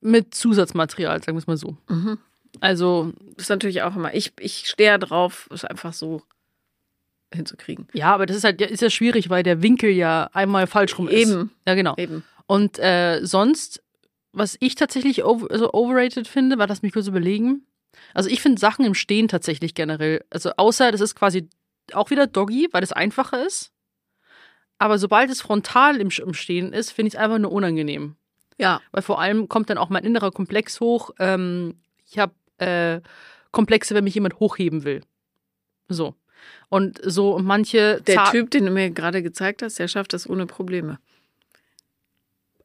mit 0.00 0.34
Zusatzmaterial, 0.34 1.20
sagen 1.22 1.36
wir 1.36 1.40
es 1.40 1.46
mal 1.46 1.56
so. 1.56 1.76
Mhm. 1.88 2.18
Also, 2.60 3.12
Das 3.34 3.44
ist 3.44 3.48
natürlich 3.50 3.82
auch 3.82 3.96
immer. 3.96 4.14
Ich, 4.14 4.32
ich 4.40 4.68
stehe 4.68 4.90
ja 4.90 4.98
drauf, 4.98 5.48
es 5.52 5.64
einfach 5.64 5.92
so 5.92 6.22
hinzukriegen. 7.34 7.88
ja, 7.92 8.14
aber 8.14 8.26
das 8.26 8.36
ist 8.36 8.44
halt, 8.44 8.60
ja, 8.60 8.68
ist 8.68 8.80
ja 8.80 8.90
schwierig, 8.90 9.28
weil 9.28 9.42
der 9.42 9.60
Winkel 9.62 9.90
ja 9.90 10.30
einmal 10.32 10.66
falsch 10.66 10.96
rum 10.98 11.08
ist. 11.08 11.28
Eben. 11.28 11.50
Ja, 11.66 11.74
genau. 11.74 11.94
Eben. 11.98 12.24
Und 12.46 12.78
äh, 12.78 13.20
sonst, 13.24 13.82
was 14.32 14.56
ich 14.60 14.76
tatsächlich 14.76 15.24
over, 15.24 15.50
also 15.50 15.72
overrated 15.74 16.26
finde, 16.26 16.58
war 16.58 16.66
das 16.66 16.82
mich 16.82 16.92
kurz 16.92 17.06
überlegen. 17.06 17.66
Also 18.14 18.30
ich 18.30 18.40
finde 18.40 18.60
Sachen 18.60 18.84
im 18.84 18.94
Stehen 18.94 19.28
tatsächlich 19.28 19.74
generell, 19.74 20.24
also 20.30 20.52
außer 20.56 20.90
das 20.92 21.00
ist 21.00 21.14
quasi 21.16 21.48
auch 21.94 22.10
wieder 22.10 22.26
Doggy, 22.26 22.68
weil 22.72 22.80
das 22.80 22.92
einfacher 22.92 23.44
ist. 23.46 23.72
Aber 24.78 24.98
sobald 24.98 25.30
es 25.30 25.40
frontal 25.42 26.00
im, 26.00 26.08
im 26.24 26.34
Stehen 26.34 26.72
ist, 26.72 26.92
finde 26.92 27.08
ich 27.08 27.14
es 27.14 27.20
einfach 27.20 27.38
nur 27.38 27.52
unangenehm. 27.52 28.16
Ja. 28.58 28.80
Weil 28.92 29.02
vor 29.02 29.20
allem 29.20 29.48
kommt 29.48 29.70
dann 29.70 29.78
auch 29.78 29.88
mein 29.88 30.04
innerer 30.04 30.30
Komplex 30.30 30.80
hoch. 30.80 31.10
Ähm, 31.18 31.80
ich 32.06 32.18
habe 32.18 32.34
äh, 32.58 33.00
Komplexe, 33.50 33.94
wenn 33.94 34.04
mich 34.04 34.14
jemand 34.14 34.38
hochheben 34.40 34.84
will. 34.84 35.02
So. 35.88 36.14
Und 36.68 37.00
so 37.02 37.38
manche 37.40 38.00
Der 38.02 38.14
Za- 38.16 38.30
Typ, 38.30 38.50
den 38.50 38.66
du 38.66 38.70
mir 38.70 38.90
gerade 38.90 39.22
gezeigt 39.22 39.62
hast, 39.62 39.78
der 39.78 39.88
schafft 39.88 40.12
das 40.12 40.28
ohne 40.28 40.46
Probleme. 40.46 40.98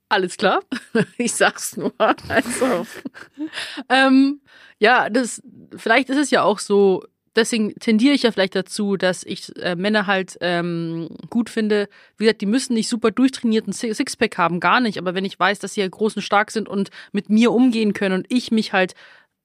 Alles 0.09 0.37
klar. 0.37 0.61
Ich 1.17 1.33
sag's 1.33 1.77
nur. 1.77 1.93
Also. 1.97 2.85
Ähm, 3.89 4.41
ja, 4.79 5.09
das, 5.09 5.41
vielleicht 5.75 6.09
ist 6.09 6.17
es 6.17 6.29
ja 6.31 6.43
auch 6.43 6.59
so, 6.59 7.05
deswegen 7.35 7.73
tendiere 7.75 8.13
ich 8.13 8.23
ja 8.23 8.31
vielleicht 8.31 8.55
dazu, 8.55 8.97
dass 8.97 9.23
ich 9.23 9.55
äh, 9.57 9.75
Männer 9.75 10.07
halt 10.07 10.37
ähm, 10.41 11.09
gut 11.29 11.49
finde. 11.49 11.89
Wie 12.17 12.25
gesagt, 12.25 12.41
die 12.41 12.45
müssen 12.45 12.73
nicht 12.73 12.87
super 12.89 13.11
durchtrainierten 13.11 13.73
Si- 13.73 13.93
Sixpack 13.93 14.37
haben, 14.37 14.59
gar 14.59 14.79
nicht. 14.79 14.97
Aber 14.97 15.15
wenn 15.15 15.25
ich 15.25 15.39
weiß, 15.39 15.59
dass 15.59 15.73
sie 15.73 15.81
ja 15.81 15.87
groß 15.87 16.15
und 16.15 16.21
stark 16.21 16.51
sind 16.51 16.69
und 16.69 16.89
mit 17.11 17.29
mir 17.29 17.51
umgehen 17.51 17.93
können 17.93 18.15
und 18.15 18.25
ich 18.29 18.51
mich 18.51 18.73
halt, 18.73 18.93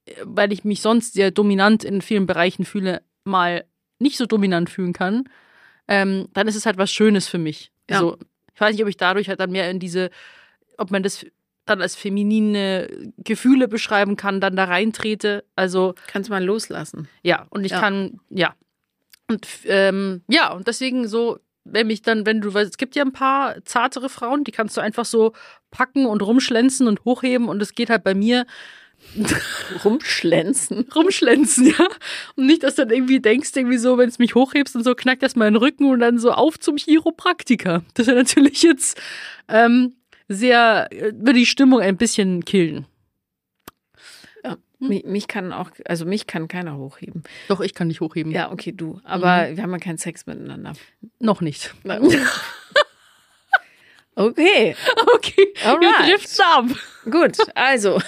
äh, 0.07 0.13
weil 0.25 0.53
ich 0.53 0.65
mich 0.65 0.81
sonst 0.81 1.15
sehr 1.15 1.31
dominant 1.31 1.85
in 1.85 2.03
vielen 2.03 2.27
Bereichen 2.27 2.65
fühle, 2.65 3.03
mal 3.25 3.65
nicht 3.99 4.17
so 4.17 4.27
dominant 4.27 4.71
fühlen 4.71 4.93
kann, 4.93 5.29
ähm, 5.89 6.29
dann 6.35 6.49
ist 6.49 6.57
es 6.57 6.67
halt 6.67 6.79
was 6.79 6.93
Schönes 6.93 7.29
für 7.29 7.39
mich. 7.39 7.73
Ja. 7.91 7.99
So, 8.01 8.19
ich 8.55 8.61
weiß 8.61 8.75
nicht, 8.75 8.83
ob 8.83 8.89
ich 8.89 8.97
dadurch 8.97 9.29
halt 9.29 9.41
dann 9.41 9.51
mehr 9.51 9.71
in 9.71 9.81
diese, 9.81 10.11
ob 10.77 10.91
man 10.91 11.03
das 11.03 11.25
dann 11.69 11.83
als 11.83 11.95
feminine 11.97 12.89
Gefühle 13.19 13.69
beschreiben 13.69 14.17
kann, 14.17 14.41
dann 14.41 14.57
da 14.57 14.65
reintrete. 14.65 15.45
Also 15.57 15.95
Kannst 16.07 16.31
mal 16.31 16.45
loslassen. 16.45 17.09
ja, 17.23 17.47
und 17.51 17.65
ich 17.65 17.73
Ja. 17.73 17.81
kann, 17.81 18.21
ja. 18.31 18.55
Und 19.29 19.47
ähm, 19.67 20.23
ja, 20.29 20.53
und 20.53 20.67
deswegen 20.69 21.07
so, 21.07 21.39
wenn 21.65 21.87
mich 21.87 22.01
dann, 22.03 22.25
wenn 22.25 22.41
du, 22.41 22.55
weil 22.55 22.67
es 22.67 22.79
gibt 22.79 22.97
ja 22.97 23.05
ein 23.05 23.13
paar 23.13 23.63
zartere 23.65 24.09
Frauen, 24.09 24.43
die 24.45 24.53
kannst 24.53 24.77
du 24.77 24.81
einfach 24.81 25.05
so 25.05 25.33
packen 25.71 26.07
und 26.07 26.23
rumschlänzen 26.23 26.89
und 26.89 27.05
hochheben 27.05 27.49
und 27.49 27.61
es 27.61 27.75
geht 27.75 27.91
halt 27.91 28.05
bei 28.05 28.15
mir 28.15 28.47
Rumschlänzen. 29.85 30.89
rumschlänzen, 30.95 31.67
ja. 31.69 31.87
Und 32.37 32.47
nicht, 32.47 32.63
dass 32.63 32.75
du 32.77 32.83
dann 32.87 32.95
irgendwie 32.97 33.21
denkst, 33.21 33.51
irgendwie 33.55 33.79
so, 33.79 33.99
wenn 33.99 34.09
es 34.09 34.19
mich 34.19 34.35
hochhebst 34.35 34.75
und 34.77 34.83
so, 34.85 34.95
knackt 34.95 35.23
das 35.23 35.37
meinen 35.37 35.57
Rücken 35.57 35.91
und 35.91 36.01
dann 36.01 36.19
so 36.19 36.33
auf 36.33 36.59
zum 36.59 36.77
Chiropraktiker. 36.77 37.83
Das 37.95 38.07
wäre 38.07 38.17
natürlich 38.17 38.63
jetzt 38.63 39.01
ähm, 39.49 39.95
sehr, 40.29 40.89
äh, 40.91 41.13
würde 41.15 41.35
die 41.35 41.47
Stimmung 41.47 41.81
ein 41.81 41.97
bisschen 41.97 42.45
killen. 42.45 42.87
Mich, 44.81 45.05
mich 45.05 45.27
kann 45.27 45.53
auch, 45.53 45.71
also 45.87 46.05
mich 46.05 46.29
kann 46.29 46.47
keiner 46.47 46.77
hochheben. 46.77 47.25
Doch, 47.49 47.61
ich 47.61 47.75
kann 47.75 47.89
nicht 47.89 48.01
hochheben. 48.01 48.31
Ja, 48.31 48.53
okay, 48.53 48.71
du. 48.71 49.01
Aber 49.03 49.57
wir 49.57 49.63
haben 49.63 49.73
ja 49.73 49.79
keinen 49.79 49.99
Sex 49.99 50.27
miteinander. 50.27 50.75
Noch 51.19 51.41
nicht. 51.41 51.75
Okay, 54.21 54.75
Okay, 55.15 55.55
Alright. 55.65 55.81
wir 55.81 56.17
driften 56.17 56.45
ab. 56.45 56.65
gut. 57.05 57.37
Also, 57.55 58.01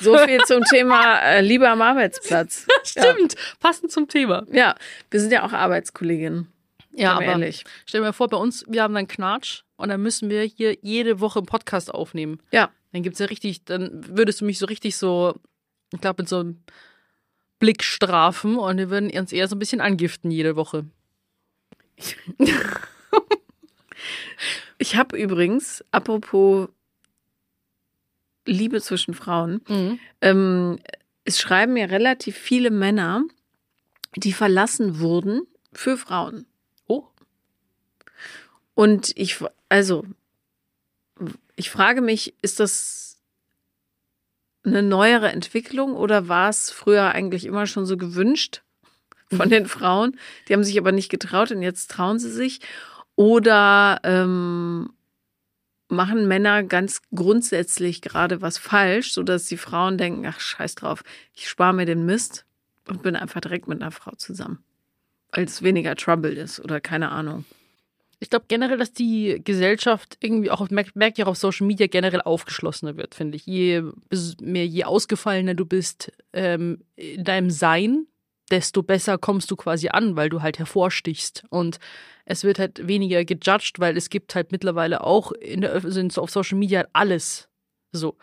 so 0.00 0.16
viel 0.16 0.40
zum 0.46 0.64
Thema 0.64 1.18
äh, 1.18 1.42
Liebe 1.42 1.68
am 1.68 1.82
Arbeitsplatz. 1.82 2.66
Stimmt, 2.84 3.34
passend 3.60 3.92
zum 3.92 4.08
Thema. 4.08 4.46
Ja, 4.50 4.76
wir 5.10 5.20
sind 5.20 5.30
ja 5.30 5.44
auch 5.44 5.52
Arbeitskolleginnen. 5.52 6.50
Ja, 6.92 7.12
aber 7.16 7.24
ehrlich. 7.26 7.64
stell 7.84 8.00
dir 8.00 8.06
mal 8.06 8.12
vor, 8.14 8.28
bei 8.28 8.38
uns, 8.38 8.64
wir 8.66 8.82
haben 8.82 8.94
dann 8.94 9.08
Knatsch 9.08 9.63
und 9.76 9.88
dann 9.88 10.02
müssen 10.02 10.30
wir 10.30 10.42
hier 10.42 10.76
jede 10.82 11.20
Woche 11.20 11.38
einen 11.40 11.46
Podcast 11.46 11.92
aufnehmen. 11.92 12.38
Ja, 12.52 12.70
Dann 12.92 13.02
gibt's 13.02 13.18
ja 13.18 13.26
richtig, 13.26 13.64
dann 13.64 13.90
würdest 14.16 14.40
du 14.40 14.44
mich 14.44 14.58
so 14.58 14.66
richtig 14.66 14.96
so, 14.96 15.34
ich 15.92 16.00
glaube, 16.00 16.22
mit 16.22 16.28
so 16.28 16.38
einem 16.40 16.62
Blick 17.58 17.82
strafen 17.82 18.56
und 18.56 18.78
wir 18.78 18.90
würden 18.90 19.10
uns 19.10 19.32
eher 19.32 19.48
so 19.48 19.56
ein 19.56 19.58
bisschen 19.58 19.80
angiften 19.80 20.30
jede 20.30 20.56
Woche. 20.56 20.84
ich 24.78 24.96
habe 24.96 25.16
übrigens, 25.20 25.84
apropos 25.90 26.68
Liebe 28.46 28.80
zwischen 28.82 29.14
Frauen, 29.14 29.62
ähm, 30.20 30.78
es 31.24 31.40
schreiben 31.40 31.72
mir 31.72 31.90
relativ 31.90 32.36
viele 32.36 32.70
Männer, 32.70 33.24
die 34.16 34.32
verlassen 34.34 35.00
wurden 35.00 35.46
für 35.72 35.96
Frauen. 35.96 36.46
Oh, 36.86 37.04
Und 38.74 39.12
ich, 39.16 39.40
also, 39.74 40.04
ich 41.56 41.68
frage 41.68 42.00
mich, 42.00 42.36
ist 42.42 42.60
das 42.60 43.20
eine 44.62 44.84
neuere 44.84 45.32
Entwicklung 45.32 45.96
oder 45.96 46.28
war 46.28 46.48
es 46.48 46.70
früher 46.70 47.10
eigentlich 47.10 47.44
immer 47.44 47.66
schon 47.66 47.84
so 47.84 47.96
gewünscht 47.96 48.62
von 49.36 49.48
den 49.48 49.66
Frauen? 49.66 50.16
Die 50.46 50.52
haben 50.52 50.62
sich 50.62 50.78
aber 50.78 50.92
nicht 50.92 51.08
getraut 51.08 51.50
und 51.50 51.60
jetzt 51.60 51.90
trauen 51.90 52.20
sie 52.20 52.30
sich. 52.30 52.60
Oder 53.16 53.98
ähm, 54.04 54.90
machen 55.88 56.28
Männer 56.28 56.62
ganz 56.62 57.02
grundsätzlich 57.12 58.00
gerade 58.00 58.42
was 58.42 58.58
falsch, 58.58 59.12
sodass 59.12 59.46
die 59.46 59.56
Frauen 59.56 59.98
denken, 59.98 60.24
ach 60.24 60.38
scheiß 60.38 60.76
drauf, 60.76 61.02
ich 61.32 61.48
spare 61.48 61.74
mir 61.74 61.84
den 61.84 62.06
Mist 62.06 62.46
und 62.86 63.02
bin 63.02 63.16
einfach 63.16 63.40
direkt 63.40 63.66
mit 63.66 63.82
einer 63.82 63.90
Frau 63.90 64.12
zusammen. 64.12 64.62
Weil 65.32 65.46
es 65.46 65.62
weniger 65.64 65.96
Trouble 65.96 66.34
ist 66.34 66.60
oder 66.60 66.80
keine 66.80 67.10
Ahnung. 67.10 67.44
Ich 68.20 68.30
glaube 68.30 68.46
generell, 68.48 68.78
dass 68.78 68.92
die 68.92 69.40
Gesellschaft 69.42 70.16
irgendwie 70.20 70.50
auch, 70.50 70.68
merkt, 70.70 70.96
merkt 70.96 71.18
ja 71.18 71.26
auch 71.26 71.30
auf 71.30 71.38
Social 71.38 71.66
Media 71.66 71.86
generell 71.86 72.22
aufgeschlossener 72.22 72.96
wird, 72.96 73.14
finde 73.14 73.36
ich. 73.36 73.46
Je 73.46 73.82
mehr, 74.40 74.66
je 74.66 74.84
ausgefallener 74.84 75.54
du 75.54 75.64
bist 75.64 76.12
ähm, 76.32 76.84
in 76.96 77.24
deinem 77.24 77.50
Sein, 77.50 78.06
desto 78.50 78.82
besser 78.82 79.18
kommst 79.18 79.50
du 79.50 79.56
quasi 79.56 79.88
an, 79.88 80.16
weil 80.16 80.28
du 80.28 80.42
halt 80.42 80.58
hervorstichst. 80.58 81.44
Und 81.50 81.78
es 82.24 82.44
wird 82.44 82.58
halt 82.58 82.86
weniger 82.86 83.24
gejudged, 83.24 83.78
weil 83.78 83.96
es 83.96 84.10
gibt 84.10 84.34
halt 84.34 84.52
mittlerweile 84.52 85.02
auch 85.02 85.32
in 85.32 85.62
der 85.62 85.72
also 85.72 86.22
auf 86.22 86.30
Social 86.30 86.58
Media 86.58 86.80
halt 86.80 86.90
alles 86.92 87.48
so. 87.92 88.16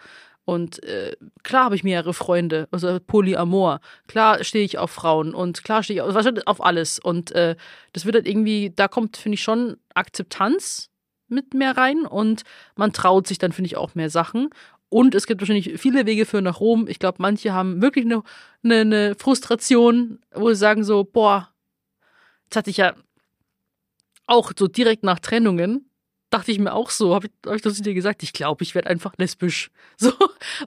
Und 0.52 0.84
äh, 0.84 1.16
klar 1.44 1.64
habe 1.64 1.76
ich 1.76 1.86
mehrere 1.86 2.14
Freunde, 2.14 2.68
also 2.72 3.00
Polyamor. 3.00 3.80
Klar 4.08 4.44
stehe 4.44 4.66
ich 4.66 4.78
auf 4.78 4.92
Frauen 4.92 5.34
und 5.34 5.64
klar 5.64 5.82
stehe 5.82 5.96
ich 5.96 6.02
auf, 6.02 6.14
wahrscheinlich 6.14 6.46
auf 6.46 6.62
alles. 6.62 7.00
Und 7.00 7.32
äh, 7.32 7.56
das 7.94 8.04
wird 8.04 8.16
halt 8.16 8.28
irgendwie, 8.28 8.70
da 8.76 8.90
kommt, 8.90 9.16
finde 9.16 9.36
ich, 9.36 9.44
schon 9.44 9.78
Akzeptanz 9.94 10.90
mit 11.30 11.54
mehr 11.54 11.78
rein 11.78 12.06
und 12.06 12.42
man 12.76 12.92
traut 12.92 13.28
sich 13.28 13.38
dann, 13.38 13.54
finde 13.54 13.68
ich, 13.68 13.78
auch 13.78 13.96
mehr 13.96 14.10
Sachen. 14.10 14.50
Und 14.90 15.16
es 15.16 15.26
gibt 15.26 15.40
wahrscheinlich 15.40 15.80
viele 15.80 16.06
Wege 16.06 16.26
für 16.26 16.42
nach 16.42 16.60
Rom. 16.60 16.86
Ich 16.90 17.00
glaube, 17.00 17.20
manche 17.22 17.54
haben 17.54 17.82
wirklich 17.82 18.04
eine, 18.04 18.22
eine, 18.62 18.82
eine 18.82 19.16
Frustration, 19.16 20.20
wo 20.34 20.50
sie 20.50 20.56
sagen 20.56 20.84
so, 20.84 21.06
boah, 21.06 21.48
jetzt 22.44 22.58
hatte 22.58 22.70
ich 22.72 22.76
ja 22.76 22.94
auch 24.28 24.52
so 24.60 24.68
direkt 24.68 25.04
nach 25.04 25.20
Trennungen, 25.20 25.90
dachte 26.32 26.52
ich 26.52 26.60
mir 26.60 26.74
auch 26.74 26.90
so, 26.90 27.14
habe 27.14 27.28
ich, 27.28 27.34
hab 27.46 27.56
ich 27.56 27.62
das 27.62 27.76
zu 27.76 27.84
dir 27.84 27.94
gesagt, 27.94 28.24
ich 28.24 28.34
glaube, 28.34 28.64
ich 28.64 28.74
werde 28.74 28.90
einfach 28.90 29.14
lesbisch. 29.18 29.70
So, 29.98 30.12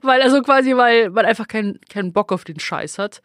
weil 0.01 0.21
also 0.21 0.41
quasi, 0.41 0.77
weil 0.77 1.09
man 1.09 1.25
einfach 1.25 1.49
keinen 1.49 1.81
keinen 1.89 2.13
Bock 2.13 2.31
auf 2.31 2.45
den 2.45 2.57
Scheiß 2.57 2.97
hat. 2.99 3.21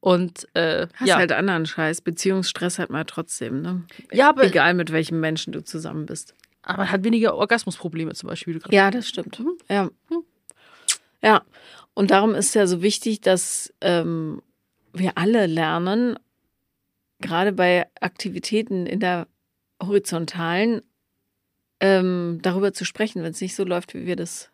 Und 0.00 0.48
äh, 0.56 0.88
Hast 0.94 1.06
ja, 1.06 1.16
halt 1.16 1.30
anderen 1.30 1.64
Scheiß. 1.66 2.00
Beziehungsstress 2.00 2.80
hat 2.80 2.90
man 2.90 3.06
trotzdem, 3.06 3.62
ne? 3.62 3.84
ja, 4.10 4.30
aber, 4.30 4.42
Egal 4.42 4.74
mit 4.74 4.90
welchem 4.90 5.20
Menschen 5.20 5.52
du 5.52 5.62
zusammen 5.62 6.06
bist. 6.06 6.34
aber 6.62 6.90
hat 6.90 7.04
weniger 7.04 7.36
Orgasmusprobleme 7.36 8.12
zum 8.14 8.28
Beispiel. 8.28 8.54
Wie 8.54 8.58
du 8.58 8.62
gerade 8.64 8.74
Ja, 8.74 8.90
das 8.90 9.08
stimmt. 9.08 9.40
Ja. 9.70 9.90
Ja. 11.22 11.42
Und 11.94 12.10
darum 12.10 12.34
ist 12.34 12.54
ja 12.56 12.66
so 12.66 12.82
wichtig, 12.82 13.20
dass 13.20 13.72
ähm, 13.80 14.42
wir 14.92 15.16
alle 15.16 15.46
lernen, 15.46 16.18
gerade 17.20 17.52
bei 17.52 17.86
Aktivitäten 18.00 18.86
in 18.86 18.98
der 18.98 19.28
horizontalen 19.80 20.82
ähm, 21.82 22.38
darüber 22.42 22.72
zu 22.72 22.84
sprechen, 22.86 23.22
wenn 23.22 23.32
es 23.32 23.40
nicht 23.42 23.54
so 23.54 23.64
läuft, 23.64 23.92
wie 23.92 24.06
wir 24.06 24.16
das 24.16 24.50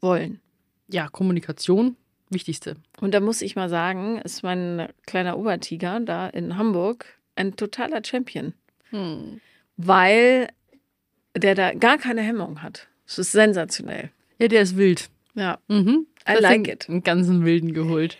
wollen. 0.00 0.40
Ja, 0.88 1.08
Kommunikation, 1.08 1.96
wichtigste. 2.30 2.76
Und 3.00 3.12
da 3.14 3.20
muss 3.20 3.42
ich 3.42 3.56
mal 3.56 3.68
sagen, 3.70 4.18
ist 4.18 4.42
mein 4.42 4.88
kleiner 5.06 5.38
Obertiger 5.38 5.98
da 6.00 6.28
in 6.28 6.56
Hamburg 6.58 7.06
ein 7.34 7.56
totaler 7.56 8.04
Champion, 8.04 8.52
Hm. 8.90 9.40
weil 9.78 10.48
der 11.36 11.54
da 11.56 11.72
gar 11.74 11.98
keine 11.98 12.20
Hemmung 12.20 12.62
hat. 12.62 12.86
Es 13.06 13.18
ist 13.18 13.32
sensationell. 13.32 14.10
Ja, 14.38 14.46
der 14.48 14.62
ist 14.62 14.76
wild. 14.76 15.08
Ja, 15.34 15.58
Mhm. 15.68 16.06
I 16.28 16.32
Das 16.34 16.40
like 16.42 16.52
sind 16.52 16.68
it. 16.68 16.88
Einen 16.88 17.02
ganzen 17.02 17.44
Wilden 17.44 17.72
geholt. 17.72 18.16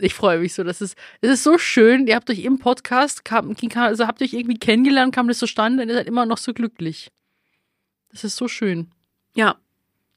Ich 0.00 0.14
freue 0.14 0.38
mich 0.40 0.52
so. 0.54 0.62
Das 0.62 0.80
ist, 0.80 0.96
es 1.20 1.30
ist 1.30 1.42
so 1.44 1.56
schön. 1.58 2.06
Ihr 2.06 2.16
habt 2.16 2.28
euch 2.30 2.40
im 2.44 2.58
Podcast, 2.58 3.24
kam, 3.24 3.54
also 3.76 4.06
habt 4.06 4.20
ihr 4.20 4.26
euch 4.26 4.34
irgendwie 4.34 4.58
kennengelernt, 4.58 5.14
kam 5.14 5.28
das 5.28 5.38
zustande 5.38 5.82
und 5.82 5.88
ihr 5.88 5.94
seid 5.94 6.06
immer 6.06 6.26
noch 6.26 6.38
so 6.38 6.52
glücklich. 6.52 7.10
Das 8.10 8.24
ist 8.24 8.36
so 8.36 8.48
schön. 8.48 8.90
Ja, 9.34 9.56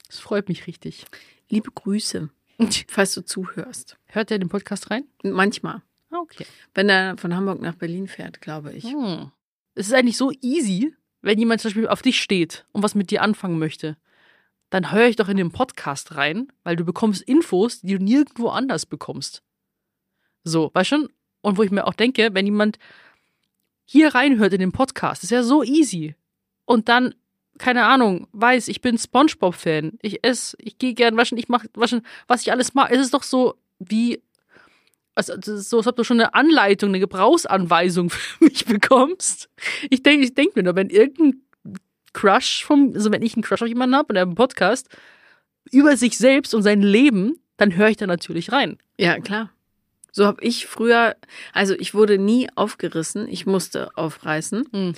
Das 0.07 0.19
freut 0.19 0.49
mich 0.49 0.67
richtig. 0.67 1.05
liebe 1.49 1.71
Grüße, 1.71 2.30
falls 2.88 3.13
du 3.13 3.21
zuhörst. 3.23 3.97
Hört 4.07 4.32
ihr 4.32 4.39
den 4.39 4.49
Podcast 4.49 4.91
rein? 4.91 5.05
Manchmal, 5.23 5.82
Ah, 6.11 6.17
okay. 6.19 6.45
wenn 6.73 6.89
er 6.89 7.17
von 7.17 7.36
Hamburg 7.36 7.61
nach 7.61 7.75
Berlin 7.75 8.07
fährt, 8.07 8.41
glaube 8.41 8.73
ich. 8.73 8.84
Hm. 8.86 9.32
Es 9.75 9.88
ist 9.88 9.93
eigentlich 9.93 10.17
so 10.17 10.32
easy, 10.41 10.93
wenn 11.21 11.39
jemand 11.39 11.61
zum 11.61 11.69
Beispiel 11.69 11.88
auf 11.88 12.01
dich 12.01 12.19
steht 12.21 12.65
und 12.71 12.84
was 12.84 12.95
mit 12.95 13.11
dir 13.11 13.21
anfangen 13.21 13.59
möchte. 13.59 13.97
Dann 14.71 14.91
höre 14.91 15.07
ich 15.07 15.15
doch 15.15 15.30
in 15.30 15.38
den 15.38 15.51
Podcast 15.51 16.15
rein, 16.15 16.51
weil 16.63 16.75
du 16.75 16.84
bekommst 16.86 17.21
Infos, 17.23 17.82
die 17.82 17.97
du 17.97 18.03
nirgendwo 18.03 18.49
anders 18.49 18.86
bekommst. 18.86 19.41
So, 20.50 20.72
weißt 20.74 20.89
schon? 20.89 21.10
Und 21.41 21.58
wo 21.58 21.64
ich 21.64 21.72
mir 21.72 21.88
auch 21.88 21.93
denke, 21.93 22.30
wenn 22.34 22.45
jemand 22.45 22.78
hier 23.86 24.14
reinhört 24.14 24.54
in 24.54 24.60
den 24.60 24.72
Podcast, 24.72 25.24
ist 25.24 25.32
ja 25.32 25.43
so 25.43 25.64
easy. 25.64 26.16
Und 26.66 26.89
dann, 26.89 27.16
keine 27.58 27.86
Ahnung, 27.86 28.28
weiß, 28.34 28.68
ich 28.68 28.82
bin 28.82 28.97
Spongebob-Fan. 28.97 29.97
Ich 30.02 30.24
esse, 30.24 30.56
ich 30.60 30.78
gehe 30.78 30.93
gern 30.93 31.18
waschen, 31.18 31.38
ich 31.38 31.50
mache 31.50 31.68
waschen, 31.74 32.02
was 32.28 32.41
ich 32.41 32.52
alles 32.52 32.74
mag. 32.74 32.91
Es 32.91 33.00
ist 33.00 33.14
doch 33.14 33.24
so 33.24 33.56
wie 33.80 34.22
also 35.16 35.34
so, 35.41 35.78
als 35.78 35.88
ob 35.88 35.95
du 35.97 36.04
schon 36.04 36.20
eine 36.20 36.34
Anleitung, 36.34 36.89
eine 36.89 37.00
Gebrauchsanweisung 37.00 38.10
für 38.10 38.43
mich 38.43 38.66
bekommst. 38.66 39.50
Ich 39.89 40.04
denke 40.04 40.24
ich 40.24 40.34
denk 40.34 40.56
mir 40.56 40.64
nur, 40.64 40.76
wenn 40.76 40.89
irgendein 40.89 41.41
Crush 42.14 42.64
vom, 42.64 42.93
also 42.95 43.12
wenn 43.12 43.22
ich 43.22 43.36
einen 43.36 43.43
Crush 43.43 43.62
auf 43.62 43.68
jemanden 43.68 43.95
habe 43.95 44.14
und 44.14 44.16
er 44.16 44.24
einen 44.24 44.36
Podcast 44.36 44.88
über 45.72 45.97
sich 45.97 46.18
selbst 46.18 46.56
und 46.56 46.64
sein 46.64 46.82
Leben, 46.82 47.39
dann 47.58 47.76
höre 47.76 47.89
ich 47.89 47.97
da 47.97 48.08
natürlich 48.08 48.52
rein. 48.52 48.78
Ja, 48.97 49.20
klar. 49.20 49.52
So 50.12 50.26
habe 50.26 50.43
ich 50.43 50.68
früher, 50.68 51.16
also 51.53 51.74
ich 51.76 51.93
wurde 51.93 52.18
nie 52.18 52.47
aufgerissen, 52.55 53.28
ich 53.28 53.45
musste 53.45 53.95
aufreißen. 53.95 54.66
Hm. 54.72 54.93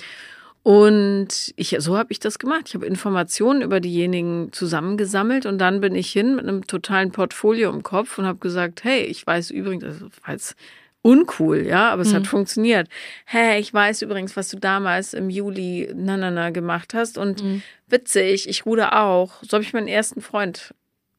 Und 0.62 1.52
ich, 1.56 1.74
so 1.80 1.98
habe 1.98 2.12
ich 2.12 2.20
das 2.20 2.38
gemacht. 2.38 2.64
Ich 2.68 2.74
habe 2.74 2.86
Informationen 2.86 3.62
über 3.62 3.80
diejenigen 3.80 4.52
zusammengesammelt 4.52 5.44
und 5.44 5.58
dann 5.58 5.80
bin 5.80 5.96
ich 5.96 6.12
hin 6.12 6.36
mit 6.36 6.46
einem 6.46 6.66
totalen 6.66 7.10
Portfolio 7.10 7.70
im 7.70 7.82
Kopf 7.82 8.16
und 8.18 8.26
habe 8.26 8.38
gesagt, 8.38 8.84
hey, 8.84 9.02
ich 9.02 9.26
weiß 9.26 9.50
übrigens, 9.50 9.84
das 9.84 10.00
war 10.24 10.34
jetzt 10.34 10.54
uncool, 11.02 11.66
ja, 11.66 11.90
aber 11.90 12.02
es 12.02 12.14
hat 12.14 12.28
funktioniert. 12.28 12.88
Hey, 13.24 13.60
ich 13.60 13.74
weiß 13.74 14.02
übrigens, 14.02 14.36
was 14.36 14.50
du 14.50 14.58
damals 14.58 15.14
im 15.14 15.30
Juli 15.30 15.90
na 15.96 16.16
na 16.16 16.30
na 16.30 16.50
gemacht 16.50 16.94
hast 16.94 17.18
und 17.18 17.42
witzig, 17.88 18.48
ich 18.48 18.64
ruder 18.64 19.00
auch. 19.00 19.42
So 19.42 19.54
habe 19.54 19.64
ich 19.64 19.72
meinen 19.72 19.88
ersten 19.88 20.20
Freund 20.20 20.72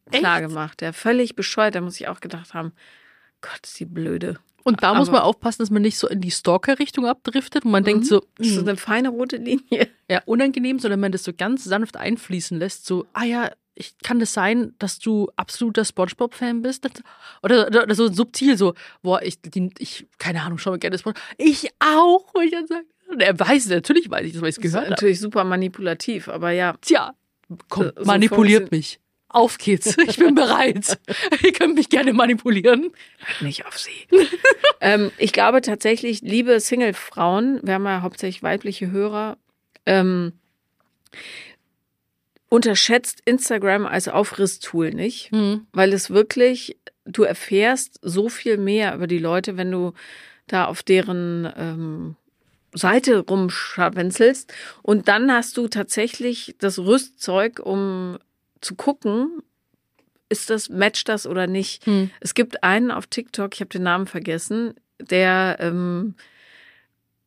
klar 0.09 0.39
Echt? 0.39 0.47
gemacht. 0.47 0.79
Der 0.79 0.93
völlig 0.93 1.35
bescheuert, 1.35 1.75
da 1.75 1.81
muss 1.81 1.99
ich 1.99 2.07
auch 2.07 2.21
gedacht 2.21 2.53
haben, 2.53 2.71
Gott, 3.43 3.59
ist 3.63 3.79
die 3.79 3.85
blöde. 3.85 4.37
Und 4.63 4.81
da 4.81 4.93
muss 4.93 5.09
Aber- 5.09 5.17
man 5.19 5.25
aufpassen, 5.27 5.61
dass 5.61 5.69
man 5.69 5.81
nicht 5.81 5.97
so 5.97 6.07
in 6.07 6.21
die 6.21 6.31
Stalker-Richtung 6.31 7.05
abdriftet 7.05 7.65
und 7.65 7.71
man 7.71 7.83
denkt 7.83 8.05
so, 8.05 8.21
Das 8.37 8.47
ist 8.47 8.57
hm, 8.57 8.67
eine 8.69 8.77
feine 8.77 9.09
rote 9.09 9.35
Linie. 9.37 9.89
ja, 10.09 10.21
unangenehm, 10.25 10.79
sondern 10.79 11.01
man 11.01 11.11
das 11.11 11.23
so 11.25 11.33
ganz 11.37 11.65
sanft 11.65 11.97
einfließen 11.97 12.57
lässt, 12.57 12.85
so, 12.85 13.05
ah 13.13 13.25
ja, 13.25 13.51
ich, 13.75 13.95
kann 14.03 14.19
das 14.19 14.33
sein, 14.33 14.73
dass 14.79 14.99
du 14.99 15.29
absoluter 15.35 15.83
Spongebob-Fan 15.83 16.61
bist? 16.61 16.87
Oder, 17.41 17.67
oder, 17.67 17.83
oder 17.83 17.95
so 17.95 18.07
subtil, 18.11 18.57
so, 18.57 18.73
boah, 19.01 19.21
ich, 19.21 19.41
die, 19.41 19.69
ich 19.79 20.05
keine 20.19 20.43
Ahnung, 20.43 20.59
schau 20.59 20.69
mal 20.71 20.79
gerne 20.79 20.97
Spongebob. 20.97 21.21
Ich 21.37 21.67
auch, 21.79 22.25
wo 22.33 22.39
ich 22.39 22.51
dann 22.51 22.67
sage, 22.67 22.85
und 23.09 23.21
er 23.21 23.37
weiß, 23.37 23.67
natürlich 23.67 24.09
weiß 24.09 24.25
ich 24.27 24.33
das, 24.33 24.41
weil 24.41 24.49
ich 24.49 24.57
es 24.57 24.61
gehört 24.61 24.83
habe. 24.85 24.91
natürlich 24.91 25.19
super 25.19 25.43
manipulativ, 25.43 26.29
aber 26.29 26.51
ja. 26.51 26.75
Tja, 26.81 27.13
komm, 27.67 27.91
So 27.97 28.05
manipuliert 28.05 28.71
mich. 28.71 28.99
Auf 29.33 29.57
geht's, 29.57 29.97
ich 30.07 30.17
bin 30.17 30.35
bereit. 30.35 30.99
Ihr 31.43 31.51
könnt 31.53 31.75
mich 31.75 31.89
gerne 31.89 32.13
manipulieren. 32.13 32.91
Nicht 33.41 33.65
auf 33.65 33.77
sie. 33.77 34.07
ähm, 34.79 35.11
ich 35.17 35.33
glaube 35.33 35.61
tatsächlich, 35.61 36.21
liebe 36.21 36.59
Single-Frauen, 36.59 37.59
wir 37.63 37.73
haben 37.73 37.85
ja 37.85 38.01
hauptsächlich 38.03 38.43
weibliche 38.43 38.91
Hörer, 38.91 39.37
ähm, 39.85 40.33
unterschätzt 42.47 43.21
Instagram 43.25 43.87
als 43.87 44.07
Aufrisstool 44.07 44.91
nicht, 44.91 45.31
Hm. 45.31 45.65
weil 45.73 45.91
es 45.93 46.11
wirklich, 46.11 46.77
du 47.05 47.23
erfährst 47.23 47.99
so 48.03 48.29
viel 48.29 48.57
mehr 48.57 48.93
über 48.93 49.07
die 49.07 49.17
Leute, 49.17 49.57
wenn 49.57 49.71
du 49.71 49.93
da 50.45 50.65
auf 50.65 50.83
deren 50.83 51.51
ähm, 51.57 52.15
Seite 52.75 53.19
rumscharwenzelst 53.19 54.53
und 54.83 55.07
dann 55.07 55.31
hast 55.31 55.57
du 55.57 55.67
tatsächlich 55.67 56.55
das 56.59 56.77
Rüstzeug, 56.77 57.59
um 57.59 58.19
zu 58.63 58.75
gucken, 58.75 59.41
ist 60.29 60.49
das, 60.49 60.69
matcht 60.69 61.09
das 61.09 61.27
oder 61.27 61.47
nicht. 61.47 61.85
Hm. 61.85 62.09
Es 62.19 62.33
gibt 62.33 62.63
einen 62.63 62.91
auf 62.91 63.07
TikTok, 63.07 63.53
ich 63.53 63.61
habe 63.61 63.69
den 63.69 63.83
Namen 63.83 64.07
vergessen, 64.07 64.73
der, 64.99 65.57
ähm, 65.59 66.15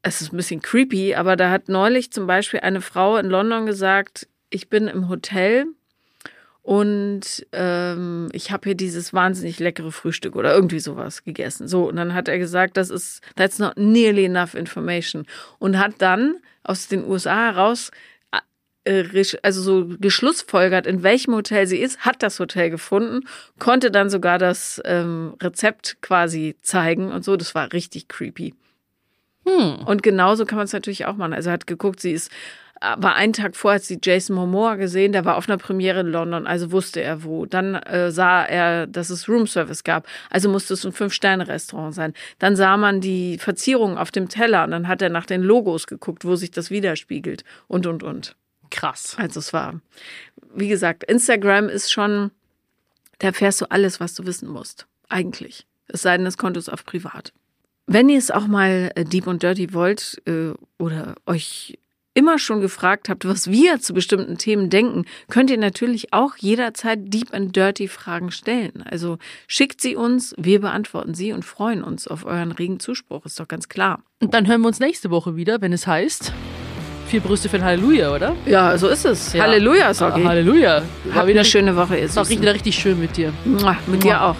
es 0.03 0.21
ist 0.21 0.33
ein 0.33 0.37
bisschen 0.37 0.63
creepy, 0.63 1.15
aber 1.15 1.37
da 1.37 1.51
hat 1.51 1.69
neulich 1.69 2.13
zum 2.13 2.27
Beispiel 2.27 2.61
eine 2.61 2.81
Frau 2.81 3.17
in 3.17 3.27
London 3.27 3.67
gesagt, 3.67 4.29
ich 4.51 4.69
bin 4.69 4.89
im 4.89 5.09
Hotel 5.09 5.67
und 6.63 7.47
ähm, 7.53 8.29
ich 8.33 8.51
habe 8.51 8.71
hier 8.71 8.75
dieses 8.75 9.13
wahnsinnig 9.15 9.61
leckere 9.61 9.93
Frühstück 9.93 10.35
oder 10.35 10.53
irgendwie 10.53 10.81
sowas 10.81 11.23
gegessen. 11.23 11.69
So, 11.69 11.89
und 11.89 11.95
dann 11.95 12.13
hat 12.13 12.27
er 12.27 12.39
gesagt, 12.39 12.77
das 12.77 12.91
ist, 12.91 13.23
that's 13.37 13.61
not 13.61 13.77
nearly 13.77 14.25
enough 14.25 14.55
information. 14.55 15.27
Und 15.61 15.79
hat 15.79 15.95
dann 15.99 16.39
aus 16.65 16.89
den 16.89 17.05
USA 17.05 17.53
heraus 17.53 17.93
also 19.43 19.63
so 19.63 19.97
geschlussfolgert, 19.99 20.87
in 20.87 21.03
welchem 21.03 21.35
Hotel 21.35 21.67
sie 21.67 21.79
ist, 21.79 22.01
hat 22.01 22.23
das 22.23 22.39
Hotel 22.39 22.71
gefunden, 22.71 23.27
konnte 23.59 23.91
dann 23.91 24.11
sogar 24.11 24.39
das 24.39 24.81
ähm, 24.85 25.35
Rezept 25.43 25.99
quasi 26.01 26.57
zeigen 26.63 27.13
und 27.13 27.25
so. 27.25 27.37
Das 27.37 27.55
war 27.55 27.73
richtig 27.73 28.09
creepy. 28.09 28.55
Hm. 29.47 29.85
Und 29.87 30.03
genauso 30.03 30.45
kann 30.45 30.57
man 30.57 30.65
es 30.65 30.73
natürlich 30.73 31.07
auch 31.07 31.17
machen. 31.17 31.33
Also 31.33 31.51
hat 31.51 31.67
geguckt, 31.67 32.01
sie 32.01 32.13
ist, 32.13 32.33
äh, 32.81 32.97
war 32.99 33.15
einen 33.15 33.33
Tag 33.33 33.55
vorher, 33.57 33.77
hat 33.77 33.85
sie 33.85 33.99
Jason 34.03 34.35
Momoa 34.35 34.75
gesehen, 34.75 35.13
der 35.13 35.25
war 35.25 35.37
auf 35.37 35.49
einer 35.49 35.57
Premiere 35.57 36.01
in 36.01 36.09
London, 36.09 36.47
also 36.47 36.73
wusste 36.73 37.01
er 37.01 37.23
wo. 37.23 37.47
Dann 37.47 37.77
äh, 37.77 38.11
sah 38.11 38.45
er, 38.45 38.89
dass 38.89 39.09
es 39.11 39.29
Roomservice 39.29 39.85
gab, 39.85 40.07
also 40.31 40.49
musste 40.49 40.75
es 40.75 40.85
ein 40.85 40.93
Fünf-Sterne-Restaurant 40.93 41.95
sein. 41.95 42.13
Dann 42.41 42.57
sah 42.57 42.77
man 42.77 43.01
die 43.01 43.39
Verzierungen 43.39 43.99
auf 43.99 44.11
dem 44.11 44.29
Teller 44.29 44.65
und 44.65 44.73
dann 44.73 44.89
hat 44.89 45.01
er 45.01 45.11
nach 45.11 45.27
den 45.27 45.43
Logos 45.43 45.87
geguckt, 45.87 46.25
wo 46.25 46.35
sich 46.35 46.51
das 46.51 46.71
widerspiegelt 46.71 47.45
und, 47.69 47.87
und, 47.87 48.03
und. 48.03 48.35
Krass. 48.71 49.17
Also 49.19 49.41
es 49.41 49.53
war, 49.53 49.81
wie 50.55 50.69
gesagt, 50.69 51.05
Instagram 51.05 51.69
ist 51.69 51.93
schon, 51.93 52.31
da 53.19 53.29
erfährst 53.29 53.61
du 53.61 53.71
alles, 53.71 54.01
was 54.01 54.15
du 54.15 54.27
wissen 54.27 54.49
musst. 54.49 54.87
Eigentlich. 55.09 55.67
Es 55.89 56.03
sei 56.03 56.17
denn, 56.17 56.25
das 56.25 56.39
Konto 56.39 56.59
ist 56.59 56.69
auf 56.69 56.85
privat. 56.85 57.33
Wenn 57.87 58.09
ihr 58.09 58.19
es 58.19 58.31
auch 58.31 58.49
mal 58.49 58.91
äh, 58.97 59.05
deep 59.05 59.27
und 59.27 59.43
dirty 59.43 59.73
wollt 59.73 60.21
äh, 60.27 60.53
oder 60.79 61.15
euch 61.27 61.79
immer 62.17 62.39
schon 62.39 62.63
gefragt 62.63 63.09
habt, 63.09 63.29
was 63.29 63.51
wir 63.51 63.79
zu 63.79 63.93
bestimmten 63.93 64.39
Themen 64.39 64.71
denken, 64.71 65.05
könnt 65.29 65.51
ihr 65.51 65.59
natürlich 65.59 66.15
auch 66.15 66.37
jederzeit 66.39 66.99
deep 67.13 67.35
and 67.35 67.55
dirty 67.55 67.89
Fragen 67.89 68.31
stellen. 68.31 68.83
Also 68.91 69.19
schickt 69.47 69.83
sie 69.83 69.97
uns, 69.97 70.35
wir 70.39 70.63
beantworten 70.63 71.15
sie 71.15 71.33
und 71.33 71.45
freuen 71.45 71.85
uns 71.85 72.09
auf 72.09 72.25
euren 72.25 72.53
regen 72.53 72.81
Zuspruch, 72.81 73.27
ist 73.27 73.39
doch 73.39 73.49
ganz 73.49 73.69
klar. 73.69 74.03
Und 74.21 74.33
dann 74.33 74.49
hören 74.49 74.63
wir 74.63 74.69
uns 74.69 74.81
nächste 74.81 75.11
Woche 75.11 75.37
wieder, 75.37 75.61
wenn 75.61 75.75
es 75.75 75.87
heißt, 75.87 76.33
vier 77.09 77.21
Brüste 77.21 77.49
für 77.49 77.57
ein 77.57 77.65
Halleluja, 77.65 78.13
oder? 78.15 78.35
Ja, 78.47 78.77
so 78.79 78.89
ist 78.89 79.05
es. 79.05 79.33
Ja. 79.33 79.45
Halleluja, 79.45 79.89
Ah, 79.89 79.95
Soggy. 79.95 80.23
Halleluja. 80.25 80.83
Habt 81.15 81.29
eine 81.29 81.45
schöne 81.45 81.75
Woche, 81.77 81.97
ihr 81.97 82.03
War 82.15 82.25
Süßen. 82.25 82.43
richtig, 82.45 82.55
richtig 82.55 82.75
schön 82.79 82.99
mit 83.01 83.17
dir. 83.17 83.33
Mua, 83.45 83.77
Mit 83.87 84.03
dir 84.05 84.23
auch. 84.23 84.37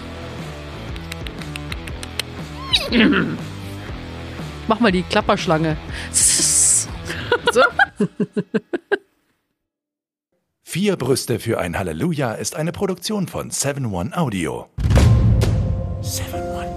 Mach 4.67 4.79
mal 4.79 4.91
die 4.91 5.03
Klapperschlange. 5.03 5.77
So. 7.53 7.61
Vier 10.63 10.97
Brüste 10.97 11.39
für 11.39 11.59
ein 11.59 11.77
Halleluja 11.79 12.33
ist 12.33 12.55
eine 12.57 12.71
Produktion 12.73 13.27
von 13.27 13.51
7-One 13.51 14.15
Audio. 14.17 14.67
7-One 16.01 16.76